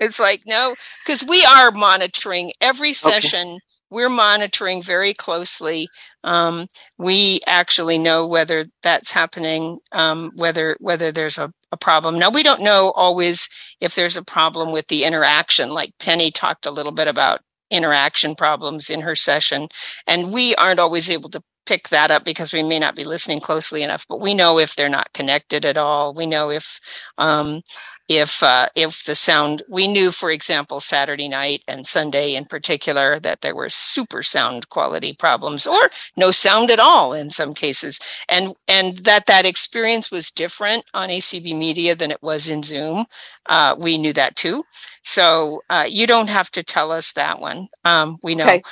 it's 0.00 0.18
like, 0.20 0.42
no, 0.46 0.74
because 1.04 1.24
we 1.24 1.44
are 1.44 1.70
monitoring 1.70 2.52
every 2.60 2.92
session. 2.92 3.48
Okay 3.48 3.58
we're 3.90 4.10
monitoring 4.10 4.82
very 4.82 5.14
closely. 5.14 5.88
Um, 6.24 6.66
we 6.98 7.40
actually 7.46 7.98
know 7.98 8.26
whether 8.26 8.66
that's 8.82 9.10
happening, 9.12 9.78
um, 9.92 10.30
whether 10.34 10.76
whether 10.80 11.10
there's 11.10 11.38
a, 11.38 11.52
a 11.72 11.76
problem. 11.76 12.18
Now 12.18 12.30
we 12.30 12.42
don't 12.42 12.62
know 12.62 12.92
always 12.92 13.48
if 13.80 13.94
there's 13.94 14.16
a 14.16 14.24
problem 14.24 14.72
with 14.72 14.88
the 14.88 15.04
interaction. 15.04 15.70
Like 15.70 15.92
Penny 15.98 16.30
talked 16.30 16.66
a 16.66 16.70
little 16.70 16.92
bit 16.92 17.08
about 17.08 17.40
interaction 17.70 18.34
problems 18.34 18.90
in 18.90 19.00
her 19.00 19.14
session. 19.14 19.68
And 20.06 20.32
we 20.32 20.54
aren't 20.56 20.80
always 20.80 21.10
able 21.10 21.30
to 21.30 21.42
pick 21.66 21.90
that 21.90 22.10
up 22.10 22.24
because 22.24 22.52
we 22.52 22.62
may 22.62 22.78
not 22.78 22.96
be 22.96 23.04
listening 23.04 23.40
closely 23.40 23.82
enough, 23.82 24.06
but 24.08 24.20
we 24.20 24.32
know 24.32 24.58
if 24.58 24.74
they're 24.74 24.88
not 24.88 25.12
connected 25.12 25.66
at 25.66 25.76
all. 25.76 26.14
We 26.14 26.26
know 26.26 26.50
if 26.50 26.80
um, 27.18 27.60
if 28.08 28.42
uh, 28.42 28.68
if 28.74 29.04
the 29.04 29.14
sound 29.14 29.62
we 29.68 29.86
knew 29.88 30.10
for 30.10 30.30
example 30.30 30.80
saturday 30.80 31.28
night 31.28 31.62
and 31.68 31.86
sunday 31.86 32.34
in 32.34 32.44
particular 32.44 33.20
that 33.20 33.40
there 33.42 33.54
were 33.54 33.68
super 33.68 34.22
sound 34.22 34.68
quality 34.70 35.12
problems 35.12 35.66
or 35.66 35.90
no 36.16 36.30
sound 36.30 36.70
at 36.70 36.80
all 36.80 37.12
in 37.12 37.30
some 37.30 37.54
cases. 37.54 38.00
And 38.28 38.54
and 38.66 38.98
that 38.98 39.26
that 39.26 39.46
experience 39.46 40.10
was 40.10 40.30
different 40.30 40.84
on 40.94 41.08
acb 41.10 41.56
media 41.56 41.94
than 41.94 42.10
it 42.10 42.22
was 42.22 42.48
in 42.48 42.62
zoom. 42.62 43.06
Uh, 43.48 43.74
we 43.78 43.98
knew 43.98 44.12
that 44.14 44.36
too. 44.36 44.64
So 45.04 45.62
uh, 45.70 45.86
you 45.88 46.06
don't 46.06 46.28
have 46.28 46.50
to 46.52 46.62
tell 46.62 46.92
us 46.92 47.12
that 47.14 47.40
one. 47.40 47.68
Um, 47.84 48.18
we 48.22 48.34
know. 48.34 48.44
Okay. 48.44 48.62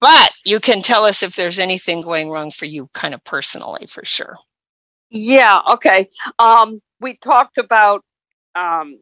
but 0.00 0.32
you 0.44 0.60
can 0.60 0.82
tell 0.82 1.04
us 1.04 1.22
if 1.22 1.36
there's 1.36 1.58
anything 1.58 2.02
going 2.02 2.30
wrong 2.30 2.50
for 2.50 2.66
you 2.66 2.88
kind 2.94 3.14
of 3.14 3.24
personally 3.24 3.86
for 3.86 4.04
sure. 4.04 4.36
Yeah 5.10 5.60
okay. 5.70 6.08
Um, 6.38 6.80
we 7.00 7.16
talked 7.18 7.58
about 7.58 8.04
um, 8.54 8.98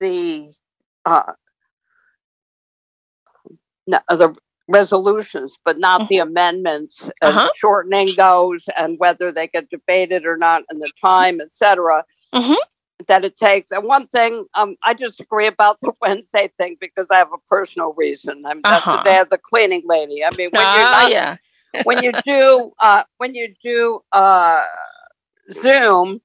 the 0.00 0.48
uh, 1.04 1.32
the 3.86 4.36
resolutions, 4.68 5.58
but 5.64 5.78
not 5.78 6.08
the 6.08 6.16
mm-hmm. 6.16 6.28
amendments, 6.28 7.10
uh-huh. 7.20 7.50
shortening 7.56 8.14
those, 8.16 8.68
and 8.76 8.98
whether 8.98 9.32
they 9.32 9.48
get 9.48 9.68
debated 9.68 10.24
or 10.24 10.36
not, 10.36 10.62
and 10.70 10.80
the 10.80 10.90
time, 11.00 11.40
etc. 11.40 12.04
Mm-hmm. 12.34 12.54
That 13.08 13.24
it 13.24 13.36
takes. 13.36 13.70
And 13.70 13.84
one 13.84 14.06
thing, 14.08 14.44
um, 14.54 14.76
I 14.82 14.94
disagree 14.94 15.46
about 15.46 15.80
the 15.80 15.92
Wednesday 16.02 16.50
thing 16.58 16.76
because 16.80 17.08
I 17.10 17.16
have 17.16 17.32
a 17.32 17.38
personal 17.48 17.94
reason. 17.94 18.44
I 18.46 18.54
mean, 18.54 18.62
that's 18.62 18.86
uh-huh. 18.86 19.02
the 19.02 19.10
day 19.10 19.18
of 19.18 19.30
the 19.30 19.38
cleaning 19.38 19.82
lady. 19.86 20.24
I 20.24 20.30
mean, 20.30 20.48
when 20.52 20.62
uh, 20.62 20.74
you're 20.74 20.86
ah, 20.86 21.00
not, 21.02 21.10
yeah. 21.10 21.36
when 21.84 22.02
you 22.02 22.12
do, 22.24 22.72
uh, 22.78 23.02
when 23.18 23.34
you 23.34 23.54
do 23.62 24.00
uh, 24.12 24.62
Zoom, 25.52 26.20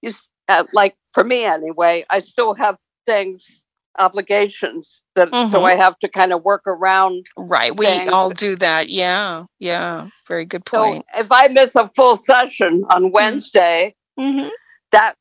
you 0.00 0.12
uh, 0.48 0.64
like 0.72 0.96
for 1.12 1.24
me 1.24 1.44
anyway, 1.44 2.04
I 2.10 2.20
still 2.20 2.54
have 2.54 2.76
things, 3.06 3.62
obligations 3.98 5.02
that 5.14 5.30
mm-hmm. 5.30 5.52
so 5.52 5.64
I 5.64 5.74
have 5.74 5.98
to 6.00 6.08
kind 6.08 6.32
of 6.32 6.42
work 6.42 6.62
around. 6.66 7.26
Right. 7.36 7.76
We 7.76 7.86
things. 7.86 8.10
all 8.10 8.30
do 8.30 8.56
that. 8.56 8.88
Yeah. 8.88 9.44
Yeah. 9.58 10.08
Very 10.26 10.44
good 10.46 10.64
point. 10.64 11.04
So 11.14 11.20
if 11.20 11.30
I 11.30 11.48
miss 11.48 11.76
a 11.76 11.90
full 11.94 12.16
session 12.16 12.84
on 12.90 13.04
mm-hmm. 13.04 13.12
Wednesday, 13.12 13.94
mm-hmm. 14.18 14.48
that 14.92 15.14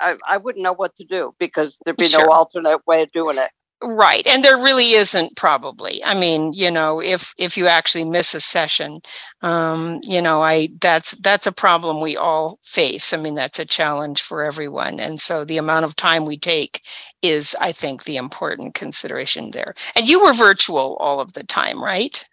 I, 0.00 0.16
I 0.28 0.36
wouldn't 0.36 0.62
know 0.62 0.74
what 0.74 0.94
to 0.96 1.04
do 1.04 1.34
because 1.38 1.78
there'd 1.84 1.96
be 1.96 2.08
sure. 2.08 2.26
no 2.26 2.32
alternate 2.32 2.86
way 2.86 3.02
of 3.02 3.12
doing 3.12 3.38
it 3.38 3.50
right 3.86 4.26
and 4.26 4.44
there 4.44 4.56
really 4.56 4.92
isn't 4.92 5.36
probably. 5.36 6.04
I 6.04 6.14
mean 6.14 6.52
you 6.52 6.70
know 6.70 7.00
if 7.00 7.34
if 7.38 7.56
you 7.56 7.66
actually 7.66 8.04
miss 8.04 8.34
a 8.34 8.40
session 8.40 9.00
um 9.42 10.00
you 10.02 10.20
know 10.20 10.42
i 10.42 10.68
that's 10.80 11.12
that's 11.12 11.46
a 11.46 11.52
problem 11.52 12.00
we 12.00 12.16
all 12.16 12.58
face. 12.62 13.12
I 13.12 13.16
mean 13.18 13.34
that's 13.34 13.58
a 13.58 13.64
challenge 13.64 14.22
for 14.22 14.42
everyone 14.42 15.00
and 15.00 15.20
so 15.20 15.44
the 15.44 15.58
amount 15.58 15.84
of 15.84 15.96
time 15.96 16.24
we 16.24 16.38
take 16.38 16.82
is 17.22 17.56
i 17.60 17.72
think 17.72 18.04
the 18.04 18.16
important 18.16 18.74
consideration 18.74 19.50
there. 19.52 19.74
And 19.94 20.08
you 20.08 20.22
were 20.22 20.32
virtual 20.32 20.96
all 20.96 21.20
of 21.20 21.32
the 21.34 21.44
time 21.44 21.82
right? 21.82 22.24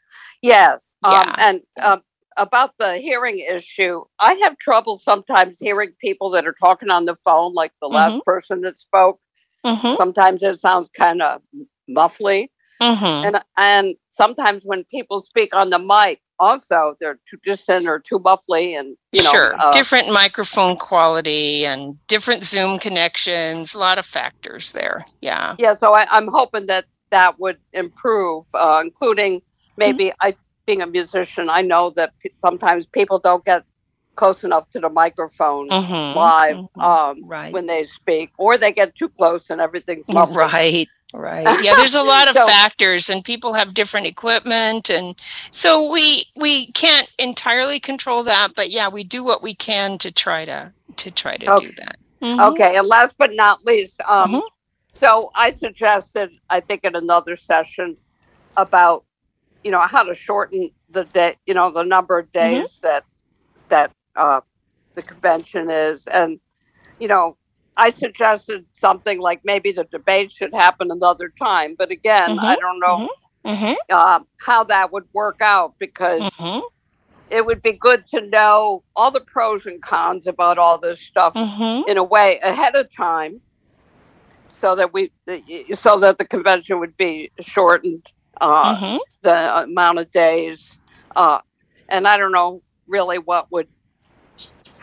Yes 0.42 0.96
um, 1.04 1.12
yeah. 1.14 1.22
Um, 1.22 1.36
and 1.38 1.62
um, 1.82 2.02
about 2.38 2.72
the 2.80 2.98
hearing 2.98 3.38
issue 3.40 4.04
i 4.20 4.34
have 4.36 4.58
trouble 4.58 4.98
sometimes 4.98 5.60
hearing 5.60 5.92
people 6.00 6.30
that 6.32 6.48
are 6.48 6.56
talking 6.60 6.90
on 6.90 7.06
the 7.06 7.16
phone 7.16 7.54
like 7.54 7.72
the 7.82 7.88
mm-hmm. 7.88 7.96
last 7.96 8.26
person 8.26 8.62
that 8.62 8.80
spoke 8.80 9.20
Mm-hmm. 9.66 9.96
Sometimes 9.98 10.44
it 10.44 10.60
sounds 10.60 10.90
kind 10.98 11.22
of 11.22 11.42
muffly. 11.90 12.50
Mm-hmm. 12.82 13.28
And 13.28 13.40
and 13.58 13.96
sometimes 14.12 14.64
when 14.66 14.84
people 14.86 15.22
speak 15.22 15.56
on 15.56 15.70
the 15.70 15.80
mic, 15.80 16.22
also 16.40 16.96
they're 17.00 17.20
too 17.30 17.38
distant 17.44 17.88
or 17.88 18.00
too 18.00 18.20
muffly, 18.20 18.78
and 18.78 18.98
you 19.12 19.24
know, 19.24 19.32
sure, 19.32 19.56
uh, 19.60 19.72
different 19.72 20.12
microphone 20.12 20.76
quality 20.76 21.66
and 21.66 21.96
different 22.08 22.44
Zoom 22.44 22.80
connections. 22.80 23.74
A 23.74 23.80
lot 23.80 24.00
of 24.00 24.06
factors 24.06 24.72
there. 24.72 25.06
Yeah, 25.22 25.56
yeah. 25.60 25.76
So 25.76 25.94
I, 25.94 26.06
am 26.16 26.28
hoping 26.28 26.66
that 26.68 26.86
that 27.12 27.40
would 27.40 27.58
improve, 27.72 28.46
uh, 28.54 28.82
including 28.84 29.42
maybe 29.78 30.06
mm-hmm. 30.06 30.28
I 30.28 30.36
being 30.66 30.82
a 30.82 30.88
musician, 30.88 31.50
I 31.50 31.62
know 31.62 31.92
that 31.92 32.14
p- 32.20 32.32
sometimes 32.38 32.86
people 32.86 33.20
don't 33.20 33.44
get 33.44 33.64
close 34.16 34.44
enough 34.44 34.70
to 34.72 34.80
the 34.80 34.90
microphone 34.90 35.70
mm-hmm, 35.70 36.18
live 36.18 36.56
mm-hmm, 36.56 36.82
um, 36.82 37.26
right. 37.26 37.54
when 37.54 37.66
they 37.66 37.86
speak, 37.86 38.32
or 38.38 38.58
they 38.58 38.72
get 38.72 38.96
too 38.96 39.10
close 39.10 39.50
and 39.50 39.60
everything's 39.62 40.08
muffled. 40.14 40.38
right. 40.38 40.88
Right. 41.16 41.64
Yeah, 41.64 41.76
there's 41.76 41.94
a 41.94 42.02
lot 42.04 42.28
of 42.28 42.36
so, 42.36 42.44
factors 42.48 43.08
and 43.08 43.24
people 43.24 43.54
have 43.54 43.76
different 43.76 44.08
equipment 44.08 44.90
and 44.90 45.16
so 45.52 45.92
we 45.92 46.26
we 46.36 46.72
can't 46.72 47.08
entirely 47.20 47.80
control 47.80 48.24
that, 48.24 48.56
but 48.56 48.72
yeah, 48.72 48.88
we 48.88 49.04
do 49.04 49.24
what 49.24 49.44
we 49.44 49.54
can 49.54 50.00
to 50.00 50.12
try 50.12 50.44
to 50.46 50.72
to 50.96 51.12
try 51.12 51.38
to 51.38 51.52
okay. 51.52 51.66
do 51.68 51.72
that. 51.78 51.98
Mm-hmm. 52.20 52.40
Okay, 52.40 52.78
and 52.78 52.88
last 52.88 53.16
but 53.20 53.30
not 53.36 53.64
least, 53.64 54.02
um 54.02 54.32
mm-hmm. 54.32 54.48
so 54.94 55.30
I 55.36 55.52
suggested 55.52 56.32
I 56.50 56.60
think 56.62 56.84
in 56.84 56.96
another 56.96 57.36
session 57.36 57.96
about 58.58 59.04
you 59.64 59.70
know 59.70 59.82
how 59.82 60.02
to 60.02 60.16
shorten 60.16 60.72
the 60.90 61.04
day, 61.06 61.36
you 61.46 61.54
know, 61.54 61.70
the 61.70 61.84
number 61.84 62.18
of 62.18 62.32
mm-hmm. 62.32 62.62
days 62.62 62.80
that 62.80 63.04
that 63.70 63.92
uh, 64.16 64.42
the 64.96 65.02
convention 65.02 65.70
is. 65.70 66.06
And, 66.08 66.40
you 67.00 67.08
know, 67.08 67.38
I 67.78 67.90
suggested 67.90 68.66
something 68.78 69.20
like 69.20 69.42
maybe 69.44 69.72
the 69.72 69.86
debate 69.86 70.32
should 70.32 70.54
happen 70.54 70.92
another 70.92 71.34
time. 71.40 71.76
But 71.78 71.92
again, 71.92 72.32
mm-hmm, 72.32 72.46
I 72.46 72.56
don't 72.56 72.80
know 72.80 73.10
mm-hmm, 73.46 73.66
mm-hmm. 73.66 73.74
uh, 73.90 74.20
how 74.38 74.64
that 74.66 74.92
would 74.92 75.06
work 75.14 75.42
out 75.42 75.76
because 75.80 76.22
mm-hmm. 76.22 76.60
it 77.30 77.46
would 77.46 77.62
be 77.62 77.74
good 77.74 78.06
to 78.08 78.22
know 78.22 78.84
all 78.96 79.12
the 79.12 79.22
pros 79.22 79.66
and 79.66 79.82
cons 79.82 80.28
about 80.28 80.58
all 80.58 80.78
this 80.78 81.02
stuff 81.02 81.34
mm-hmm. 81.34 81.90
in 81.90 81.98
a 81.98 82.04
way 82.04 82.40
ahead 82.44 82.76
of 82.76 82.94
time 82.96 83.42
so 84.54 84.76
that 84.76 84.94
we 84.94 85.12
so 85.74 86.00
that 86.00 86.18
the 86.18 86.26
convention 86.26 86.80
would 86.80 86.96
be 86.96 87.30
shortened 87.42 88.06
uh, 88.40 88.76
mm-hmm. 88.76 88.98
the 89.22 89.64
amount 89.64 90.00
of 90.00 90.10
days 90.14 90.78
uh, 91.18 91.40
and 91.90 92.08
i 92.08 92.18
don't 92.18 92.32
know 92.32 92.62
really 92.88 93.18
what 93.18 93.52
would 93.52 93.68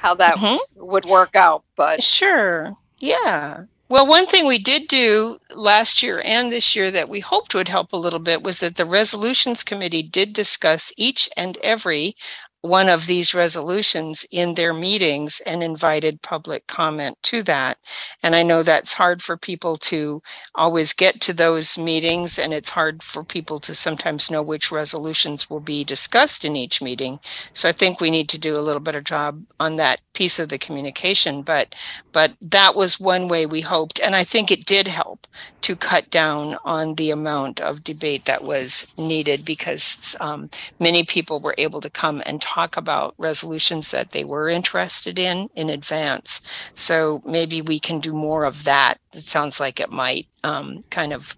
how 0.01 0.15
that 0.15 0.37
mm-hmm. 0.37 0.87
would 0.87 1.05
work 1.05 1.37
out. 1.37 1.65
But 1.77 2.03
sure, 2.03 2.77
yeah. 2.99 3.65
Well, 3.89 4.07
one 4.07 4.27
thing 4.27 4.47
we 4.47 4.59
did 4.59 4.87
do 4.87 5.41
last 5.53 6.01
year 6.01 6.23
and 6.25 6.53
this 6.53 6.77
year 6.77 6.93
that 6.93 7.09
we 7.09 7.19
hoped 7.19 7.57
would 7.57 7.69
help 7.69 7.93
a 7.93 7.97
little 7.97 8.21
bit 8.21 8.41
was 8.41 8.61
that 8.61 8.77
the 8.77 8.85
resolutions 8.85 9.65
committee 9.65 10.05
did 10.05 10.33
discuss 10.33 10.93
each 10.97 11.29
and 11.37 11.59
every 11.65 12.15
one 12.63 12.89
of 12.89 13.07
these 13.07 13.35
resolutions 13.35 14.27
in 14.31 14.55
their 14.55 14.75
meetings 14.75 15.41
and 15.47 15.63
invited 15.63 16.23
public 16.23 16.67
comment 16.67 17.17
to 17.23 17.43
that. 17.43 17.79
And 18.23 18.37
I 18.37 18.43
know 18.43 18.63
that's 18.63 18.95
hard 18.95 19.23
for 19.23 19.37
people 19.37 19.77
to 19.77 20.23
always 20.55 20.93
get 20.93 21.21
to 21.23 21.33
those 21.33 21.79
meetings, 21.79 22.39
and 22.39 22.53
it's 22.53 22.71
hard 22.71 23.03
for 23.03 23.25
people 23.25 23.61
to 23.61 23.75
sometimes 23.75 24.31
know 24.31 24.43
which 24.43 24.71
resolutions 24.71 25.49
will 25.49 25.61
be 25.61 25.85
discussed 25.85 26.45
in 26.45 26.57
each 26.57 26.83
meeting. 26.83 27.19
So 27.55 27.69
I 27.69 27.73
think 27.73 28.01
we 28.01 28.11
need 28.11 28.29
to 28.31 28.39
do 28.39 28.57
a 28.57 28.61
little 28.61 28.81
better 28.81 29.01
job 29.01 29.43
on 29.59 29.77
that 29.77 30.01
piece 30.13 30.39
of 30.39 30.51
the 30.51 30.59
communication. 30.59 31.43
But 31.43 31.75
but 32.13 32.35
that 32.43 32.75
was 32.75 33.01
one 33.01 33.29
way 33.29 33.47
we 33.47 33.63
hoped, 33.63 34.01
and 34.01 34.15
I 34.15 34.25
think 34.25 34.51
it 34.51 34.67
did 34.67 34.87
help 34.87 35.27
to 35.63 35.77
cut 35.77 36.11
down 36.11 36.57
on 36.65 36.95
the 36.97 37.11
amount 37.11 37.61
of 37.61 37.85
debate 37.85 38.25
that 38.25 38.43
was 38.45 38.93
needed 38.99 39.45
because 39.45 40.17
um, 40.21 40.51
many 40.79 41.05
people 41.05 41.41
were 41.41 41.55
able 41.59 41.81
to 41.81 41.91
come 41.91 42.23
and 42.27 42.41
talk 42.41 42.50
about 42.57 43.15
resolutions 43.19 43.91
that 43.91 44.11
they 44.11 44.25
were 44.25 44.49
interested 44.49 45.19
in 45.19 45.49
in 45.55 45.71
advance. 45.71 46.41
So 46.75 47.23
maybe 47.25 47.63
we 47.63 47.79
can 47.79 48.01
do 48.01 48.13
more 48.13 48.45
of 48.45 48.65
that. 48.65 48.99
It 49.13 49.25
sounds 49.25 49.61
like 49.61 49.81
it 49.81 49.91
might 49.91 50.27
um, 50.45 50.81
kind 50.91 51.13
of 51.13 51.37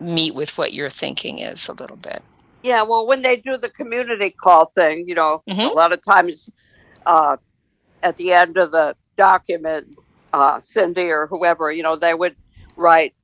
meet 0.00 0.34
with 0.34 0.58
what 0.58 0.72
your 0.72 0.90
thinking 0.90 1.38
is 1.38 1.68
a 1.68 1.72
little 1.72 1.96
bit. 1.96 2.22
Yeah, 2.62 2.82
well, 2.82 3.06
when 3.06 3.22
they 3.22 3.36
do 3.36 3.56
the 3.56 3.68
community 3.68 4.30
call 4.30 4.66
thing, 4.74 5.08
you 5.08 5.14
know, 5.14 5.42
Mm-hmm. 5.48 5.60
a 5.60 5.72
lot 5.72 5.92
of 5.92 6.04
times 6.04 6.48
uh, 7.06 7.36
at 8.02 8.16
the 8.16 8.32
end 8.32 8.56
of 8.56 8.70
the 8.70 8.94
document, 9.16 9.86
uh, 10.32 10.60
Cindy 10.60 11.10
or 11.10 11.26
whoever, 11.26 11.72
you 11.72 11.82
know, 11.82 11.96
they 11.96 12.14
would 12.14 12.36
write, 12.76 13.14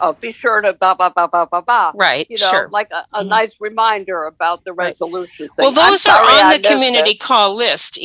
uh, 0.00 0.12
be 0.12 0.32
sure 0.32 0.60
to 0.60 0.72
blah, 0.74 0.94
blah, 0.94 1.10
blah, 1.10 1.26
blah, 1.26 1.44
blah, 1.44 1.60
blah. 1.60 1.92
Right, 1.94 2.26
You 2.30 2.38
know, 2.38 2.50
sure. 2.50 2.68
like 2.70 2.90
a, 2.90 3.04
a 3.18 3.22
Mhm. 3.24 3.28
nice 3.28 3.56
reminder 3.60 4.24
about 4.24 4.64
the 4.64 4.72
resolution. 4.72 5.48
Well, 5.58 5.70
those 5.72 6.06
are 6.06 6.20
on 6.22 6.46
I 6.46 6.56
the 6.58 6.62
community 6.68 7.12
it. 7.12 7.20
call 7.20 7.54
list. 7.54 7.98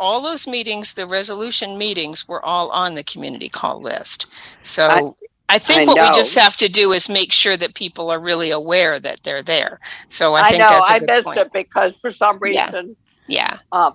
All 0.00 0.20
those 0.20 0.46
meetings, 0.46 0.94
the 0.94 1.06
resolution 1.06 1.78
meetings 1.78 2.26
were 2.28 2.44
all 2.44 2.70
on 2.70 2.94
the 2.94 3.04
community 3.04 3.48
call 3.48 3.80
list. 3.80 4.26
So 4.62 5.16
I 5.48 5.58
think 5.58 5.82
I 5.82 5.84
what 5.86 6.00
we 6.00 6.10
just 6.16 6.34
have 6.38 6.56
to 6.58 6.68
do 6.68 6.92
is 6.92 7.08
make 7.08 7.32
sure 7.32 7.56
that 7.56 7.74
people 7.74 8.10
are 8.10 8.20
really 8.20 8.50
aware 8.50 8.98
that 9.00 9.22
they're 9.22 9.42
there. 9.42 9.80
So 10.08 10.34
I 10.34 10.40
I, 10.40 10.48
think 10.50 10.60
know 10.60 10.68
that's 10.68 10.90
a 10.90 10.92
I 10.94 10.98
good 10.98 11.08
missed 11.08 11.24
point. 11.26 11.38
it 11.38 11.52
because 11.52 11.98
for 12.00 12.10
some 12.10 12.38
reason 12.38 12.96
Yeah. 13.28 13.58
um, 13.72 13.94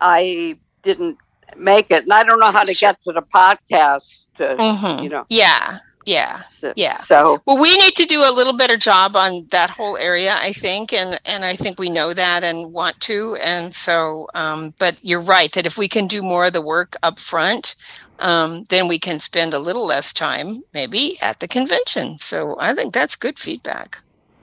I 0.00 0.56
didn't 0.82 1.18
make 1.56 1.90
it, 1.90 2.04
and 2.04 2.12
I 2.12 2.22
don't 2.24 2.40
know 2.40 2.50
how 2.50 2.62
to 2.62 2.74
get 2.74 3.02
to 3.04 3.12
the 3.12 3.22
podcast. 3.22 4.24
To, 4.38 4.56
Mhm. 4.56 5.02
You 5.02 5.08
know, 5.10 5.24
Yeah. 5.28 5.78
Yeah. 6.10 6.42
Yeah. 6.76 7.02
So 7.02 7.42
Well, 7.46 7.58
we 7.60 7.76
need 7.78 7.94
to 7.96 8.06
do 8.06 8.22
a 8.22 8.32
little 8.32 8.54
better 8.56 8.76
job 8.76 9.16
on 9.16 9.46
that 9.50 9.70
whole 9.70 9.96
area, 9.96 10.36
I 10.40 10.52
think, 10.52 10.92
and 10.92 11.20
and 11.24 11.44
I 11.44 11.56
think 11.56 11.78
we 11.78 11.90
know 11.90 12.14
that 12.14 12.44
and 12.44 12.72
want 12.72 13.00
to. 13.02 13.36
And 13.36 13.74
so, 13.74 14.28
um, 14.34 14.74
but 14.78 14.96
you're 15.02 15.20
right 15.22 15.52
that 15.52 15.66
if 15.66 15.78
we 15.78 15.88
can 15.88 16.08
do 16.08 16.22
more 16.22 16.46
of 16.46 16.54
the 16.54 16.62
work 16.62 16.96
up 17.02 17.18
front, 17.20 17.76
um, 18.20 18.64
then 18.70 18.88
we 18.88 18.98
can 18.98 19.20
spend 19.20 19.54
a 19.54 19.60
little 19.60 19.86
less 19.86 20.12
time 20.12 20.62
maybe 20.74 21.18
at 21.22 21.40
the 21.40 21.48
convention. 21.48 22.18
So 22.20 22.56
I 22.60 22.74
think 22.74 22.94
that's 22.94 23.16
good 23.16 23.38
feedback. 23.38 23.98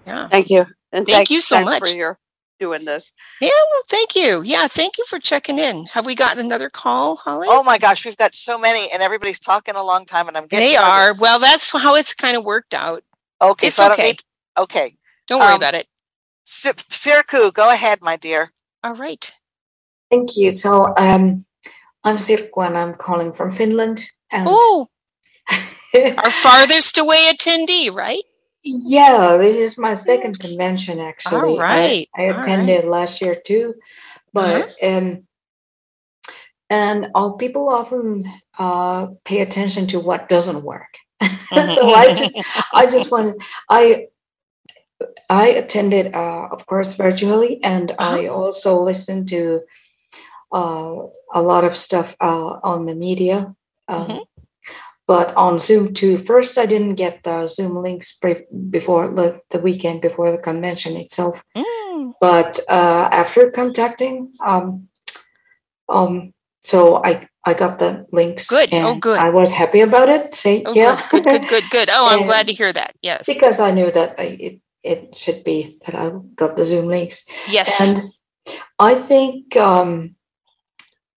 Yeah. 0.08 0.30
thank 0.30 0.50
you, 0.50 0.66
and 0.92 1.06
Thank 1.06 1.30
you 1.32 1.42
so 1.42 1.64
much. 1.66 1.82
for 1.82 1.90
your 1.90 2.20
doing 2.60 2.86
this. 2.86 3.12
Yeah. 3.42 3.50
Well, 3.50 3.84
thank 3.90 4.16
you. 4.16 4.42
Yeah. 4.44 4.68
Thank 4.68 4.98
you 4.98 5.06
for 5.06 5.20
checking 5.20 5.60
in. 5.60 5.86
Have 5.88 6.06
we 6.06 6.16
gotten 6.16 6.46
another 6.46 6.70
call, 6.70 7.16
Holly? 7.18 7.48
Oh 7.50 7.64
my 7.64 7.78
gosh, 7.78 8.06
we've 8.06 8.18
got 8.18 8.36
so 8.36 8.58
many, 8.58 8.92
and 8.92 9.02
everybody's 9.02 9.40
talking 9.40 9.76
a 9.76 9.84
long 9.84 10.06
time, 10.06 10.28
and 10.28 10.38
I'm 10.38 10.48
getting. 10.48 10.68
they 10.70 10.76
are. 10.76 11.08
nervous. 11.08 11.22
Well, 11.22 11.40
that's 11.40 11.72
how 11.72 11.96
it's 11.96 12.14
kind 12.14 12.36
of 12.38 12.44
worked 12.44 12.74
out. 12.74 13.04
okay. 13.42 13.68
it's 13.68 13.76
so 13.78 13.86
I 13.86 13.88
don't 13.90 14.00
okay. 14.00 14.18
okay, 14.58 14.98
Don't 15.28 15.40
worry 15.40 15.52
Um, 15.54 15.58
about 15.58 15.76
it. 15.76 15.88
Si- 16.46 16.70
Sirku, 16.72 17.54
go 17.54 17.70
ahead, 17.72 18.02
my 18.02 18.16
dear. 18.16 18.52
All 18.84 18.96
right. 18.96 19.32
Thank 20.10 20.38
you. 20.38 20.52
So 20.52 20.94
um, 20.98 21.46
I'm 22.04 22.16
Sirku 22.18 22.66
and 22.66 22.78
I'm 22.78 22.94
calling 22.94 23.34
from 23.34 23.52
Finland. 23.52 24.02
And 24.32 24.48
Oh, 24.50 24.88
our 25.50 26.32
farthest 26.32 26.98
away 26.98 27.30
attendee, 27.34 27.92
right? 27.94 28.24
Yeah, 28.68 29.38
this 29.38 29.58
is 29.58 29.78
my 29.78 29.94
second 29.94 30.40
convention 30.40 31.00
actually. 31.00 31.58
I- 31.58 31.62
right, 31.62 32.10
I, 32.18 32.22
all 32.24 32.32
right. 32.34 32.44
attended 32.44 32.86
last 32.86 33.22
year 33.22 33.36
too, 33.36 33.76
but 34.34 34.70
um, 34.84 35.28
and 36.70 37.08
uh, 37.16 37.32
people 37.32 37.70
often 37.70 38.30
uh, 38.60 39.08
pay 39.24 39.42
attention 39.42 39.88
to 39.88 40.00
what 40.00 40.30
doesn't 40.30 40.64
work. 40.64 40.98
so 41.22 41.94
I 41.94 42.14
just 42.14 42.36
I 42.74 42.86
just 42.86 43.12
wanted 43.12 43.42
I 43.70 44.08
I 45.30 45.48
attended 45.48 46.14
uh, 46.14 46.48
of 46.52 46.66
course 46.66 46.94
virtually 46.94 47.64
and 47.64 47.96
I 47.98 48.28
also 48.28 48.82
listened 48.82 49.30
to 49.30 49.62
uh, 50.52 50.96
a 51.34 51.42
lot 51.42 51.64
of 51.64 51.76
stuff 51.76 52.16
uh, 52.22 52.60
on 52.64 52.86
the 52.86 52.96
media 52.96 53.56
um, 53.88 54.22
but 55.08 55.34
on 55.36 55.58
Zoom 55.60 55.94
too 55.94 56.18
first 56.20 56.58
I 56.58 56.66
didn't 56.66 56.96
get 56.96 57.24
the 57.24 57.48
Zoom 57.48 57.82
links 57.82 58.12
pre- 58.18 58.46
before 58.70 59.08
the, 59.10 59.42
the 59.52 59.60
weekend 59.60 60.02
before 60.02 60.32
the 60.32 60.38
convention 60.38 60.96
itself 60.98 61.44
Mm. 61.56 62.14
but 62.22 62.60
uh, 62.70 63.10
after 63.12 63.50
contacting 63.50 64.32
um, 64.46 64.88
um 65.90 66.34
so 66.64 67.02
I 67.04 67.28
I 67.46 67.54
got 67.54 67.80
the 67.80 68.06
links 68.12 68.50
Good. 68.50 68.70
Oh, 68.74 68.96
good. 68.96 69.18
I 69.20 69.30
was 69.30 69.54
happy 69.54 69.80
about 69.82 70.10
it 70.10 70.36
say 70.36 70.64
Oh, 70.66 70.74
yeah 70.74 71.02
good, 71.10 71.24
good, 71.24 71.40
good, 71.42 71.50
good, 71.50 71.64
good. 71.72 71.90
Oh, 71.94 72.06
I'm 72.08 72.26
glad 72.32 72.48
to 72.48 72.54
hear 72.54 72.72
that. 72.74 72.94
Yes. 73.02 73.26
because 73.26 73.60
I 73.60 73.72
knew 73.72 73.90
that 73.92 74.16
I, 74.20 74.24
it 74.40 74.62
it 74.84 75.16
should 75.18 75.44
be 75.44 75.80
that 75.86 75.96
I 75.96 76.12
got 76.36 76.56
the 76.56 76.64
Zoom 76.66 76.88
links. 76.88 77.26
Yes. 77.50 77.82
And 77.82 78.12
I 78.80 78.96
think, 78.96 79.58
um, 79.58 80.16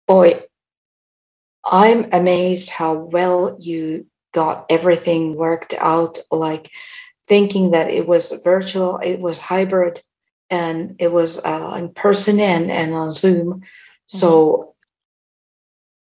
boy, 0.08 0.42
I'm 1.66 2.08
amazed 2.12 2.70
how 2.70 2.94
well 2.94 3.58
you 3.60 4.06
got 4.34 4.66
everything 4.70 5.36
worked 5.36 5.74
out. 5.74 6.20
Like 6.32 6.70
thinking 7.28 7.72
that 7.72 7.90
it 7.90 8.08
was 8.08 8.32
virtual, 8.44 8.98
it 8.98 9.20
was 9.20 9.40
hybrid, 9.40 10.02
and 10.50 10.96
it 11.00 11.12
was 11.12 11.38
uh, 11.40 11.76
in 11.78 11.90
person 11.94 12.40
and 12.40 12.72
and 12.72 12.94
on 12.94 13.12
Zoom. 13.12 13.62
So, 14.08 14.74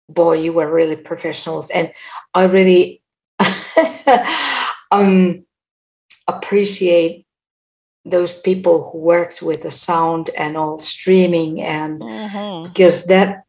boy, 0.07 0.39
you 0.41 0.53
were 0.53 0.71
really 0.71 0.95
professionals, 0.95 1.69
and 1.69 1.93
I 2.33 2.45
really 2.45 3.01
um 4.91 5.45
appreciate 6.27 7.25
those 8.05 8.39
people 8.39 8.89
who 8.89 8.97
worked 8.99 9.41
with 9.41 9.61
the 9.61 9.71
sound 9.71 10.29
and 10.37 10.55
all 10.57 10.79
streaming 10.79 11.61
and 11.61 11.99
Mhm. 12.01 12.63
because 12.73 13.05
that 13.05 13.43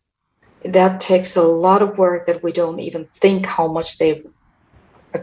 that 0.73 1.01
takes 1.01 1.37
a 1.37 1.43
lot 1.43 1.83
of 1.83 1.99
work 1.99 2.27
that 2.27 2.43
we 2.43 2.53
don't 2.53 2.81
even 2.81 3.07
think 3.21 3.47
how 3.47 3.67
much 3.69 3.99
they 3.99 4.23
uh, 5.15 5.19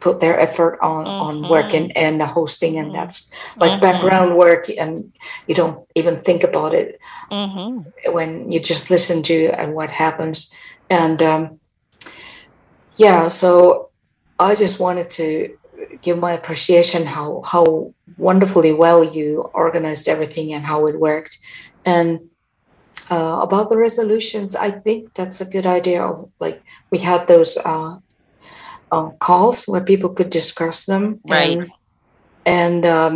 put 0.00 0.20
their 0.20 0.38
effort 0.38 0.78
on 0.82 1.06
on 1.06 1.48
working 1.48 1.92
and 1.92 2.20
the 2.20 2.26
hosting 2.26 2.78
and 2.78 2.94
that's 2.94 3.30
like 3.60 3.72
Mhm. 3.72 3.80
background 3.80 4.36
work 4.36 4.68
and 4.82 5.12
you 5.46 5.54
don't 5.54 5.78
even 5.94 6.20
think 6.20 6.42
about 6.44 6.74
it. 6.74 6.98
Mhm. 7.30 7.84
when 8.12 8.52
you 8.52 8.60
just 8.60 8.90
listen 8.90 9.22
to 9.22 9.46
and 9.60 9.74
what 9.74 9.90
happens. 9.90 10.50
And 10.90 11.20
um, 11.22 11.60
yeah 12.98 13.28
so 13.28 13.90
i 14.38 14.54
just 14.54 14.80
wanted 14.80 15.10
to 15.10 15.26
give 16.02 16.18
my 16.18 16.32
appreciation 16.32 17.04
how 17.04 17.42
how 17.44 17.92
wonderfully 18.16 18.72
well 18.72 19.02
you 19.04 19.42
organized 19.52 20.08
everything 20.08 20.52
and 20.54 20.64
how 20.64 20.86
it 20.86 20.98
worked. 20.98 21.38
And 21.84 22.30
uh, 23.10 23.38
about 23.42 23.68
the 23.70 23.76
resolutions 23.76 24.56
i 24.56 24.70
think 24.70 25.12
that's 25.14 25.40
a 25.40 25.44
good 25.54 25.66
idea 25.66 26.02
of 26.02 26.30
like 26.40 26.62
we 26.90 26.98
had 26.98 27.26
those 27.28 27.56
uh, 27.64 27.96
uh, 28.92 29.08
calls 29.18 29.64
where 29.66 29.80
people 29.84 30.10
could 30.10 30.30
discuss 30.30 30.86
them 30.86 31.20
Right. 31.28 31.58
and, 31.58 31.70
and 32.46 32.86
um, 32.86 33.14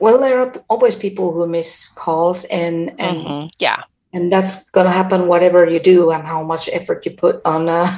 well 0.00 0.18
there 0.18 0.38
are 0.40 0.52
always 0.68 0.94
people 0.96 1.32
who 1.32 1.46
miss 1.46 1.88
calls 1.94 2.44
and 2.44 2.92
and 2.98 3.16
Mhm. 3.18 3.50
Yeah. 3.58 3.80
and 4.14 4.30
that's 4.32 4.70
gonna 4.70 4.92
happen 4.92 5.26
whatever 5.26 5.66
you 5.68 5.80
do 5.80 6.10
and 6.14 6.24
how 6.26 6.42
much 6.42 6.68
effort 6.72 7.04
you 7.06 7.12
put 7.16 7.40
on 7.44 7.68
uh, 7.68 7.88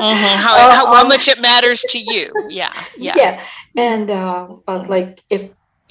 Mhm. 0.00 0.36
How, 0.44 0.54
uh, 0.56 0.74
how, 0.76 0.84
how 0.94 1.04
much 1.06 1.28
it 1.28 1.40
matters 1.40 1.82
to 1.92 1.98
you. 1.98 2.32
Yeah. 2.48 2.72
Yeah. 2.96 3.14
yeah 3.16 3.32
and 3.76 4.10
uh, 4.10 4.46
but 4.66 4.88
like 4.88 5.22
if 5.28 5.50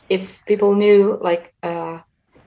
if 0.10 0.42
people 0.46 0.74
knew 0.76 1.18
like 1.22 1.54
uh 1.64 1.89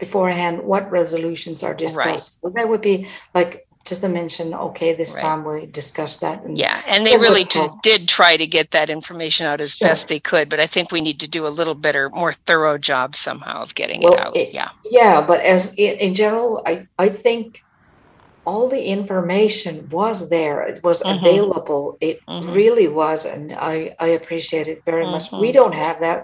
beforehand 0.06 0.54
what 0.72 0.84
resolutions 1.00 1.62
are 1.66 1.74
discussed 1.84 2.40
so 2.40 2.48
that 2.56 2.68
would 2.68 2.80
be 2.92 2.96
like 3.38 3.52
just 3.90 4.00
to 4.00 4.08
mention 4.08 4.46
okay 4.68 4.90
this 5.00 5.12
Right. 5.14 5.22
time 5.26 5.40
we 5.44 5.66
discuss 5.82 6.12
that 6.24 6.36
and 6.44 6.54
Yeah, 6.64 6.76
and 6.92 7.00
they 7.06 7.16
really 7.26 7.42
did, 7.56 7.68
did 7.90 8.00
try 8.18 8.32
to 8.42 8.46
get 8.56 8.66
that 8.76 8.88
information 8.98 9.44
out 9.50 9.60
as 9.60 9.72
Sure. 9.74 9.88
best 9.88 10.02
they 10.06 10.20
could, 10.30 10.46
but 10.52 10.60
I 10.60 10.68
think 10.74 10.86
we 10.92 11.00
need 11.08 11.18
to 11.24 11.28
do 11.36 11.42
a 11.50 11.52
little 11.58 11.74
better, 11.86 12.04
more 12.22 12.32
thorough 12.48 12.78
job 12.90 13.08
somehow 13.28 13.56
of 13.66 13.70
getting 13.80 14.00
Well, 14.02 14.12
it 14.14 14.20
out. 14.24 14.36
it- 14.36 14.52
yeah. 14.58 14.70
yeah 15.00 15.16
but 15.30 15.40
as 15.54 15.62
in, 15.84 15.92
in 16.06 16.12
general 16.22 16.50
i 16.72 16.74
i 17.06 17.08
think 17.24 17.46
all 18.50 18.66
the 18.74 18.84
information 18.96 19.74
was 20.00 20.18
there 20.36 20.58
it 20.72 20.78
was 20.88 20.98
Mhm. 21.02 21.14
available 21.18 21.84
it 22.08 22.16
Mhm. 22.28 22.54
really 22.60 22.88
was 23.02 23.20
and 23.32 23.44
i 23.72 23.76
i 24.06 24.08
appreciate 24.20 24.66
it 24.72 24.78
very 24.90 25.06
much 25.14 25.24
we 25.42 25.48
Mhm. 25.50 25.56
don't 25.58 25.76
have 25.86 25.98
that 26.06 26.20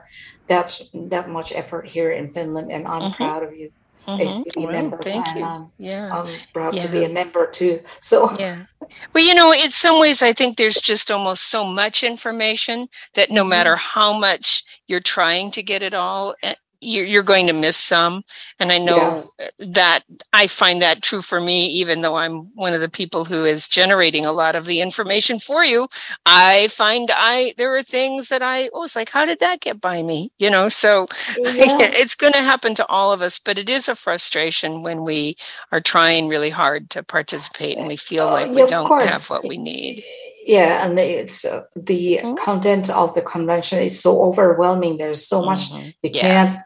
that's 0.48 0.88
that 0.94 1.28
much 1.28 1.52
effort 1.52 1.86
here 1.86 2.10
in 2.12 2.32
finland 2.32 2.70
and 2.72 2.86
i'm 2.86 3.02
Mhm. 3.12 3.16
proud 3.16 3.42
of 3.42 3.52
you 3.56 3.70
ACB 4.08 4.44
Well, 4.56 4.72
members. 4.72 5.00
thank 5.04 5.26
and 5.28 5.38
you. 5.38 5.44
I'm, 5.44 5.70
Yeah. 5.76 6.08
I'm 6.20 6.26
proud 6.54 6.74
Yeah. 6.74 6.84
to 6.86 6.88
be 6.88 7.04
a 7.04 7.10
member 7.10 7.46
too. 7.46 7.82
So 8.00 8.34
Yeah. 8.40 8.64
Well, 9.12 9.22
you 9.22 9.34
know, 9.34 9.52
in 9.52 9.70
some 9.70 10.00
ways, 10.00 10.22
I 10.22 10.32
think 10.32 10.56
there's 10.56 10.80
just 10.80 11.10
almost 11.10 11.50
so 11.50 11.62
much 11.64 12.02
information 12.02 12.88
that 13.16 13.30
no 13.30 13.44
Mhm. 13.44 13.48
matter 13.50 13.76
how 13.76 14.14
much 14.18 14.64
you're 14.86 15.00
trying 15.16 15.50
to 15.50 15.62
get 15.62 15.82
it 15.82 15.92
all, 15.92 16.34
eh, 16.42 16.54
you're, 16.80 17.04
you're 17.04 17.22
going 17.22 17.46
to 17.46 17.52
miss 17.52 17.76
some. 17.76 18.22
And 18.58 18.72
I 18.72 18.78
know 18.78 19.32
eh, 19.38 19.48
that 19.58 20.04
I 20.32 20.46
find 20.46 20.80
that 20.82 21.02
true 21.02 21.22
for 21.22 21.40
me, 21.40 21.66
even 21.66 22.00
though 22.02 22.16
I'm 22.16 22.54
one 22.54 22.74
of 22.74 22.80
the 22.80 22.88
people 22.88 23.24
who 23.24 23.44
is 23.44 23.68
generating 23.68 24.24
a 24.26 24.32
lot 24.32 24.56
of 24.56 24.64
the 24.66 24.80
information 24.80 25.38
for 25.38 25.64
you. 25.64 25.88
I 26.26 26.68
find 26.68 27.10
I 27.14 27.54
there 27.56 27.74
are 27.74 27.82
things 27.82 28.28
that 28.28 28.42
I 28.42 28.70
oh, 28.74 28.84
it's 28.84 28.96
like, 28.96 29.10
how 29.10 29.24
did 29.26 29.40
that 29.40 29.60
get 29.60 29.80
by 29.80 30.02
me? 30.02 30.32
You 30.38 30.50
know, 30.50 30.68
so 30.68 31.08
Yeah. 31.36 31.78
it's 31.94 32.14
going 32.14 32.32
to 32.34 32.42
happen 32.42 32.74
to 32.76 32.86
all 32.86 33.12
of 33.12 33.22
us, 33.22 33.38
but 33.38 33.58
it 33.58 33.68
is 33.68 33.88
a 33.88 33.94
frustration 33.94 34.82
when 34.82 35.04
we 35.04 35.36
are 35.72 35.80
trying 35.80 36.28
really 36.28 36.50
hard 36.50 36.90
to 36.90 37.02
participate 37.02 37.76
and 37.78 37.86
we 37.88 37.96
feel 37.96 38.28
Uh, 38.28 38.32
like 38.32 38.50
we 38.52 38.62
of 38.62 38.68
don't 38.70 38.88
have 39.02 39.28
what 39.30 39.46
we 39.46 39.56
need. 39.58 40.04
yeah, 40.46 40.84
and 40.86 40.98
it's 40.98 41.44
uh, 41.44 41.62
the 41.76 42.20
Mhm. 42.22 42.36
content 42.38 42.88
of 42.90 43.14
the 43.14 43.22
convention 43.22 43.78
is 43.80 44.00
so 44.00 44.22
overwhelming. 44.22 44.96
There's 44.96 45.26
so 45.26 45.42
much 45.42 45.70
Mhm. 45.70 45.94
you 46.02 46.10
Yeah. 46.14 46.20
can't 46.20 46.58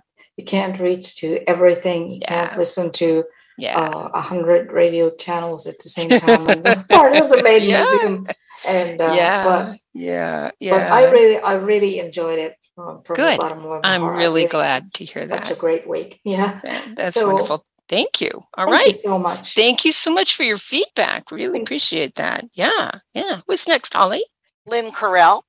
you 0.42 0.46
can't 0.46 0.78
reach 0.80 1.16
to 1.20 1.38
everything. 1.48 2.00
You 2.12 2.18
Yeah. 2.22 2.28
can't 2.46 2.58
listen 2.58 2.90
to 3.02 3.24
Yeah. 3.58 3.78
uh, 3.78 4.10
a 4.14 4.20
hundred 4.20 4.72
radio 4.72 5.10
channels 5.24 5.66
at 5.70 5.78
the 5.82 5.88
same 5.88 6.08
time 6.24 6.48
and 6.48 6.64
participate 6.88 7.62
in 7.62 7.70
Yeah. 7.70 7.84
Zoom. 7.90 8.26
And 8.64 9.00
uh, 9.00 9.12
yeah. 9.14 9.44
but 9.44 9.78
yeah. 9.94 10.50
Yeah. 10.60 10.72
but 10.78 10.82
I 10.98 11.10
really 11.10 11.36
I 11.38 11.54
really 11.54 11.98
enjoyed 12.06 12.38
it 12.46 12.52
from, 12.74 13.02
from 13.04 13.16
Good. 13.16 13.34
the 13.34 13.42
bottom 13.42 13.58
of 13.64 13.70
my 13.70 13.80
I'm 13.92 14.00
heart. 14.00 14.16
Really 14.16 14.42
really 14.44 14.46
glad 14.46 14.82
to 14.94 15.04
hear 15.04 15.26
that 15.26 15.46
Such 15.48 15.56
a 15.56 15.60
great 15.60 15.86
week. 15.86 16.20
Yeah. 16.24 16.60
That's 16.96 17.16
So, 17.16 17.26
wonderful. 17.28 17.64
Thank 17.88 18.20
you. 18.22 18.30
All 18.56 18.66
Thank 18.66 18.70
right. 18.78 18.86
you 18.86 18.92
so 19.10 19.18
much. 19.18 19.54
Thank 19.54 19.84
you 19.84 19.92
so 19.92 20.10
much 20.14 20.34
for 20.36 20.44
your 20.44 20.56
feedback. 20.56 21.30
Really 21.30 21.52
Thank- 21.58 21.68
appreciate 21.68 22.14
that. 22.16 22.44
Yeah. 22.54 22.90
Yeah. 23.14 23.40
what's 23.46 23.68
next, 23.68 23.92
Holly? 23.94 24.24
Lynn 24.66 24.90
Corral. 24.92 25.44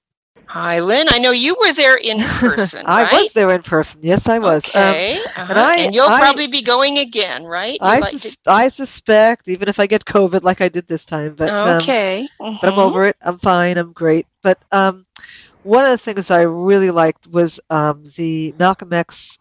Hi, 0.46 0.82
Lynn. 0.82 1.08
I 1.10 1.18
know 1.20 1.32
you 1.32 1.56
were 1.60 1.74
there 1.74 1.96
in 1.96 2.20
person, 2.40 2.84
I 2.86 3.04
right? 3.04 3.14
was 3.24 3.34
there 3.34 3.52
in 3.52 3.64
person. 3.64 4.02
Yes, 4.04 4.28
I 4.30 4.40
was. 4.40 4.66
Um, 4.76 4.82
Okay. 4.90 5.18
uh-huh. 5.18 5.46
and 5.50 5.60
I- 5.60 5.78
and 5.78 5.96
you'll 5.96 6.10
I- 6.10 6.20
probably 6.20 6.48
be 6.48 6.62
going 6.62 7.00
again, 7.00 7.44
right? 7.44 7.78
I, 7.82 8.00
like 8.00 8.12
to- 8.20 8.38
I 8.46 8.68
suspect, 8.70 9.48
even 9.48 9.68
if 9.70 9.80
I 9.80 9.88
get 9.88 10.06
COVID 10.06 10.44
like 10.44 10.62
I 10.62 10.70
did 10.70 10.88
this 10.88 11.06
time, 11.06 11.36
but 11.36 11.50
um, 11.50 11.78
okay. 11.82 12.28
but 12.40 12.64
I'm 12.66 12.74
mhm. 12.74 12.78
over 12.78 13.08
it. 13.08 13.16
I'm 13.22 13.40
fine. 13.40 13.78
I'm 13.78 13.94
great. 13.94 14.28
But 14.44 14.60
um, 14.72 15.06
one 15.64 15.86
of 15.86 15.92
the 15.92 15.98
things 15.98 16.30
I 16.30 16.42
really 16.44 16.92
liked 16.92 17.26
was 17.28 17.60
um, 17.70 18.04
the 18.16 18.54
Malcolm 18.60 18.94
X 18.94 19.40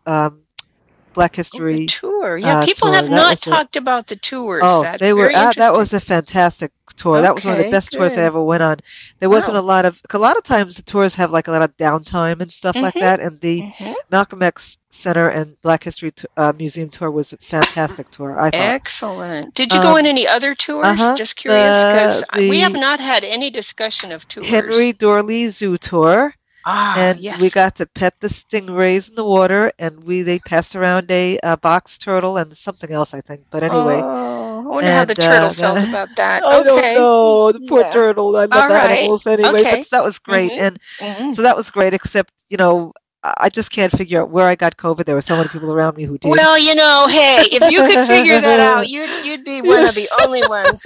um, 1.12 1.14
Black 1.14 1.32
Oh, 1.34 1.36
History. 1.36 1.86
tour. 1.86 2.36
Yeah, 2.38 2.58
uh, 2.60 2.64
people 2.64 2.88
tour. 2.88 2.94
have 2.96 3.04
That 3.08 3.10
not 3.16 3.30
was 3.30 3.46
a- 3.46 3.50
talked 3.50 3.76
about 3.76 4.06
the 4.08 4.16
tours. 4.16 4.62
Oh, 4.64 4.82
That's 4.82 5.00
they 5.00 5.12
were 5.12 5.30
uh, 5.34 5.52
that 5.56 5.74
was 5.74 5.92
a 5.92 6.00
fantastic 6.00 6.72
tour. 6.96 7.22
that 7.22 7.34
was 7.34 7.44
one 7.44 7.52
of 7.54 7.58
the 7.58 7.64
Okay, 7.64 7.70
best 7.70 7.92
tours 7.92 8.18
I 8.18 8.22
ever 8.22 8.42
went 8.42 8.62
on. 8.62 8.78
There 9.20 9.30
wasn't 9.30 9.54
Wow. 9.54 9.60
a 9.60 9.66
lot 9.72 9.84
of 9.84 10.00
a 10.10 10.18
lot 10.18 10.36
of 10.36 10.42
times 10.44 10.76
the 10.76 10.82
tours 10.82 11.14
have 11.16 11.30
like 11.32 11.48
a 11.48 11.52
lot 11.52 11.62
of 11.62 11.76
downtime 11.76 12.40
and 12.40 12.52
stuff 12.52 12.76
like 12.76 12.94
Mhm. 12.94 13.00
that. 13.00 13.20
And 13.20 13.40
the 13.40 13.62
Mhm. 13.78 13.94
Malcolm 14.10 14.42
X 14.42 14.78
Center 14.90 15.26
and 15.28 15.60
Black 15.62 15.84
History 15.84 16.12
t- 16.12 16.26
uh, 16.36 16.52
Museum 16.56 16.90
tour 16.90 17.10
was 17.10 17.32
a 17.32 17.38
fantastic 17.38 18.10
tour. 18.10 18.38
I 18.38 18.50
thought. 18.50 18.54
Excellent. 18.54 19.54
Did 19.54 19.72
you 19.72 19.80
go 19.80 19.92
on 19.92 20.00
Um, 20.00 20.06
any 20.06 20.28
other 20.28 20.54
tours? 20.54 20.84
uh-huh. 20.86 21.16
Just 21.16 21.36
curious, 21.36 21.82
because 21.82 22.24
we 22.34 22.60
have 22.60 22.72
not 22.74 23.00
had 23.00 23.24
any 23.24 23.50
discussion 23.50 24.12
of 24.12 24.28
tours. 24.28 24.46
Henry 24.46 24.92
Doorly 24.92 25.48
Zoo 25.50 25.78
tour. 25.78 26.34
Ah, 26.64 26.94
and 26.94 27.20
yes. 27.20 27.40
we 27.40 27.50
got 27.50 27.76
to 27.76 27.86
pet 27.86 28.14
the 28.20 28.28
stingrays 28.28 29.08
in 29.08 29.14
the 29.16 29.24
water, 29.24 29.72
and 29.78 30.02
we 30.04 30.22
they 30.22 30.38
passed 30.38 30.76
around 30.76 31.10
a, 31.10 31.38
uh 31.40 31.56
box 31.56 31.98
turtle 31.98 32.36
and 32.38 32.56
something 32.56 32.90
else, 32.92 33.14
I 33.14 33.20
think. 33.20 33.46
But 33.50 33.62
anyway, 33.64 34.04
Oh, 34.04 34.66
I 34.70 34.74
wonder 34.74 34.92
how 34.92 35.04
the 35.04 35.14
turtle 35.16 35.50
uh, 35.50 35.52
felt 35.52 35.82
about 35.84 36.16
that. 36.16 36.44
I 36.48 36.60
okay. 36.60 36.64
don't 36.64 36.92
know 36.92 37.52
the 37.52 37.60
poor 37.60 37.84
Yeah. 37.84 37.92
turtle. 37.92 38.36
I 38.36 38.46
love 38.46 38.68
right. 38.68 38.70
animals 38.70 39.26
anyway, 39.26 39.64
Okay. 39.64 39.78
but 39.78 39.80
that 39.90 40.02
was 40.04 40.18
great, 40.18 40.54
Mhm. 40.54 40.58
and 40.58 40.78
Mhm. 41.00 41.32
so 41.32 41.42
that 41.42 41.56
was 41.56 41.70
great. 41.70 41.94
Except 41.94 42.30
you 42.48 42.56
know, 42.56 42.92
I 43.24 43.48
just 43.50 43.70
can't 43.70 43.92
figure 43.92 44.20
out 44.22 44.30
where 44.30 44.46
I 44.46 44.56
got 44.56 44.76
COVID. 44.76 45.04
There 45.04 45.14
were 45.14 45.22
so 45.22 45.36
many 45.36 45.48
people 45.48 45.70
around 45.72 45.96
me 45.96 46.04
who 46.04 46.18
did. 46.18 46.30
Well, 46.30 46.58
you 46.58 46.74
know, 46.74 47.06
hey, 47.08 47.44
if 47.52 47.70
you 47.70 47.78
could 47.80 48.06
figure 48.06 48.40
that 48.40 48.60
out, 48.76 48.88
you'd 48.88 49.10
you'd 49.24 49.44
be 49.44 49.62
one 49.62 49.84
of 49.86 49.94
the 49.94 50.08
only 50.24 50.42
ones. 50.48 50.84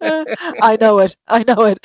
I 0.00 0.76
know 0.80 0.98
it. 1.00 1.16
I 1.26 1.44
know 1.44 1.64
it. 1.64 1.78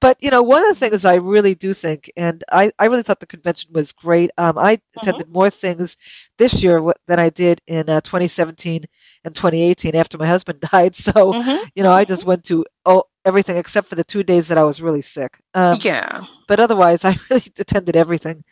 But 0.00 0.18
you 0.20 0.30
know, 0.30 0.42
one 0.42 0.62
of 0.62 0.68
the 0.68 0.74
things 0.78 1.04
I 1.04 1.16
really 1.16 1.54
do 1.54 1.72
think, 1.72 2.10
and 2.16 2.42
I, 2.50 2.70
I 2.78 2.86
really 2.86 3.02
thought 3.02 3.20
the 3.20 3.26
convention 3.26 3.72
was 3.72 3.92
great. 3.92 4.30
Um, 4.38 4.58
I 4.58 4.78
attended 4.96 5.28
more 5.28 5.50
things 5.50 5.96
this 6.38 6.62
year 6.62 6.80
than 7.06 7.18
I 7.18 7.30
did 7.30 7.60
in 7.66 7.88
uh, 7.88 8.00
2017 8.00 8.84
and 9.24 9.34
2018 9.34 9.96
after 9.96 10.18
my 10.18 10.26
husband 10.26 10.60
died. 10.72 10.94
So 10.94 11.12
Mhm. 11.34 11.64
you 11.74 11.82
know, 11.82 11.90
I 11.92 12.04
just 12.04 12.24
went 12.24 12.44
to 12.44 12.64
oh 12.84 13.04
everything 13.24 13.56
except 13.56 13.88
for 13.88 13.94
the 13.96 14.04
two 14.04 14.22
days 14.22 14.48
that 14.48 14.58
I 14.58 14.64
was 14.64 14.80
really 14.82 15.02
sick. 15.02 15.40
Um, 15.54 15.84
yeah. 15.84 16.24
but 16.48 16.60
otherwise 16.60 17.04
I 17.06 17.16
really 17.30 17.42
attended 17.58 17.96
everything, 17.96 18.44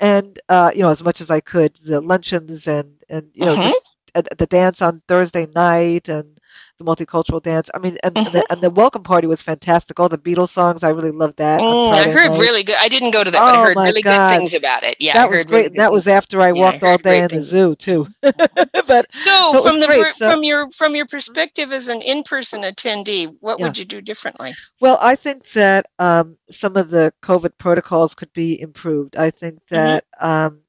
and 0.00 0.38
uh, 0.48 0.70
you 0.74 0.82
know 0.82 0.90
as 0.90 1.02
much 1.02 1.20
as 1.20 1.30
I 1.30 1.40
could, 1.40 1.74
the 1.84 2.00
luncheons 2.00 2.66
and 2.66 2.94
and 3.08 3.30
you 3.34 3.44
know 3.46 3.56
Mhm. 3.56 3.56
just 3.56 3.82
uh, 4.14 4.22
the 4.38 4.46
dance 4.46 4.82
on 4.82 5.02
Thursday 5.08 5.46
night 5.54 6.08
and 6.08 6.33
the 6.78 6.84
multicultural 6.84 7.42
dance. 7.42 7.70
I 7.74 7.78
mean, 7.78 7.98
and, 8.02 8.16
and, 8.16 8.26
the, 8.26 8.44
and 8.50 8.60
the 8.60 8.70
welcome 8.70 9.02
party 9.02 9.26
was 9.26 9.42
fantastic. 9.42 9.98
All 10.00 10.08
the 10.08 10.18
Beatles 10.18 10.48
songs, 10.50 10.82
I 10.84 10.90
really 10.90 11.10
loved 11.10 11.38
that. 11.38 11.60
Mm, 11.60 11.92
I 11.92 12.10
heard 12.10 12.30
night. 12.32 12.40
really 12.40 12.62
good. 12.64 12.76
I 12.80 12.88
didn't 12.88 13.10
go 13.12 13.22
to 13.24 13.30
that, 13.30 13.38
but 13.38 13.54
I 13.54 13.60
Oh 13.60 13.64
heard 13.66 13.76
really 13.76 14.02
God. 14.02 14.30
good 14.32 14.38
things 14.38 14.54
about 14.54 14.82
it. 14.84 14.96
Yeah, 15.00 15.12
I 15.12 15.14
that 15.22 15.30
was 15.30 15.38
heard 15.40 15.48
great. 15.48 15.62
really 15.66 15.76
that 15.78 15.92
was 15.92 16.08
after 16.08 16.40
I 16.40 16.48
Yeah, 16.48 16.50
I 16.50 16.52
walked 16.52 16.82
all 16.82 16.98
day 16.98 17.18
in 17.18 17.22
the 17.24 17.28
things. 17.36 17.46
zoo 17.48 17.74
too. 17.76 18.08
but 18.22 19.12
So, 19.12 19.52
So 19.52 19.62
from 19.62 19.80
the 19.80 19.86
great, 19.86 20.08
so- 20.12 20.30
from 20.30 20.42
your 20.42 20.70
from 20.70 20.94
your 20.94 21.06
perspective 21.06 21.72
as 21.72 21.88
an 21.88 22.02
in-person 22.02 22.62
attendee, 22.62 23.34
what 23.40 23.58
Yeah. 23.58 23.66
would 23.66 23.78
you 23.78 23.84
do 23.84 24.00
differently? 24.00 24.54
Well, 24.80 24.98
I 25.00 25.14
think 25.16 25.50
that 25.52 25.86
um, 25.98 26.36
some 26.50 26.76
of 26.76 26.90
the 26.90 27.12
COVID 27.22 27.52
protocols 27.58 28.14
could 28.14 28.32
be 28.32 28.60
improved. 28.60 29.16
I 29.16 29.30
think 29.30 29.54
Mm-hmm. 29.70 29.74
that 29.76 30.04
um, 30.20 30.60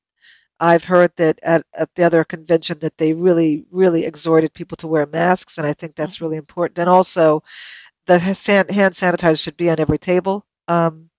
I've 0.60 0.84
heard 0.84 1.12
that 1.18 1.40
at, 1.44 1.66
at 1.74 1.94
the 1.96 2.04
other 2.04 2.24
convention 2.24 2.80
that 2.80 2.98
they 2.98 3.14
really, 3.14 3.66
really 3.72 4.06
exhorted 4.06 4.54
people 4.54 4.78
to 4.78 4.88
wear 4.88 5.06
masks, 5.06 5.58
and 5.58 5.68
I 5.68 5.74
think 5.74 5.96
that's 5.96 6.18
Mm-hmm. 6.18 6.24
really 6.24 6.38
important. 6.38 6.80
And 6.80 6.90
also, 6.90 7.44
the 8.08 8.20
ha- 8.20 8.74
hand 8.74 8.94
sanitizer 8.94 9.42
should 9.42 9.58
be 9.58 9.70
on 9.70 9.80
every 9.80 9.98
table, 9.98 10.46
um, 10.68 11.10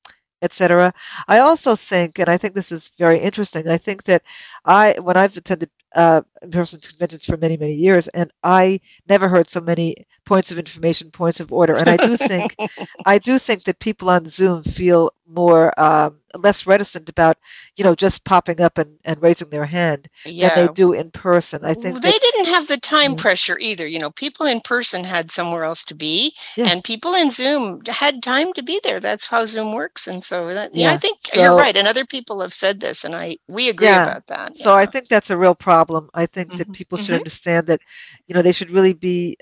etc. 0.42 0.92
I 1.28 1.38
also 1.38 1.74
think, 1.74 2.18
and 2.18 2.28
I 2.28 2.36
think 2.38 2.54
this 2.54 2.72
is 2.72 2.90
very 2.98 3.18
interesting. 3.20 3.68
I 3.68 3.78
think 3.78 4.04
that 4.04 4.22
I, 4.64 4.96
when 5.00 5.16
I've 5.16 5.36
attended 5.36 5.70
uh, 5.94 6.22
in-person 6.42 6.80
conventions 6.80 7.24
for 7.26 7.36
many, 7.36 7.56
many 7.56 7.74
years, 7.74 8.08
and 8.08 8.30
I 8.42 8.80
never 9.08 9.28
heard 9.28 9.48
so 9.48 9.60
many 9.60 10.06
points 10.26 10.50
of 10.50 10.58
information, 10.58 11.10
points 11.10 11.40
of 11.40 11.52
order. 11.52 11.76
And 11.76 11.88
I 11.88 11.96
do 11.96 12.16
think, 12.16 12.56
I 13.06 13.18
do 13.18 13.38
think 13.38 13.64
that 13.64 13.78
people 13.78 14.10
on 14.10 14.28
Zoom 14.28 14.62
feel 14.64 15.12
more 15.28 15.78
um, 15.80 16.18
less 16.34 16.66
reticent 16.66 17.08
about, 17.08 17.36
you 17.76 17.84
know, 17.84 17.94
just 17.94 18.24
popping 18.24 18.60
up 18.60 18.78
and, 18.78 18.98
and 19.04 19.22
raising 19.22 19.50
their 19.50 19.64
hand 19.64 20.08
than 20.24 20.50
they 20.54 20.68
do 20.74 20.92
in 20.92 21.10
person. 21.10 21.64
I 21.64 21.74
think 21.74 22.00
they 22.02 22.10
that, 22.12 22.20
didn't 22.20 22.46
have 22.54 22.68
the 22.68 22.76
time 22.76 23.14
Mm. 23.14 23.18
pressure 23.18 23.58
either. 23.58 23.86
You 23.86 23.98
know, 23.98 24.10
people 24.10 24.46
in 24.46 24.60
person 24.60 25.04
had 25.04 25.30
somewhere 25.30 25.64
else 25.64 25.84
to 25.86 25.94
be, 25.94 26.34
Yeah. 26.56 26.66
and 26.68 26.84
people 26.84 27.14
in 27.14 27.30
Zoom 27.30 27.82
had 27.88 28.22
time 28.22 28.52
to 28.54 28.62
be 28.62 28.80
there. 28.82 29.00
That's 29.00 29.26
how 29.26 29.46
Zoom 29.46 29.72
works. 29.72 30.06
And 30.08 30.24
so, 30.24 30.52
that, 30.54 30.74
yeah, 30.74 30.90
I 30.90 30.92
Yeah. 30.92 30.98
think 30.98 31.18
you're 31.34 31.54
right. 31.56 31.76
And 31.76 31.88
other 31.88 32.04
people 32.06 32.40
have 32.40 32.52
said 32.52 32.80
this, 32.80 33.04
and 33.04 33.14
I 33.14 33.38
we 33.48 33.68
agree 33.68 33.86
Yeah. 33.88 34.04
about 34.04 34.26
that. 34.28 34.56
So 34.56 34.74
I 34.74 34.86
think 34.86 35.08
that's 35.08 35.30
a 35.30 35.36
real 35.36 35.54
problem. 35.54 36.10
I 36.14 36.26
think 36.26 36.56
that 36.56 36.68
Mhm. 36.68 36.72
people 36.72 36.98
should 36.98 37.14
Mhm. 37.14 37.16
understand 37.16 37.66
that, 37.68 37.80
you 38.26 38.34
know, 38.34 38.42
they 38.42 38.52
should 38.52 38.70
really 38.70 38.92
be, 38.94 39.36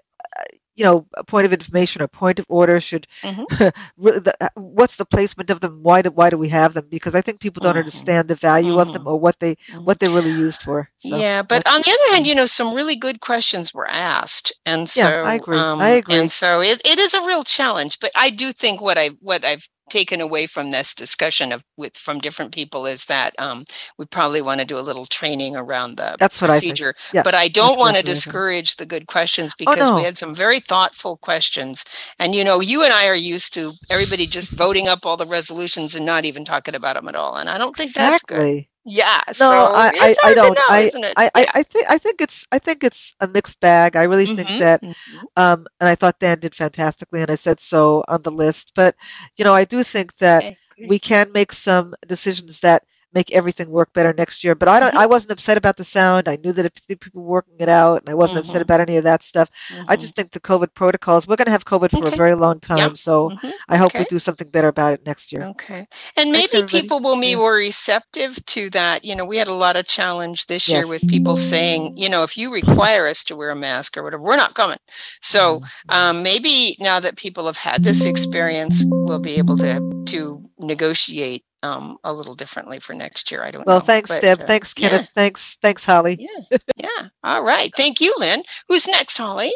you 0.75 0.85
know, 0.85 1.07
a 1.14 1.25
point 1.25 1.47
of 1.47 1.53
information 1.53 2.03
or 2.03 2.09
point 2.09 2.39
of 2.39 2.47
order 2.49 2.81
should. 2.81 3.07
Mhm. 3.25 3.47
really, 3.97 4.20
the, 4.20 4.35
uh, 4.41 4.49
what's 4.55 4.97
the 4.97 5.05
placement 5.05 5.51
of 5.51 5.61
them? 5.61 5.81
Why 5.83 6.03
do 6.03 6.11
why 6.11 6.31
do 6.31 6.39
we 6.39 6.49
have 6.51 6.75
them? 6.75 6.87
Because 6.91 7.14
I 7.14 7.20
think 7.22 7.41
people 7.41 7.61
don't 7.61 7.77
Mhm. 7.77 7.79
understand 7.79 8.29
the 8.29 8.35
value 8.37 8.79
of 8.79 8.93
them 8.93 9.07
or 9.07 9.18
what 9.18 9.39
they 9.41 9.57
what 9.85 9.99
they're 9.99 10.11
really 10.11 10.33
used 10.33 10.62
for. 10.62 10.91
So 10.99 11.25
yeah, 11.25 11.43
but 11.43 11.66
on 11.66 11.83
the 11.83 11.91
other 11.91 12.14
hand, 12.14 12.27
you 12.27 12.35
know, 12.35 12.47
some 12.47 12.75
really 12.75 12.97
good 12.97 13.20
questions 13.20 13.75
were 13.75 13.89
asked, 13.89 14.53
and 14.64 14.89
so 14.89 15.07
Yeah, 15.07 15.16
I 15.22 15.35
agree. 15.35 15.59
Um, 15.59 15.81
I 15.81 15.91
agree. 15.91 16.20
And 16.20 16.33
so 16.33 16.61
it, 16.61 16.81
it 16.85 16.99
is 16.99 17.14
a 17.14 17.22
real 17.27 17.45
challenge. 17.45 17.99
But 18.01 18.12
I 18.16 18.31
do 18.31 18.53
think 18.53 18.81
what 18.81 18.99
I 18.99 19.11
what 19.20 19.45
I've 19.45 19.68
taken 19.91 20.20
away 20.20 20.47
from 20.47 20.70
this 20.70 20.95
discussion 20.95 21.53
of 21.53 21.62
with 21.76 21.97
from 21.97 22.20
different 22.20 22.53
people 22.53 22.87
is 22.87 23.07
that 23.07 23.35
um, 23.39 23.64
we 23.99 24.07
probably 24.07 24.43
want 24.43 24.61
to 24.61 24.66
do 24.66 24.78
a 24.78 24.80
little 24.82 25.07
training 25.07 25.57
around 25.57 25.97
the 25.97 26.16
That's 26.18 26.41
what 26.43 26.51
I 26.51 26.61
think. 26.61 26.78
procedure. 26.78 26.95
Yeah, 27.12 27.22
but 27.22 27.35
I 27.35 27.49
don't 27.49 27.78
want 27.78 27.97
to 27.97 28.01
exactly 28.01 28.12
I 28.12 28.14
discourage 28.14 28.76
the 28.76 28.87
good 28.87 29.07
questions 29.07 29.55
Oh, 29.66 29.74
because 29.74 29.91
we 29.93 30.03
had 30.05 30.18
some 30.18 30.35
very 30.35 30.61
thoughtful 30.61 31.18
questions. 31.18 31.85
And 32.18 32.35
you 32.35 32.45
know, 32.45 32.61
you 32.61 32.85
and 32.85 32.93
I 32.93 33.09
are 33.09 33.14
used 33.14 33.55
to 33.55 33.74
everybody 33.91 34.26
just 34.26 34.53
voting 34.53 34.89
up 34.89 35.07
all 35.07 35.16
the 35.16 35.26
resolutions 35.26 35.95
and 35.95 36.07
not 36.07 36.24
even 36.24 36.45
talking 36.45 36.74
about 36.74 36.97
them 36.97 37.09
at 37.09 37.16
all. 37.16 37.37
And 37.37 37.51
I 37.51 37.59
don't 37.59 37.76
think 37.76 37.95
that's 37.95 38.22
good. 38.22 38.51
Yeah. 38.85 39.22
No, 39.39 39.47
so 39.49 39.70
I, 39.72 39.93
I, 39.99 40.16
I 40.22 40.35
don't. 40.35 40.55
know, 40.55 40.61
I, 40.68 40.93
isn't 40.93 41.05
it? 41.05 41.16
I, 41.16 41.30
I, 41.35 41.47
Yeah. 41.47 41.51
I 41.55 41.62
think 41.62 41.87
I 41.91 41.99
think 41.99 42.20
it's 42.20 42.47
I 42.53 42.59
think 42.59 42.85
it's 42.85 43.14
a 43.20 43.26
mixed 43.26 43.61
bag. 43.61 43.97
I 43.97 44.05
really 44.05 44.26
think 44.26 44.55
Mhm, 44.55 44.59
that 44.59 44.82
mhm. 44.82 45.26
um 45.37 45.66
and 45.80 45.89
I 45.89 45.95
thought 45.97 46.20
Dan 46.20 46.39
did 46.41 46.55
fantastically 46.55 47.22
and 47.22 47.30
I 47.30 47.37
said 47.37 47.61
so 47.61 48.05
on 48.09 48.22
the 48.22 48.30
list. 48.30 48.72
But 48.74 48.97
you 49.37 49.45
know, 49.45 49.55
I 49.55 49.64
do 49.64 49.82
think 49.82 50.16
that 50.18 50.47
we 50.85 50.99
can 50.99 51.32
make 51.32 51.53
some 51.53 51.95
decisions 52.07 52.61
that 52.61 52.85
make 53.15 53.33
everything 53.33 53.71
work 53.71 53.93
better 53.93 54.12
next 54.12 54.43
year. 54.45 54.55
But 54.55 54.69
I 54.69 54.81
don't. 54.81 54.95
I 54.95 55.07
wasn't 55.07 55.33
upset 55.33 55.57
about 55.57 55.77
the 55.77 55.85
sound. 55.85 56.29
I 56.29 56.37
knew 56.37 56.53
that 56.53 56.67
if 56.67 56.73
people 56.89 57.23
were 57.23 57.31
working 57.39 57.55
it 57.59 57.69
out, 57.69 58.01
and 58.03 58.09
I 58.11 58.15
wasn't 58.15 58.41
upset 58.41 58.62
about 58.62 58.81
any 58.81 58.97
of 58.97 59.05
that 59.05 59.23
stuff. 59.23 59.49
I 59.89 59.97
just 59.97 60.15
think 60.17 60.33
the 60.33 60.41
COVID 60.41 60.75
protocols. 60.75 61.27
We're 61.27 61.37
going 61.37 61.47
to 61.47 61.53
have 61.53 61.65
COVID 61.65 61.91
for 61.91 62.07
a 62.07 62.17
very 62.17 62.35
long 62.35 62.61
time, 62.61 62.79
Yeah. 62.79 62.91
so 62.95 63.31
Mhm. 63.31 63.53
I 63.69 63.77
hope 63.77 63.95
we 63.95 64.05
do 64.05 64.19
something 64.19 64.49
better 64.49 64.69
about 64.69 64.93
it 64.95 65.07
next 65.07 65.33
year. 65.33 65.43
Okay. 65.45 65.87
And 66.17 66.31
Thanks, 66.31 66.31
maybe 66.33 66.45
everybody. 66.65 66.81
people 66.83 67.01
will 67.01 67.21
be 67.21 67.29
Yeah. 67.31 67.37
more 67.37 67.55
receptive 67.55 68.45
to 68.47 68.71
that. 68.71 69.05
You 69.05 69.15
know, 69.17 69.25
we 69.25 69.37
had 69.39 69.49
a 69.49 69.53
lot 69.55 69.77
of 69.77 69.87
challenge 69.87 70.47
this 70.47 70.69
year 70.69 70.87
with 70.87 71.07
people 71.09 71.37
saying, 71.37 71.97
you 71.97 72.09
know, 72.09 72.23
if 72.25 72.37
you 72.37 72.53
require 72.53 73.07
us 73.07 73.25
to 73.25 73.37
wear 73.37 73.51
a 73.51 73.57
mask 73.57 73.97
or 73.97 74.03
whatever, 74.03 74.23
we're 74.23 74.37
not 74.37 74.55
coming. 74.55 74.79
So 75.23 75.61
Mm-hmm. 75.61 75.91
um, 75.97 76.23
maybe 76.23 76.77
now 76.81 77.01
that 77.01 77.17
people 77.17 77.47
have 77.47 77.57
had 77.59 77.85
this 77.85 78.05
experience, 78.05 78.83
we'll 78.87 79.19
be 79.19 79.37
able 79.37 79.57
to 79.59 79.81
to 80.07 80.43
negotiate 80.59 81.45
um, 81.65 81.99
a 82.05 82.12
little 82.12 82.35
differently 82.35 82.79
for 82.81 82.95
next 82.95 83.31
year. 83.33 83.43
I 83.45 83.51
don't 83.51 83.67
Well, 83.67 83.77
know. 83.77 83.79
Well, 83.79 83.87
thanks, 83.87 84.11
but, 84.11 84.21
Deb. 84.23 84.41
uh, 84.41 84.47
thanks, 84.47 84.75
yeah. 84.77 84.91
Kenneth. 84.91 85.11
Thanks, 85.15 85.57
thanks, 85.62 85.85
Holly. 85.85 86.19
Yeah. 86.21 86.59
Yeah. 86.77 87.09
All 87.25 87.43
right. 87.43 87.73
Thank 87.77 88.01
you, 88.01 88.15
Lynn. 88.19 88.43
Who's 88.69 88.87
next, 88.89 89.17
Holly? 89.17 89.53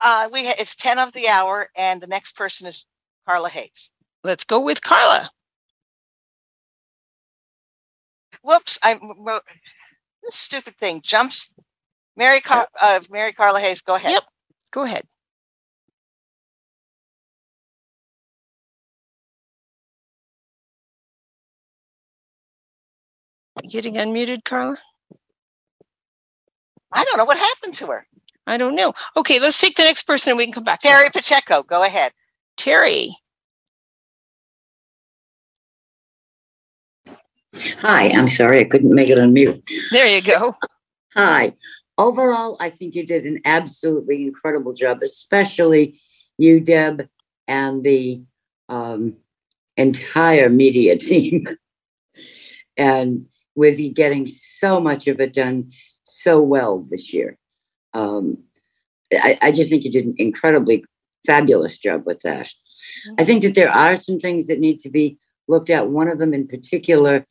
Uh, 0.00 0.28
we 0.32 0.46
ha- 0.46 0.54
it's 0.58 0.76
ten 0.76 0.98
of 0.98 1.12
the 1.12 1.28
hour, 1.28 1.70
and 1.76 2.00
the 2.00 2.06
next 2.06 2.36
person 2.36 2.66
is 2.66 2.86
Carla 3.26 3.50
Hayes. 3.50 3.90
Let's 4.24 4.44
go 4.44 4.60
with 4.60 4.82
Carla. 4.82 5.30
Whoops! 8.42 8.78
I 8.82 8.98
wrote 9.18 9.42
this 10.22 10.36
stupid 10.36 10.76
thing. 10.78 11.00
Jumps. 11.02 11.52
Mary, 12.16 12.40
Car- 12.40 12.68
uh, 12.80 13.00
Mary 13.10 13.32
Carla 13.32 13.60
Hayes. 13.60 13.80
Go 13.80 13.94
ahead. 13.96 14.12
Yep. 14.12 14.24
Go 14.72 14.82
ahead. 14.84 15.04
Getting 23.70 23.94
unmuted, 23.94 24.44
Carla? 24.44 24.76
I 26.92 27.04
don't 27.04 27.18
know 27.18 27.24
what 27.24 27.38
happened 27.38 27.74
to 27.74 27.86
her. 27.86 28.06
I 28.46 28.56
don't 28.56 28.74
know. 28.74 28.94
Okay, 29.16 29.40
let's 29.40 29.60
take 29.60 29.76
the 29.76 29.82
next 29.84 30.04
person 30.04 30.30
and 30.30 30.38
we 30.38 30.44
can 30.44 30.52
come 30.52 30.64
back. 30.64 30.80
Terry. 30.80 31.10
Pacheco. 31.10 31.62
Go 31.62 31.82
ahead. 31.82 32.12
Terry. 32.56 33.16
Hi, 37.80 38.08
I'm 38.08 38.28
sorry 38.28 38.60
I 38.60 38.64
couldn't 38.64 38.94
make 38.94 39.10
it 39.10 39.18
on 39.18 39.32
mute. 39.32 39.62
There 39.90 40.06
you 40.06 40.22
go. 40.22 40.54
Hi. 41.14 41.52
Overall, 41.98 42.56
I 42.60 42.70
think 42.70 42.94
you 42.94 43.04
did 43.04 43.26
an 43.26 43.40
absolutely 43.44 44.22
incredible 44.22 44.72
job, 44.72 45.02
especially 45.02 46.00
you, 46.38 46.60
Deb, 46.60 47.08
and 47.48 47.82
the 47.82 48.22
um, 48.68 49.14
entire 49.76 50.48
media 50.48 50.96
team. 50.98 51.48
and 52.76 53.26
with 53.58 53.80
you 53.80 53.92
getting 53.92 54.24
so 54.24 54.80
much 54.80 55.08
of 55.08 55.20
it 55.20 55.32
done 55.32 55.68
so 56.04 56.40
well 56.40 56.86
this 56.88 57.12
year. 57.12 57.36
Um, 57.92 58.44
I, 59.12 59.36
I 59.42 59.52
just 59.52 59.68
think 59.68 59.82
you 59.82 59.90
did 59.90 60.06
an 60.06 60.14
incredibly 60.16 60.84
fabulous 61.26 61.76
job 61.76 62.06
with 62.06 62.20
that. 62.20 62.48
I 63.18 63.24
think 63.24 63.42
that 63.42 63.56
there 63.56 63.70
are 63.70 63.96
some 63.96 64.20
things 64.20 64.46
that 64.46 64.60
need 64.60 64.78
to 64.80 64.90
be 64.90 65.18
looked 65.48 65.70
at. 65.70 65.88
One 65.88 66.08
of 66.08 66.18
them 66.18 66.32
in 66.32 66.46
particular 66.46 67.26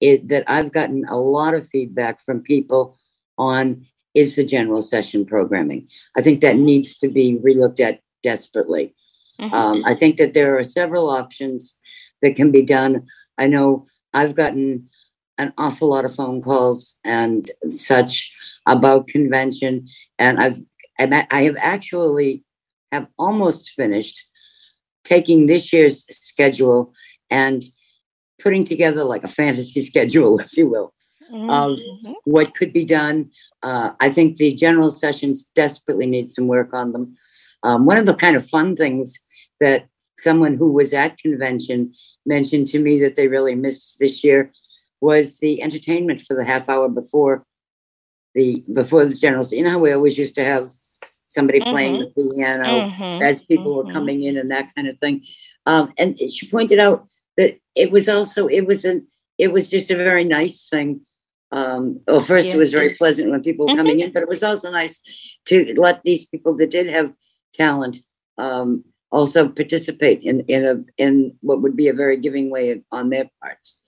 it, 0.00 0.28
that 0.28 0.44
I've 0.46 0.72
gotten 0.72 1.04
a 1.10 1.18
lot 1.18 1.52
of 1.52 1.68
feedback 1.68 2.22
from 2.24 2.40
people 2.40 2.96
on 3.36 3.84
is 4.14 4.34
the 4.34 4.46
general 4.46 4.80
session 4.80 5.26
programming. 5.26 5.88
I 6.16 6.22
think 6.22 6.40
that 6.40 6.56
needs 6.56 6.96
to 6.98 7.08
be 7.08 7.38
relooked 7.44 7.80
at 7.80 8.00
desperately. 8.22 8.94
Um, 9.52 9.84
I 9.84 9.94
think 9.94 10.16
that 10.16 10.32
there 10.32 10.56
are 10.56 10.64
several 10.64 11.10
options 11.10 11.78
that 12.22 12.34
can 12.34 12.50
be 12.50 12.62
done. 12.62 13.06
I 13.36 13.46
know 13.46 13.86
I've 14.14 14.34
gotten 14.34 14.88
an 15.38 15.52
awful 15.58 15.88
lot 15.88 16.04
of 16.04 16.14
phone 16.14 16.40
calls 16.40 16.98
and 17.04 17.50
such 17.68 18.32
about 18.66 19.08
convention, 19.08 19.88
and 20.18 20.40
I've 20.40 20.60
I 20.98 21.42
have 21.42 21.56
actually 21.58 22.42
have 22.90 23.06
almost 23.18 23.72
finished 23.76 24.26
taking 25.04 25.46
this 25.46 25.72
year's 25.72 26.04
schedule 26.10 26.92
and 27.30 27.64
putting 28.40 28.64
together 28.64 29.04
like 29.04 29.24
a 29.24 29.28
fantasy 29.28 29.80
schedule, 29.90 30.38
if 30.40 30.56
you 30.56 30.68
will, 30.68 30.92
of 31.50 31.78
what 32.24 32.54
could 32.54 32.72
be 32.72 32.84
done. 32.84 33.30
Uh, 33.62 33.90
I 34.00 34.10
think 34.10 34.36
the 34.36 34.54
general 34.54 34.90
sessions 34.90 35.44
desperately 35.54 36.06
need 36.06 36.30
some 36.30 36.46
work 36.46 36.72
on 36.72 36.92
them. 36.92 37.16
Um, 37.62 37.86
one 37.86 37.98
of 37.98 38.06
the 38.06 38.14
kind 38.14 38.36
of 38.36 38.48
fun 38.48 38.76
things 38.76 39.14
that 39.60 39.88
someone 40.18 40.54
who 40.56 40.72
was 40.72 40.92
at 40.92 41.18
convention 41.18 41.92
mentioned 42.24 42.68
to 42.68 42.78
me 42.78 42.98
that 43.00 43.16
they 43.16 43.28
really 43.28 43.54
missed 43.54 43.98
this 43.98 44.24
year 44.24 44.50
was 45.00 45.38
the 45.38 45.62
entertainment 45.62 46.22
for 46.22 46.34
the 46.34 46.44
half 46.44 46.68
hour 46.68 46.88
before 46.88 47.44
the 48.34 48.64
before 48.72 49.04
the 49.04 49.14
general. 49.14 49.46
You 49.50 49.64
know 49.64 49.70
how 49.70 49.78
we 49.78 49.92
always 49.92 50.18
used 50.18 50.34
to 50.36 50.44
have 50.44 50.68
somebody 51.28 51.60
playing 51.60 51.98
the 51.98 52.06
piano 52.34 52.82
Mhm, 52.82 53.22
as 53.22 53.44
people 53.44 53.74
were 53.74 53.92
coming 53.92 54.22
in 54.22 54.36
and 54.38 54.50
that 54.50 54.74
kind 54.74 54.88
of 54.88 54.98
thing. 54.98 55.24
Um, 55.66 55.92
and 55.98 56.18
she 56.18 56.48
pointed 56.48 56.78
out 56.78 57.08
that 57.36 57.58
it 57.74 57.90
was 57.90 58.08
also 58.08 58.46
it 58.46 58.66
was 58.66 58.84
an 58.84 59.06
it 59.38 59.52
was 59.52 59.68
just 59.68 59.90
a 59.90 59.96
very 59.96 60.24
nice 60.24 60.66
thing. 60.68 61.00
Um, 61.52 62.00
well, 62.06 62.20
first 62.20 62.48
Yeah. 62.48 62.54
it 62.54 62.58
was 62.58 62.72
very 62.72 62.94
pleasant 62.94 63.30
when 63.30 63.42
people 63.42 63.66
were 63.66 63.76
coming 63.76 64.00
in, 64.00 64.12
but 64.12 64.22
it 64.22 64.28
was 64.28 64.42
also 64.42 64.70
nice 64.70 65.00
to 65.46 65.74
let 65.76 66.02
these 66.02 66.26
people 66.26 66.56
that 66.56 66.70
did 66.70 66.88
have 66.88 67.12
talent 67.54 67.98
um, 68.38 68.84
also 69.12 69.48
participate 69.48 70.22
in 70.22 70.40
in 70.48 70.64
a 70.66 70.84
in 70.98 71.36
what 71.40 71.62
would 71.62 71.76
be 71.76 71.88
a 71.88 71.92
very 71.94 72.16
giving 72.16 72.50
way 72.50 72.82
on 72.90 73.10
their 73.10 73.28
parts. 73.42 73.78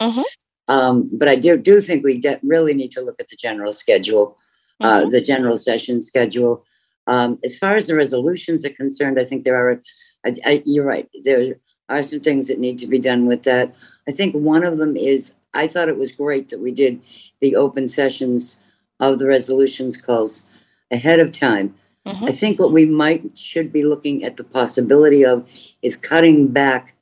Um, 0.68 1.08
but 1.12 1.28
I 1.28 1.36
do 1.36 1.56
do 1.56 1.80
think 1.80 2.04
we 2.04 2.18
de- 2.18 2.40
really 2.42 2.74
need 2.74 2.92
to 2.92 3.00
look 3.00 3.20
at 3.20 3.28
the 3.28 3.36
general 3.36 3.72
schedule, 3.72 4.36
uh, 4.80 5.06
the 5.06 5.20
general 5.20 5.56
session 5.56 6.00
schedule. 6.00 6.64
Um, 7.06 7.38
as 7.42 7.56
far 7.56 7.76
as 7.76 7.86
the 7.86 7.94
resolutions 7.94 8.64
are 8.64 8.70
concerned, 8.70 9.18
I 9.18 9.24
think 9.24 9.44
there 9.44 9.56
are. 9.56 9.82
I, 10.26 10.34
I, 10.44 10.62
you're 10.66 10.84
right. 10.84 11.08
There 11.24 11.56
are 11.88 12.02
some 12.02 12.20
things 12.20 12.48
that 12.48 12.58
need 12.58 12.78
to 12.78 12.86
be 12.86 12.98
done 12.98 13.26
with 13.26 13.44
that. 13.44 13.74
I 14.06 14.12
think 14.12 14.34
one 14.34 14.64
of 14.64 14.78
them 14.78 14.96
is 14.96 15.36
I 15.54 15.66
thought 15.68 15.88
it 15.88 15.96
was 15.96 16.10
great 16.10 16.48
that 16.48 16.60
we 16.60 16.70
did 16.70 17.00
the 17.40 17.56
open 17.56 17.88
sessions 17.88 18.60
of 19.00 19.18
the 19.18 19.26
resolutions 19.26 19.96
calls 19.96 20.46
ahead 20.90 21.20
of 21.20 21.32
time. 21.32 21.74
I 22.06 22.32
think 22.32 22.58
what 22.58 22.72
we 22.72 22.86
might 22.86 23.36
should 23.36 23.70
be 23.70 23.84
looking 23.84 24.24
at 24.24 24.38
the 24.38 24.44
possibility 24.44 25.24
of 25.24 25.46
is 25.82 25.94
cutting 25.96 26.48
back 26.48 26.94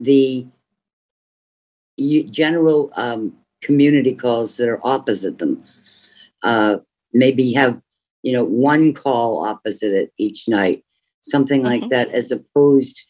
the 0.00 0.46
general 1.98 2.92
um, 2.96 3.34
community 3.60 4.14
calls 4.14 4.56
that 4.56 4.68
are 4.68 4.80
opposite 4.86 5.38
them. 5.38 5.62
Uh, 6.42 6.78
maybe 7.12 7.52
have 7.52 7.80
you 8.22 8.32
know 8.32 8.44
one 8.44 8.94
call 8.94 9.44
opposite 9.44 9.92
it 9.92 10.12
each 10.18 10.48
night, 10.48 10.84
something 11.20 11.62
like 11.62 11.88
that, 11.88 12.08
as 12.10 12.30
opposed 12.30 13.00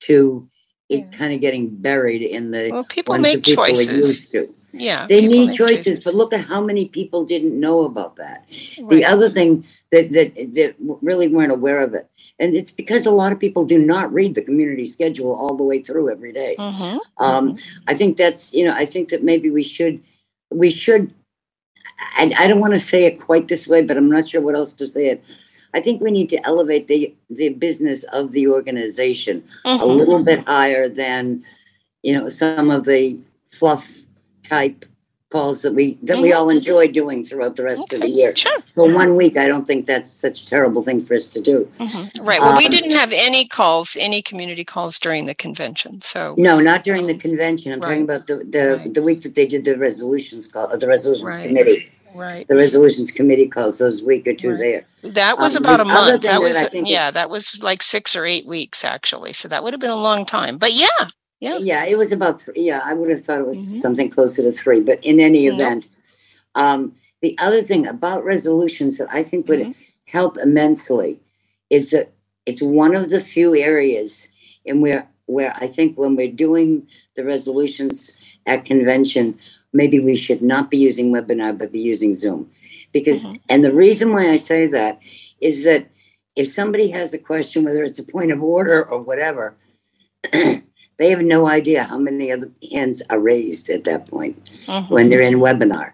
to 0.00 0.48
it 0.88 1.10
kind 1.10 1.34
of 1.34 1.40
getting 1.40 1.68
buried 1.68 2.22
in 2.22 2.52
the 2.52 2.70
Well, 2.70 2.84
people 2.84 3.14
ones 3.14 3.22
make 3.22 3.36
that 3.36 3.44
people 3.44 3.64
are 3.64 3.68
choices. 3.68 4.65
Yeah. 4.78 5.06
They 5.06 5.26
need 5.26 5.48
make 5.48 5.56
choices, 5.56 6.02
but 6.02 6.14
look 6.14 6.32
at 6.32 6.44
how 6.44 6.60
many 6.60 6.86
people 6.86 7.24
didn't 7.24 7.58
know 7.58 7.84
about 7.84 8.16
that. 8.16 8.48
The 8.88 9.04
other 9.04 9.30
thing 9.30 9.64
that, 9.90 10.12
that 10.12 10.34
that 10.54 10.74
really 11.02 11.28
weren't 11.28 11.52
aware 11.52 11.82
of 11.82 11.94
it, 11.94 12.08
and 12.38 12.54
it's 12.54 12.70
because 12.70 13.06
a 13.06 13.10
lot 13.10 13.32
of 13.32 13.38
people 13.38 13.64
do 13.64 13.78
not 13.78 14.12
read 14.12 14.34
the 14.34 14.42
community 14.42 14.84
schedule 14.84 15.32
all 15.34 15.56
the 15.56 15.64
way 15.64 15.82
through 15.82 16.10
every 16.10 16.32
day. 16.32 16.56
Mm-hmm. 16.58 16.98
Um, 17.24 17.56
I 17.86 17.94
think 17.94 18.16
that's 18.16 18.52
you 18.52 18.64
know 18.64 18.72
I 18.74 18.84
think 18.84 19.08
that 19.10 19.22
maybe 19.22 19.50
we 19.50 19.62
should 19.62 20.02
we 20.50 20.70
should. 20.70 21.12
I, 22.18 22.32
I 22.38 22.46
don't 22.46 22.60
want 22.60 22.74
to 22.74 22.80
say 22.80 23.04
it 23.04 23.20
quite 23.20 23.48
this 23.48 23.66
way, 23.66 23.82
but 23.82 23.96
I'm 23.96 24.10
not 24.10 24.28
sure 24.28 24.40
what 24.40 24.54
else 24.54 24.74
to 24.74 24.88
say 24.88 25.08
it. 25.08 25.24
I 25.74 25.80
think 25.80 26.00
we 26.00 26.10
need 26.10 26.28
to 26.30 26.46
elevate 26.46 26.88
the 26.88 27.14
the 27.30 27.50
business 27.50 28.02
of 28.04 28.32
the 28.32 28.48
organization 28.48 29.44
a 29.64 29.78
Mhm. 29.78 29.96
little 29.96 30.22
bit 30.24 30.40
higher 30.46 30.88
than 30.88 31.44
you 32.02 32.18
know 32.18 32.28
some 32.28 32.70
of 32.70 32.84
the 32.84 33.18
fluff 33.50 34.05
type 34.48 34.84
calls 35.30 35.62
that 35.62 35.74
we 35.74 35.98
that 36.02 36.18
we 36.18 36.30
Mhm. 36.30 36.36
all 36.36 36.48
enjoy 36.50 36.86
doing 36.86 37.24
throughout 37.24 37.56
the 37.56 37.64
rest 37.64 37.92
of 37.92 38.00
the 38.00 38.08
year. 38.08 38.34
Sure. 38.36 38.60
For 38.76 38.92
one 38.94 39.16
week, 39.16 39.36
I 39.36 39.48
don't 39.48 39.66
think 39.66 39.84
that's 39.86 40.08
such 40.08 40.44
a 40.44 40.46
terrible 40.46 40.82
thing 40.82 41.00
for 41.04 41.14
us 41.14 41.28
to 41.30 41.40
do. 41.40 41.68
Right. 42.20 42.40
Well, 42.40 42.56
we 42.56 42.66
Um, 42.66 42.70
didn't 42.70 42.92
have 42.92 43.12
any 43.12 43.46
calls, 43.48 43.96
any 43.98 44.22
community 44.22 44.64
calls 44.64 45.00
during 45.00 45.26
the 45.26 45.34
convention. 45.34 46.00
So 46.00 46.36
No, 46.38 46.60
not 46.60 46.84
during 46.84 47.08
the 47.08 47.14
convention. 47.16 47.72
I'm 47.72 47.80
talking 47.80 48.02
about 48.02 48.28
the 48.28 48.36
the, 48.36 48.88
the 48.96 49.02
week 49.02 49.22
that 49.22 49.34
they 49.34 49.46
did 49.46 49.64
the 49.64 49.76
resolutions 49.76 50.46
call, 50.46 50.68
the 50.78 50.86
resolutions 50.86 51.36
Right. 51.36 51.48
committee. 51.48 51.90
Right. 52.14 52.46
The 52.48 52.54
resolutions 52.56 53.10
committee 53.10 53.48
calls 53.48 53.76
those 53.78 54.02
week 54.02 54.26
or 54.28 54.32
two 54.32 54.56
there. 54.56 54.86
that 55.02 55.38
was 55.38 55.54
Um, 55.56 55.62
about 55.64 55.80
a 55.80 55.84
month. 55.84 56.22
That 56.22 56.40
was 56.40 56.62
think 56.62 56.88
yeah, 56.88 57.10
that 57.10 57.28
was 57.30 57.58
like 57.62 57.82
six 57.82 58.14
or 58.16 58.24
eight 58.26 58.46
weeks 58.46 58.84
actually. 58.84 59.32
So 59.34 59.48
that 59.48 59.62
would 59.64 59.72
have 59.74 59.80
been 59.80 59.90
a 59.90 59.96
long 60.10 60.24
time. 60.24 60.56
But 60.56 60.72
yeah, 60.72 61.08
yeah. 61.40 61.58
Yeah, 61.58 61.84
it 61.84 61.98
was 61.98 62.12
about 62.12 62.40
three. 62.40 62.54
Yeah, 62.56 62.80
I 62.84 62.94
would 62.94 63.10
have 63.10 63.24
thought 63.24 63.40
it 63.40 63.46
was 63.46 63.80
something 63.80 64.10
closer 64.10 64.42
to 64.42 64.52
three. 64.52 64.80
But 64.80 65.04
in 65.04 65.20
any 65.20 65.46
event, 65.46 65.88
um, 66.54 66.94
the 67.20 67.36
other 67.38 67.62
thing 67.62 67.86
about 67.86 68.24
resolutions 68.24 68.98
that 68.98 69.08
I 69.10 69.22
think 69.22 69.48
would 69.48 69.74
help 70.06 70.38
immensely 70.38 71.20
is 71.68 71.90
that 71.90 72.12
it's 72.46 72.62
one 72.62 72.94
of 72.94 73.10
the 73.10 73.20
few 73.20 73.54
areas 73.54 74.28
in 74.64 74.80
where 74.80 75.08
where 75.26 75.54
I 75.56 75.66
think 75.66 75.98
when 75.98 76.16
we're 76.16 76.30
doing 76.30 76.86
the 77.16 77.24
resolutions 77.24 78.16
at 78.46 78.64
convention, 78.64 79.38
maybe 79.72 79.98
we 79.98 80.16
should 80.16 80.40
not 80.40 80.70
be 80.70 80.78
using 80.78 81.12
webinar, 81.12 81.56
but 81.56 81.72
be 81.72 81.80
using 81.80 82.14
Zoom. 82.14 82.50
Because, 82.92 83.24
mm-hmm. 83.24 83.36
and 83.48 83.64
the 83.64 83.72
reason 83.72 84.12
why 84.12 84.30
I 84.30 84.36
say 84.36 84.66
that 84.68 85.00
is 85.40 85.64
that 85.64 85.90
if 86.36 86.52
somebody 86.52 86.90
has 86.90 87.12
a 87.12 87.18
question, 87.18 87.64
whether 87.64 87.82
it's 87.82 87.98
a 87.98 88.04
point 88.04 88.30
of 88.30 88.42
order 88.42 88.84
or 88.84 89.00
whatever, 89.00 89.56
they 90.98 91.10
have 91.10 91.22
no 91.22 91.46
idea 91.46 91.84
how 91.84 91.98
many 91.98 92.32
other 92.32 92.50
hands 92.72 93.02
are 93.10 93.18
raised 93.18 93.68
at 93.70 93.84
that 93.84 94.08
point 94.08 94.42
mm-hmm. 94.66 94.92
when 94.92 95.08
they're 95.08 95.20
in 95.20 95.34
webinar. 95.34 95.92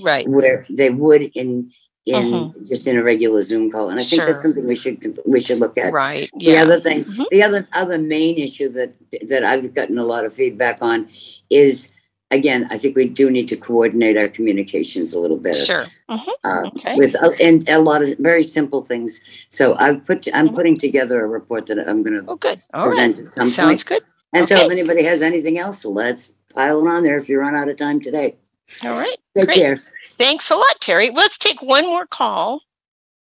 Right. 0.00 0.28
Where 0.28 0.64
they 0.70 0.90
would 0.90 1.22
in 1.22 1.72
in 2.06 2.24
mm-hmm. 2.24 2.64
just 2.64 2.86
in 2.86 2.96
a 2.96 3.02
regular 3.02 3.42
Zoom 3.42 3.70
call. 3.70 3.90
And 3.90 4.00
I 4.00 4.02
think 4.02 4.22
sure. 4.22 4.32
that's 4.32 4.42
something 4.42 4.66
we 4.66 4.76
should 4.76 5.18
we 5.26 5.40
should 5.40 5.58
look 5.58 5.76
at. 5.76 5.92
Right. 5.92 6.30
Yeah. 6.36 6.64
The 6.64 6.72
other 6.72 6.80
thing, 6.80 7.04
mm-hmm. 7.04 7.24
the 7.30 7.42
other 7.42 7.68
other 7.72 7.98
main 7.98 8.36
issue 8.38 8.68
that 8.70 8.94
that 9.28 9.44
I've 9.44 9.74
gotten 9.74 9.98
a 9.98 10.04
lot 10.04 10.24
of 10.24 10.34
feedback 10.34 10.78
on 10.80 11.08
is 11.50 11.92
again, 12.30 12.66
I 12.70 12.78
think 12.78 12.96
we 12.96 13.08
do 13.08 13.30
need 13.30 13.48
to 13.48 13.56
coordinate 13.56 14.16
our 14.16 14.28
communications 14.28 15.12
a 15.12 15.20
little 15.20 15.36
better. 15.36 15.58
Sure. 15.58 15.86
Mm-hmm. 16.08 16.30
Uh, 16.44 16.68
okay. 16.68 16.96
With 16.96 17.14
uh, 17.22 17.30
and 17.40 17.68
a 17.68 17.80
lot 17.80 18.02
of 18.02 18.16
very 18.18 18.42
simple 18.42 18.82
things. 18.82 19.20
So 19.48 19.74
I've 19.76 20.04
put 20.06 20.28
I'm 20.32 20.46
mm-hmm. 20.46 20.56
putting 20.56 20.76
together 20.76 21.24
a 21.24 21.28
report 21.28 21.66
that 21.66 21.78
I'm 21.78 22.02
going 22.02 22.24
to 22.24 22.30
oh, 22.30 22.36
good. 22.36 22.62
All 22.72 22.86
present 22.86 23.18
right. 23.18 23.26
at 23.26 23.32
some 23.32 23.48
Sounds 23.48 23.84
point. 23.84 24.02
good. 24.02 24.10
And 24.32 24.44
okay. 24.44 24.56
so 24.56 24.66
if 24.66 24.70
anybody 24.72 25.02
has 25.04 25.22
anything 25.22 25.58
else, 25.58 25.84
let's 25.84 26.32
pile 26.54 26.84
it 26.84 26.88
on 26.90 27.02
there 27.02 27.16
if 27.16 27.28
you 27.28 27.38
run 27.40 27.54
out 27.56 27.68
of 27.68 27.76
time 27.76 28.00
today. 28.00 28.36
All 28.84 28.98
right. 28.98 29.16
Take 29.36 29.46
Great. 29.46 29.56
care. 29.58 29.78
Thanks 30.18 30.50
a 30.50 30.56
lot, 30.56 30.80
Terry. 30.80 31.10
Let's 31.10 31.38
take 31.38 31.62
one 31.62 31.86
more 31.86 32.06
call. 32.06 32.60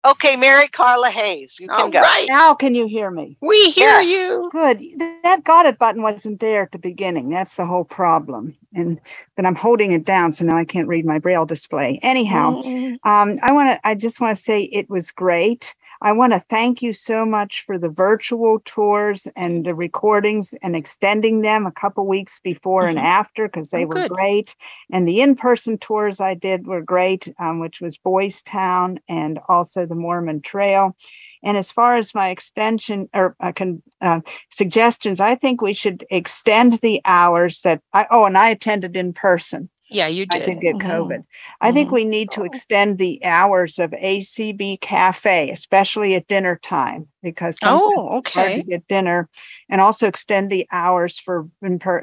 Okay, 0.06 0.36
Mary 0.36 0.68
Carla 0.68 1.10
Hayes, 1.10 1.60
you 1.60 1.68
can 1.68 1.82
All 1.82 1.90
go. 1.90 2.00
right. 2.00 2.28
Now 2.28 2.54
can 2.54 2.76
you 2.76 2.86
hear 2.86 3.10
me? 3.10 3.38
We 3.42 3.72
hear 3.72 4.02
Yes. 4.02 4.08
you. 4.08 4.50
Good. 4.52 4.84
That 5.24 5.44
got 5.44 5.66
it 5.66 5.80
button 5.80 6.04
wasn't 6.04 6.40
there 6.40 6.62
at 6.62 6.72
the 6.72 6.78
beginning. 6.78 7.30
That's 7.30 7.56
the 7.56 7.66
whole 7.66 7.86
problem. 7.86 8.56
And 8.76 9.00
but 9.36 9.48
I'm 9.48 9.56
holding 9.56 9.94
it 9.94 10.06
down, 10.06 10.32
so 10.32 10.46
now 10.46 10.58
I 10.58 10.64
can't 10.64 10.88
read 10.88 11.06
my 11.08 11.18
braille 11.18 11.46
display. 11.48 12.00
Anyhow, 12.04 12.62
Mm, 12.62 12.98
um, 13.04 13.40
I 13.42 13.52
want 13.52 13.72
to. 13.72 13.88
I 13.88 13.96
just 13.96 14.22
want 14.22 14.38
to 14.38 14.42
say 14.44 14.62
it 14.66 14.88
was 14.92 15.10
great. 15.10 15.74
I 16.02 16.12
want 16.12 16.34
to 16.34 16.44
thank 16.50 16.82
you 16.82 16.94
so 16.94 17.26
much 17.26 17.64
for 17.66 17.78
the 17.78 17.90
virtual 17.90 18.60
tours 18.66 19.28
and 19.36 19.66
the 19.66 19.74
recordings 19.74 20.54
and 20.62 20.76
extending 20.76 21.42
them 21.42 21.66
a 21.66 21.72
couple 21.72 22.06
weeks 22.06 22.40
before 22.40 22.88
and 22.88 22.98
Mhm. 22.98 23.04
after 23.04 23.48
because 23.48 23.72
they 23.72 23.86
Oh, 23.86 23.88
were 23.88 23.96
good. 23.96 24.12
great. 24.12 24.56
And 24.92 25.08
the 25.08 25.22
in-person 25.22 25.78
tours 25.80 26.20
I 26.20 26.34
did 26.34 26.68
were 26.68 26.82
great, 26.82 27.34
um, 27.40 27.60
which 27.60 27.82
was 27.82 27.98
Boys 27.98 28.42
Town 28.44 29.00
and 29.08 29.40
also 29.50 29.86
the 29.86 29.96
Mormon 29.96 30.42
Trail. 30.42 30.96
And 31.44 31.58
as 31.58 31.72
far 31.72 31.96
as 31.96 32.16
my 32.16 32.30
extension 32.30 33.10
or 33.14 33.36
uh, 33.40 33.52
con, 33.54 33.82
uh, 34.02 34.22
suggestions, 34.52 35.20
I 35.20 35.36
think 35.36 35.62
we 35.62 35.74
should 35.74 36.06
extend 36.10 36.74
the 36.82 37.02
hours 37.06 37.62
that 37.62 37.82
I. 37.94 38.08
Oh, 38.12 38.26
and 38.26 38.38
I 38.38 38.50
attended 38.50 38.96
in 38.96 39.14
person. 39.14 39.70
Yeah, 39.90 40.08
you 40.08 40.26
I 40.32 40.40
did. 40.40 40.46
didn't 40.46 40.62
get 40.62 40.76
Mhm. 40.76 40.80
COVID. 40.80 41.24
I 41.62 41.72
think 41.72 41.92
we 41.92 42.04
need 42.06 42.32
to 42.32 42.44
extend 42.44 42.98
the 42.98 43.24
hours 43.24 43.78
of 43.80 43.92
ACB 43.94 44.78
Cafe, 44.82 45.50
especially 45.52 46.16
at 46.16 46.28
dinner 46.28 46.60
time, 46.64 47.08
because 47.22 47.60
Oh, 47.62 48.18
okay. 48.20 48.56
to 48.56 48.64
get 48.64 48.88
dinner, 48.88 49.30
and 49.70 49.82
also 49.82 50.08
extend 50.08 50.50
the 50.50 50.68
hours 50.72 51.20
for 51.20 51.48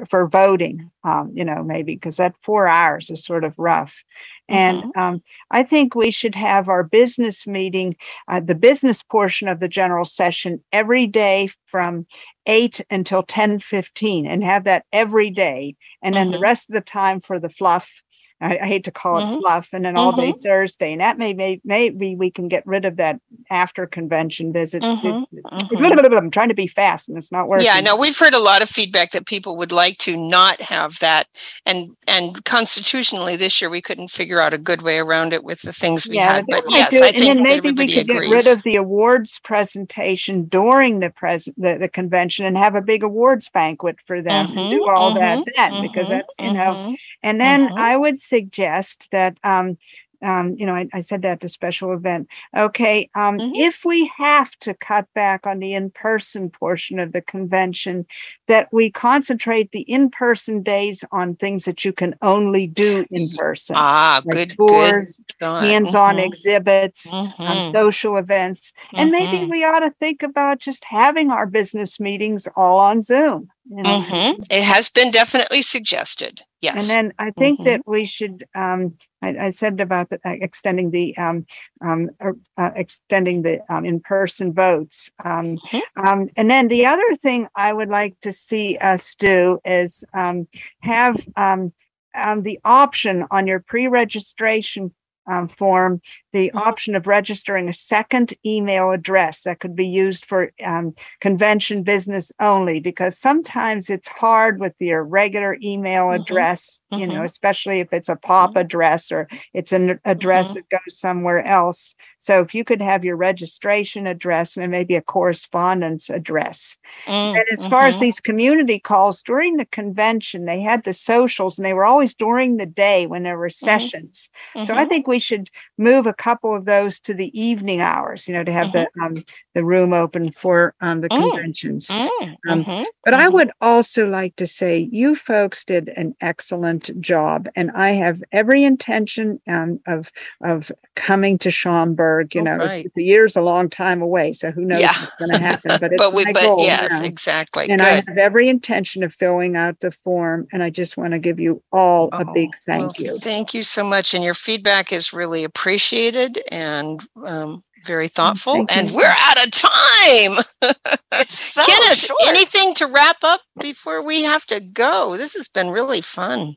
for 0.09 0.27
voting. 0.27 0.89
Um, 1.03 1.31
you 1.35 1.43
know, 1.45 1.63
maybe 1.63 1.95
because 1.95 2.17
that 2.17 2.35
four 2.41 2.67
hours 2.67 3.09
is 3.09 3.25
sort 3.25 3.43
of 3.43 3.55
rough. 3.59 4.03
And 4.49 4.85
Mm-hmm. 4.85 4.89
um, 4.97 5.21
I 5.51 5.63
think 5.63 5.95
we 5.95 6.11
should 6.11 6.35
have 6.35 6.69
our 6.69 6.83
business 6.83 7.47
meeting, 7.47 7.95
uh, 8.27 8.39
the 8.41 8.55
business 8.55 9.01
portion 9.03 9.47
of 9.47 9.59
the 9.59 9.67
general 9.69 10.05
session, 10.05 10.63
every 10.71 11.07
day 11.07 11.49
from 11.65 12.05
eight 12.45 12.81
until 12.89 13.23
ten 13.23 13.59
fifteen, 13.59 14.27
and 14.27 14.43
have 14.43 14.65
that 14.65 14.85
every 14.91 15.29
day 15.29 15.75
and 16.01 16.15
then 16.15 16.31
the 16.31 16.37
Mhm. 16.37 16.41
rest 16.41 16.69
of 16.69 16.73
the 16.75 16.81
time 16.81 17.21
for 17.21 17.39
the 17.39 17.49
fluff. 17.49 18.01
I, 18.43 18.59
I 18.61 18.67
hate 18.67 18.83
to 18.85 18.91
call 18.91 19.17
it 19.19 19.23
Mhm. 19.23 19.39
fluff, 19.41 19.69
and 19.73 19.85
then 19.85 19.97
all 19.97 20.11
day. 20.11 20.33
Thursday, 20.43 20.91
and 20.91 21.01
that 21.01 21.17
may, 21.17 21.33
may 21.33 21.61
maybe 21.63 22.15
we 22.15 22.31
can 22.31 22.47
get 22.49 22.65
rid 22.67 22.85
of 22.85 22.97
that 22.97 23.19
after 23.49 23.87
convention 23.87 24.53
visit. 24.53 24.83
Mhm. 24.83 25.25
Mhm. 25.33 26.17
I'm 26.17 26.31
trying 26.31 26.49
to 26.49 26.53
be 26.55 26.67
fast, 26.67 27.09
and 27.09 27.17
it's 27.17 27.31
not 27.31 27.47
working. 27.47 27.65
Yeah, 27.65 27.79
no, 27.81 27.95
we've 27.95 28.17
heard 28.17 28.33
a 28.33 28.39
lot 28.39 28.61
of 28.61 28.69
feedback 28.69 29.11
that 29.11 29.25
people 29.25 29.57
would 29.57 29.71
like 29.71 29.97
to 29.99 30.17
not 30.17 30.61
have 30.61 30.99
that, 30.99 31.27
and 31.65 31.91
and 32.07 32.43
constitutionally 32.45 33.35
this 33.35 33.61
year 33.61 33.69
we 33.69 33.81
couldn't 33.81 34.09
figure 34.09 34.41
out 34.41 34.53
a 34.53 34.57
good 34.57 34.81
way 34.81 34.99
around 34.99 35.33
it 35.33 35.43
with 35.43 35.61
the 35.61 35.73
things 35.73 36.07
we 36.07 36.15
Yeah, 36.17 36.33
had. 36.33 36.45
But 36.47 36.65
yes, 36.69 36.93
it, 36.93 37.03
I 37.03 37.07
and 37.07 37.17
think 37.17 37.35
then 37.35 37.43
maybe 37.43 37.71
we 37.71 37.87
could 37.87 38.09
agrees. 38.09 38.43
get 38.43 38.49
rid 38.51 38.57
of 38.57 38.63
the 38.63 38.75
awards 38.75 39.39
presentation 39.43 40.45
during 40.45 40.99
the 40.99 41.09
pres 41.11 41.47
the, 41.57 41.77
the 41.77 41.89
convention 41.89 42.45
and 42.45 42.57
have 42.57 42.75
a 42.75 42.81
big 42.81 43.03
awards 43.03 43.49
banquet 43.49 43.97
for 44.05 44.21
them 44.21 44.47
and 44.57 44.71
do 44.71 44.89
all 44.89 45.13
that 45.13 45.39
mhm, 45.39 45.45
then 45.55 45.81
because 45.81 46.09
that's 46.09 46.35
you 46.39 46.51
know 46.53 46.95
and 47.23 47.39
then 47.41 47.69
mhm. 47.69 47.77
I 47.77 47.95
would 47.97 48.19
suggest 48.19 49.07
that 49.11 49.37
um 49.43 49.77
um, 50.23 50.55
you 50.57 50.65
know, 50.65 50.73
I, 50.75 50.87
I 50.93 51.01
said 51.01 51.21
that 51.23 51.41
the 51.41 51.49
special 51.49 51.93
event. 51.93 52.27
Okay, 52.57 53.09
um, 53.13 53.43
Mhm. 53.43 53.53
if 53.53 53.83
we 53.85 54.09
have 54.17 54.51
to 54.61 54.73
cut 54.75 55.05
back 55.13 55.45
on 55.45 55.59
the 55.59 55.73
in-person 55.73 56.49
portion 56.49 56.99
of 56.99 57.11
the 57.11 57.21
convention, 57.21 58.05
that 58.47 58.69
we 58.71 58.89
concentrate 58.89 59.71
the 59.71 59.81
in-person 59.81 60.63
days 60.63 61.03
on 61.11 61.35
things 61.35 61.65
that 61.65 61.83
you 61.83 61.91
can 61.93 62.15
only 62.21 62.67
do 62.67 63.05
in 63.11 63.29
person 63.31 63.85
Ah, 63.85 64.21
like 64.23 64.41
good, 64.41 64.57
tours, 64.57 65.19
good 65.27 65.35
thought. 65.39 65.77
hands-on 65.77 66.19
Mhm, 66.19 66.19
exhibits, 66.19 67.17
um, 67.45 67.59
mhm, 67.59 67.61
social 67.61 68.17
events, 68.17 68.71
and 68.95 69.11
maybe 69.11 69.43
mhm. 69.43 69.49
we 69.49 69.63
ought 69.63 69.79
to 69.79 69.91
think 69.99 70.23
about 70.23 70.59
just 70.59 70.83
having 70.85 71.29
our 71.31 71.45
business 71.45 71.99
meetings 71.99 72.47
all 72.55 72.79
on 72.79 73.01
Zoom. 73.01 73.49
You 73.69 73.83
know, 73.83 73.99
Mhm. 73.99 74.33
It 74.49 74.63
has 74.63 74.89
been 74.89 75.11
definitely 75.11 75.61
suggested. 75.61 76.41
Yes. 76.61 76.75
and 76.77 76.89
then 76.89 77.13
I 77.19 77.31
think 77.31 77.59
Mhm. 77.59 77.65
that 77.65 77.81
we 77.85 78.05
should. 78.05 78.45
Um, 78.55 78.95
I, 79.21 79.35
I 79.37 79.49
said 79.49 79.79
about 79.81 80.09
the, 80.09 80.19
uh, 80.25 80.31
extending 80.41 80.91
the 80.91 81.15
um, 81.17 81.45
um, 81.81 82.09
er, 82.21 82.35
uh, 82.57 82.71
extending 82.75 83.41
the 83.41 83.59
um, 83.73 83.85
in-person 83.85 84.53
votes, 84.53 85.11
um, 85.23 85.59
Mhm. 85.73 85.81
um, 86.05 86.29
and 86.37 86.49
then 86.49 86.67
the 86.69 86.85
other 86.85 87.13
thing 87.21 87.47
I 87.55 87.73
would 87.73 87.89
like 87.89 88.19
to 88.21 88.31
see 88.33 88.77
us 88.77 89.13
do 89.15 89.59
is 89.65 90.03
um, 90.13 90.47
have 90.81 91.19
um, 91.35 91.71
um, 92.15 92.43
the 92.43 92.59
option 92.63 93.25
on 93.31 93.45
your 93.47 93.59
pre-registration 93.59 94.93
um, 95.31 95.47
form 95.47 96.01
the 96.33 96.51
Mm-hmm. 96.53 96.57
option 96.57 96.95
of 96.95 97.07
registering 97.07 97.69
a 97.69 97.73
second 97.73 98.33
email 98.45 98.91
address 98.91 99.43
that 99.43 99.59
could 99.59 99.75
be 99.75 99.87
used 99.87 100.25
for 100.25 100.51
um, 100.65 100.93
convention 101.21 101.83
business 101.83 102.31
only 102.41 102.79
because 102.79 103.17
sometimes 103.17 103.89
it's 103.89 104.07
hard 104.07 104.59
with 104.59 104.73
your 104.79 105.03
regular 105.03 105.57
email 105.63 106.11
Mhm. 106.11 106.11
address 106.11 106.79
you 106.95 107.07
know 107.07 107.23
Mhm. 107.23 107.25
especially 107.25 107.79
if 107.79 107.93
it's 107.93 108.09
a 108.09 108.15
pop 108.17 108.55
address 108.55 109.11
or 109.11 109.27
it's 109.53 109.71
an 109.71 109.99
address 110.05 110.51
Mhm. 110.51 110.53
that 110.53 110.69
goes 110.69 110.99
somewhere 110.99 111.45
else 111.49 111.95
so 112.17 112.39
if 112.41 112.53
you 112.55 112.63
could 112.63 112.81
have 112.81 113.05
your 113.05 113.15
registration 113.15 114.07
address 114.07 114.57
and 114.57 114.71
maybe 114.71 114.95
a 114.95 115.01
correspondence 115.01 116.09
address 116.09 116.77
Mm, 117.07 117.35
and 117.35 117.45
as 117.51 117.65
far 117.65 117.87
as 117.87 117.97
these 117.97 118.19
community 118.19 118.79
calls 118.79 119.21
during 119.23 119.57
the 119.57 119.65
convention, 119.65 120.45
they 120.45 120.61
had 120.61 120.83
the 120.83 120.93
socials 120.93 121.57
and 121.57 121.65
they 121.65 121.73
were 121.73 121.85
always 121.85 122.13
during 122.13 122.57
the 122.57 122.65
day 122.65 123.07
when 123.07 123.23
there 123.23 123.37
were 123.37 123.49
Mm-hmm. 123.63 123.87
sessions. 123.89 124.29
So 124.59 124.75
I 124.75 124.85
think 124.85 125.07
we 125.07 125.19
should 125.19 125.49
move 125.77 126.05
a 126.07 126.13
couple 126.23 126.55
of 126.55 126.65
those 126.65 126.99
to 127.01 127.13
the 127.13 127.31
evening 127.39 127.81
hours, 127.81 128.27
you 128.27 128.33
know, 128.33 128.43
to 128.43 128.51
have 128.53 128.71
the 128.71 128.89
um, 129.01 129.23
the 129.55 129.65
room 129.65 129.93
open 129.93 130.31
for 130.31 130.75
um, 130.81 131.01
the 131.01 131.09
Mm, 131.11 131.31
conventions. 131.33 131.95
Mm, 131.95 132.37
Um, 132.49 132.67
mhm, 132.67 132.85
But 133.05 133.13
I 133.15 133.27
mhm. 133.27 133.33
would 133.35 133.51
also 133.61 134.07
like 134.07 134.35
to 134.37 134.47
say 134.47 134.89
you 134.91 135.15
folks 135.15 135.65
did 135.65 135.89
an 135.97 136.15
excellent 136.21 136.99
job, 137.01 137.47
and 137.55 137.71
I 137.71 137.91
have 137.93 138.23
every 138.31 138.63
intention 138.63 139.41
um, 139.47 139.79
of 139.87 140.11
of 140.43 140.71
coming 140.95 141.37
to 141.39 141.51
Schaumburg. 141.51 142.35
You 142.35 142.41
Oh, 142.41 142.43
know, 142.43 142.59
right. 142.59 142.89
the 142.95 143.03
year's 143.03 143.35
a 143.37 143.41
long 143.41 143.69
time 143.69 144.01
away, 144.01 144.33
so 144.33 144.51
who 144.51 144.65
knows 144.65 144.81
Yeah. 144.81 144.97
what's 144.97 145.15
going 145.15 145.31
to 145.31 145.37
happen? 145.37 145.77
But 145.79 145.93
it's 145.93 146.09
But 146.09 146.13
we, 146.13 146.25
my 146.25 146.33
but 146.33 146.41
goal 146.43 146.57
yes, 146.57 147.01
exactly. 147.01 147.69
And 147.69 147.81
I 147.81 147.95
have 148.07 148.17
every 148.17 148.49
intention 148.49 149.03
of 149.03 149.13
filling 149.13 149.55
out 149.55 149.79
the 149.79 149.91
form, 149.91 150.47
and 150.51 150.63
I 150.63 150.69
just 150.69 150.97
want 150.97 151.13
to 151.13 151.19
give 151.19 151.39
you 151.39 151.63
all 151.71 152.13
a 152.17 152.25
big 152.25 152.49
Oh, 152.49 152.57
thank 152.65 152.81
well, 152.81 152.93
you. 152.99 153.21
Thank 153.21 153.53
you 153.53 153.63
so 153.63 153.83
much. 153.83 154.13
And 154.13 154.23
your 154.23 154.33
feedback 154.33 154.91
is 154.93 155.13
really 155.13 155.43
appreciated 155.43 156.12
and 156.51 157.05
um, 157.25 157.61
very 157.85 158.07
thoughtful. 158.07 158.53
thank 158.53 158.71
And 158.75 158.89
you. 158.91 158.97
we're 158.97 159.15
out 159.17 159.45
of 159.45 159.51
time. 159.51 160.43
It's 161.15 161.37
so 161.37 161.63
Kenneth, 161.65 161.99
short. 161.99 162.19
anything 162.25 162.73
to 162.75 162.87
wrap 162.87 163.17
up 163.23 163.41
before 163.59 164.01
we 164.01 164.23
have 164.23 164.45
to 164.47 164.59
go? 164.59 165.15
This 165.15 165.33
has 165.35 165.47
been 165.47 165.69
really 165.69 166.01
fun. 166.01 166.55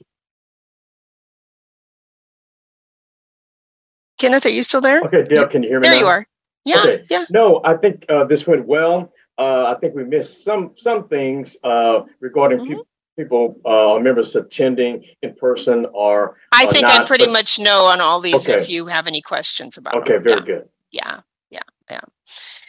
Kenneth, 4.19 4.47
are 4.47 4.51
you 4.51 4.63
still 4.63 4.81
there? 4.81 5.01
Okay, 5.05 5.23
Dale, 5.25 5.47
can 5.47 5.63
you 5.63 5.69
hear 5.69 5.81
me? 5.81 5.85
There 5.89 5.93
now? 5.93 5.99
you 6.01 6.07
are. 6.07 6.27
Yeah, 6.65 6.81
Okay. 6.81 7.05
yeah. 7.11 7.27
No, 7.31 7.61
I 7.65 7.75
think 7.77 8.05
uh, 8.09 8.25
this 8.25 8.47
went 8.47 8.67
well. 8.67 9.13
Uh, 9.39 9.75
I 9.77 9.79
think 9.79 9.95
we 9.95 10.05
missed 10.05 10.43
some 10.43 10.73
some 10.79 11.07
things 11.09 11.57
uh, 11.63 12.01
regarding 12.21 12.59
Mm-hmm. 12.61 12.69
peop- 12.77 12.87
people, 13.17 13.57
uh, 13.65 13.99
members 14.01 14.37
attending 14.37 15.05
in 15.23 15.35
person 15.35 15.87
or. 15.93 16.37
I 16.53 16.67
think 16.67 16.87
I 16.87 17.05
pretty 17.05 17.27
but- 17.27 17.33
much 17.33 17.59
know 17.59 17.85
on 17.87 18.01
all 18.01 18.21
these 18.21 18.49
if 18.49 18.69
you 18.69 18.87
have 18.87 19.07
any 19.07 19.21
questions 19.23 19.77
about 19.77 19.95
Okay, 19.97 20.15
them. 20.15 20.25
very 20.25 20.41
Yeah. 20.41 20.45
good. 20.47 20.69
yeah 20.93 21.21
yeah 21.51 21.63
yeah 21.91 22.01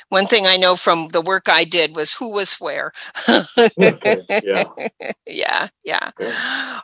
one 0.10 0.28
thing 0.28 0.46
I 0.48 0.58
know 0.58 0.76
from 0.76 1.10
the 1.10 1.22
work 1.22 1.50
I 1.50 1.64
did 1.64 1.96
was 1.96 2.14
who 2.14 2.32
was 2.32 2.54
where. 2.60 2.92
Yeah. 4.42 4.66
yeah, 5.26 5.68
yeah. 5.84 6.12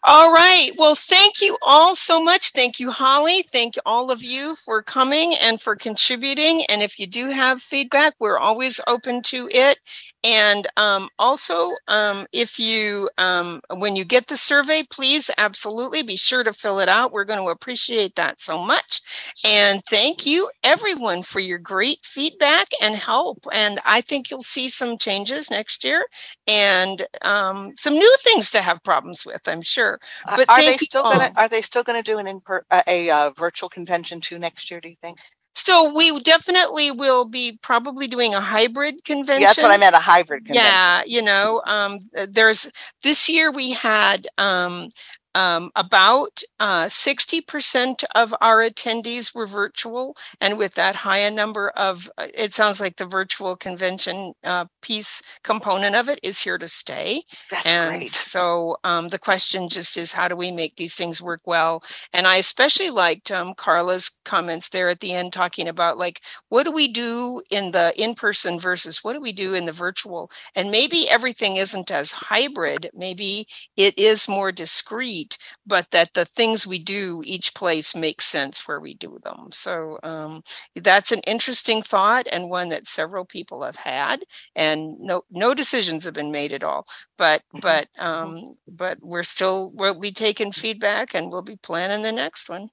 All 0.03 0.31
right. 0.33 0.71
Well, 0.77 0.95
thank 0.95 1.41
you 1.41 1.57
all 1.61 1.95
so 1.95 2.21
much. 2.23 2.51
Thank 2.51 2.79
you, 2.79 2.91
Holly. 2.91 3.45
Thank 3.51 3.75
all 3.85 4.11
of 4.11 4.23
you 4.23 4.55
for 4.55 4.81
coming 4.81 5.35
and 5.35 5.61
for 5.61 5.75
contributing. 5.75 6.63
And 6.65 6.81
if 6.81 6.99
you 6.99 7.07
do 7.07 7.29
have 7.29 7.61
feedback, 7.61 8.13
we're 8.19 8.37
always 8.37 8.79
open 8.87 9.21
to 9.23 9.49
it. 9.51 9.77
And 10.23 10.67
um, 10.77 11.09
also, 11.19 11.71
um, 11.87 12.25
if 12.31 12.59
you, 12.59 13.09
um, 13.17 13.61
when 13.75 13.95
you 13.95 14.05
get 14.05 14.27
the 14.27 14.37
survey, 14.37 14.83
please 14.89 15.29
absolutely 15.37 16.01
be 16.03 16.15
sure 16.15 16.43
to 16.43 16.53
fill 16.53 16.79
it 16.79 16.89
out. 16.89 17.11
We're 17.11 17.25
going 17.25 17.43
to 17.43 17.51
appreciate 17.51 18.15
that 18.15 18.41
so 18.41 18.63
much. 18.63 19.01
And 19.45 19.81
thank 19.89 20.25
you, 20.25 20.49
everyone, 20.63 21.23
for 21.23 21.39
your 21.39 21.59
great 21.59 21.99
feedback 22.03 22.67
and 22.81 22.95
help. 22.95 23.12
And 23.51 23.79
I 23.85 24.01
think 24.01 24.29
you'll 24.29 24.43
see 24.43 24.67
some 24.67 24.97
changes 24.97 25.49
next 25.49 25.83
year 25.83 26.05
and 26.47 27.05
um, 27.21 27.73
some 27.75 27.93
new 27.93 28.15
things 28.21 28.51
to 28.51 28.61
have 28.61 28.83
problems 28.83 29.25
with. 29.25 29.47
I'm 29.47 29.61
sure. 29.61 29.99
But 30.25 30.49
are 30.49 30.61
they 30.61 30.77
still 30.77 31.03
going 31.03 31.19
to 31.19 31.39
are 31.39 31.49
they 31.49 31.61
still 31.61 31.83
going 31.83 32.01
to 32.01 32.11
do 32.11 32.17
an 32.19 32.27
in 32.27 32.41
per, 32.41 32.63
a, 32.71 32.83
a 32.87 33.09
uh, 33.09 33.29
virtual 33.31 33.69
convention 33.69 34.21
too 34.21 34.39
next 34.39 34.69
year? 34.69 34.79
Do 34.79 34.89
you 34.89 34.97
think? 35.01 35.19
So 35.55 35.93
we 35.95 36.19
definitely 36.21 36.91
will 36.91 37.29
be 37.29 37.59
probably 37.61 38.07
doing 38.07 38.33
a 38.33 38.41
hybrid 38.41 39.05
convention. 39.05 39.41
Yeah, 39.41 39.47
that's 39.47 39.61
what 39.61 39.71
I 39.71 39.77
meant, 39.77 39.95
a 39.95 39.99
hybrid 39.99 40.45
convention. 40.45 40.65
Yeah, 40.65 41.03
you 41.05 41.21
know, 41.21 41.61
um, 41.65 41.99
there's 42.27 42.71
this 43.03 43.29
year 43.29 43.51
we 43.51 43.71
had 43.71 44.27
um, 44.39 44.89
um, 45.35 45.71
about 45.75 46.41
uh, 46.59 46.85
60% 46.85 48.03
of 48.15 48.33
our 48.41 48.57
attendees 48.59 49.33
were 49.33 49.45
virtual. 49.45 50.15
And 50.39 50.57
with 50.57 50.75
that 50.75 50.95
higher 50.95 51.31
number 51.31 51.69
of, 51.69 52.09
uh, 52.17 52.27
it 52.33 52.53
sounds 52.53 52.79
like 52.79 52.97
the 52.97 53.05
virtual 53.05 53.55
convention 53.55 54.33
uh, 54.43 54.65
piece 54.81 55.21
component 55.43 55.95
of 55.95 56.09
it 56.09 56.19
is 56.23 56.41
here 56.41 56.57
to 56.57 56.67
stay. 56.67 57.23
That's 57.49 57.65
and 57.65 57.99
great. 57.99 58.09
so 58.09 58.77
um, 58.83 59.09
the 59.09 59.19
question 59.19 59.69
just 59.69 59.97
is 59.97 60.13
how 60.13 60.27
do 60.27 60.35
we 60.35 60.51
make 60.51 60.75
these 60.75 60.95
things 60.95 61.21
work 61.21 61.41
well? 61.45 61.83
And 62.13 62.27
I 62.27 62.37
especially 62.37 62.89
liked 62.89 63.31
um, 63.31 63.53
Carla's 63.55 64.19
comments 64.25 64.69
there 64.69 64.89
at 64.89 64.99
the 64.99 65.13
end 65.13 65.33
talking 65.33 65.67
about 65.67 65.97
like, 65.97 66.21
what 66.49 66.63
do 66.63 66.71
we 66.71 66.87
do 66.91 67.41
in 67.49 67.71
the 67.71 67.93
in 68.01 68.15
person 68.15 68.59
versus 68.59 69.03
what 69.03 69.13
do 69.13 69.21
we 69.21 69.33
do 69.33 69.53
in 69.53 69.65
the 69.65 69.71
virtual? 69.71 70.29
And 70.55 70.69
maybe 70.71 71.09
everything 71.09 71.57
isn't 71.57 71.91
as 71.91 72.11
hybrid, 72.11 72.89
maybe 72.93 73.47
it 73.75 73.97
is 73.97 74.27
more 74.27 74.51
discrete 74.51 75.22
but 75.65 75.91
that 75.91 76.13
the 76.13 76.25
things 76.25 76.67
we 76.67 76.79
do 76.79 77.21
each 77.25 77.53
place 77.53 77.95
makes 77.95 78.25
sense 78.25 78.67
where 78.67 78.79
we 78.79 78.93
do 78.93 79.17
them. 79.23 79.49
So 79.51 79.99
um, 80.03 80.43
that's 80.75 81.11
an 81.11 81.21
interesting 81.21 81.81
thought 81.81 82.27
and 82.31 82.49
one 82.49 82.69
that 82.69 82.87
several 82.87 83.25
people 83.25 83.63
have 83.63 83.75
had, 83.77 84.23
and 84.55 84.99
no 84.99 85.23
no 85.31 85.53
decisions 85.53 86.05
have 86.05 86.13
been 86.13 86.31
made 86.31 86.51
at 86.51 86.63
all. 86.63 86.87
But 87.17 87.41
mm-hmm. 87.55 87.59
but 87.61 87.87
um, 87.99 88.43
but 88.67 88.97
we're 89.01 89.23
still 89.23 89.71
we'll 89.73 89.99
be 89.99 90.11
taking 90.11 90.51
feedback 90.51 91.13
and 91.13 91.29
we'll 91.31 91.41
be 91.41 91.57
planning 91.57 92.03
the 92.03 92.11
next 92.11 92.49
one. 92.49 92.69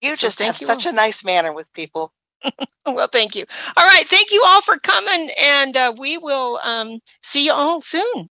You 0.00 0.14
so 0.14 0.26
just 0.26 0.38
have 0.40 0.60
you 0.60 0.66
such 0.66 0.86
all. 0.86 0.92
a 0.92 0.96
nice 0.96 1.24
manner 1.24 1.52
with 1.52 1.72
people. 1.72 2.12
well, 2.86 3.08
thank 3.08 3.34
you. 3.34 3.44
All 3.76 3.86
right, 3.86 4.08
thank 4.08 4.30
you 4.30 4.42
all 4.46 4.60
for 4.62 4.78
coming, 4.78 5.30
and 5.40 5.76
uh, 5.76 5.92
we 5.98 6.18
will 6.18 6.60
um, 6.62 7.00
see 7.22 7.44
you 7.44 7.52
all 7.52 7.80
soon. 7.80 8.26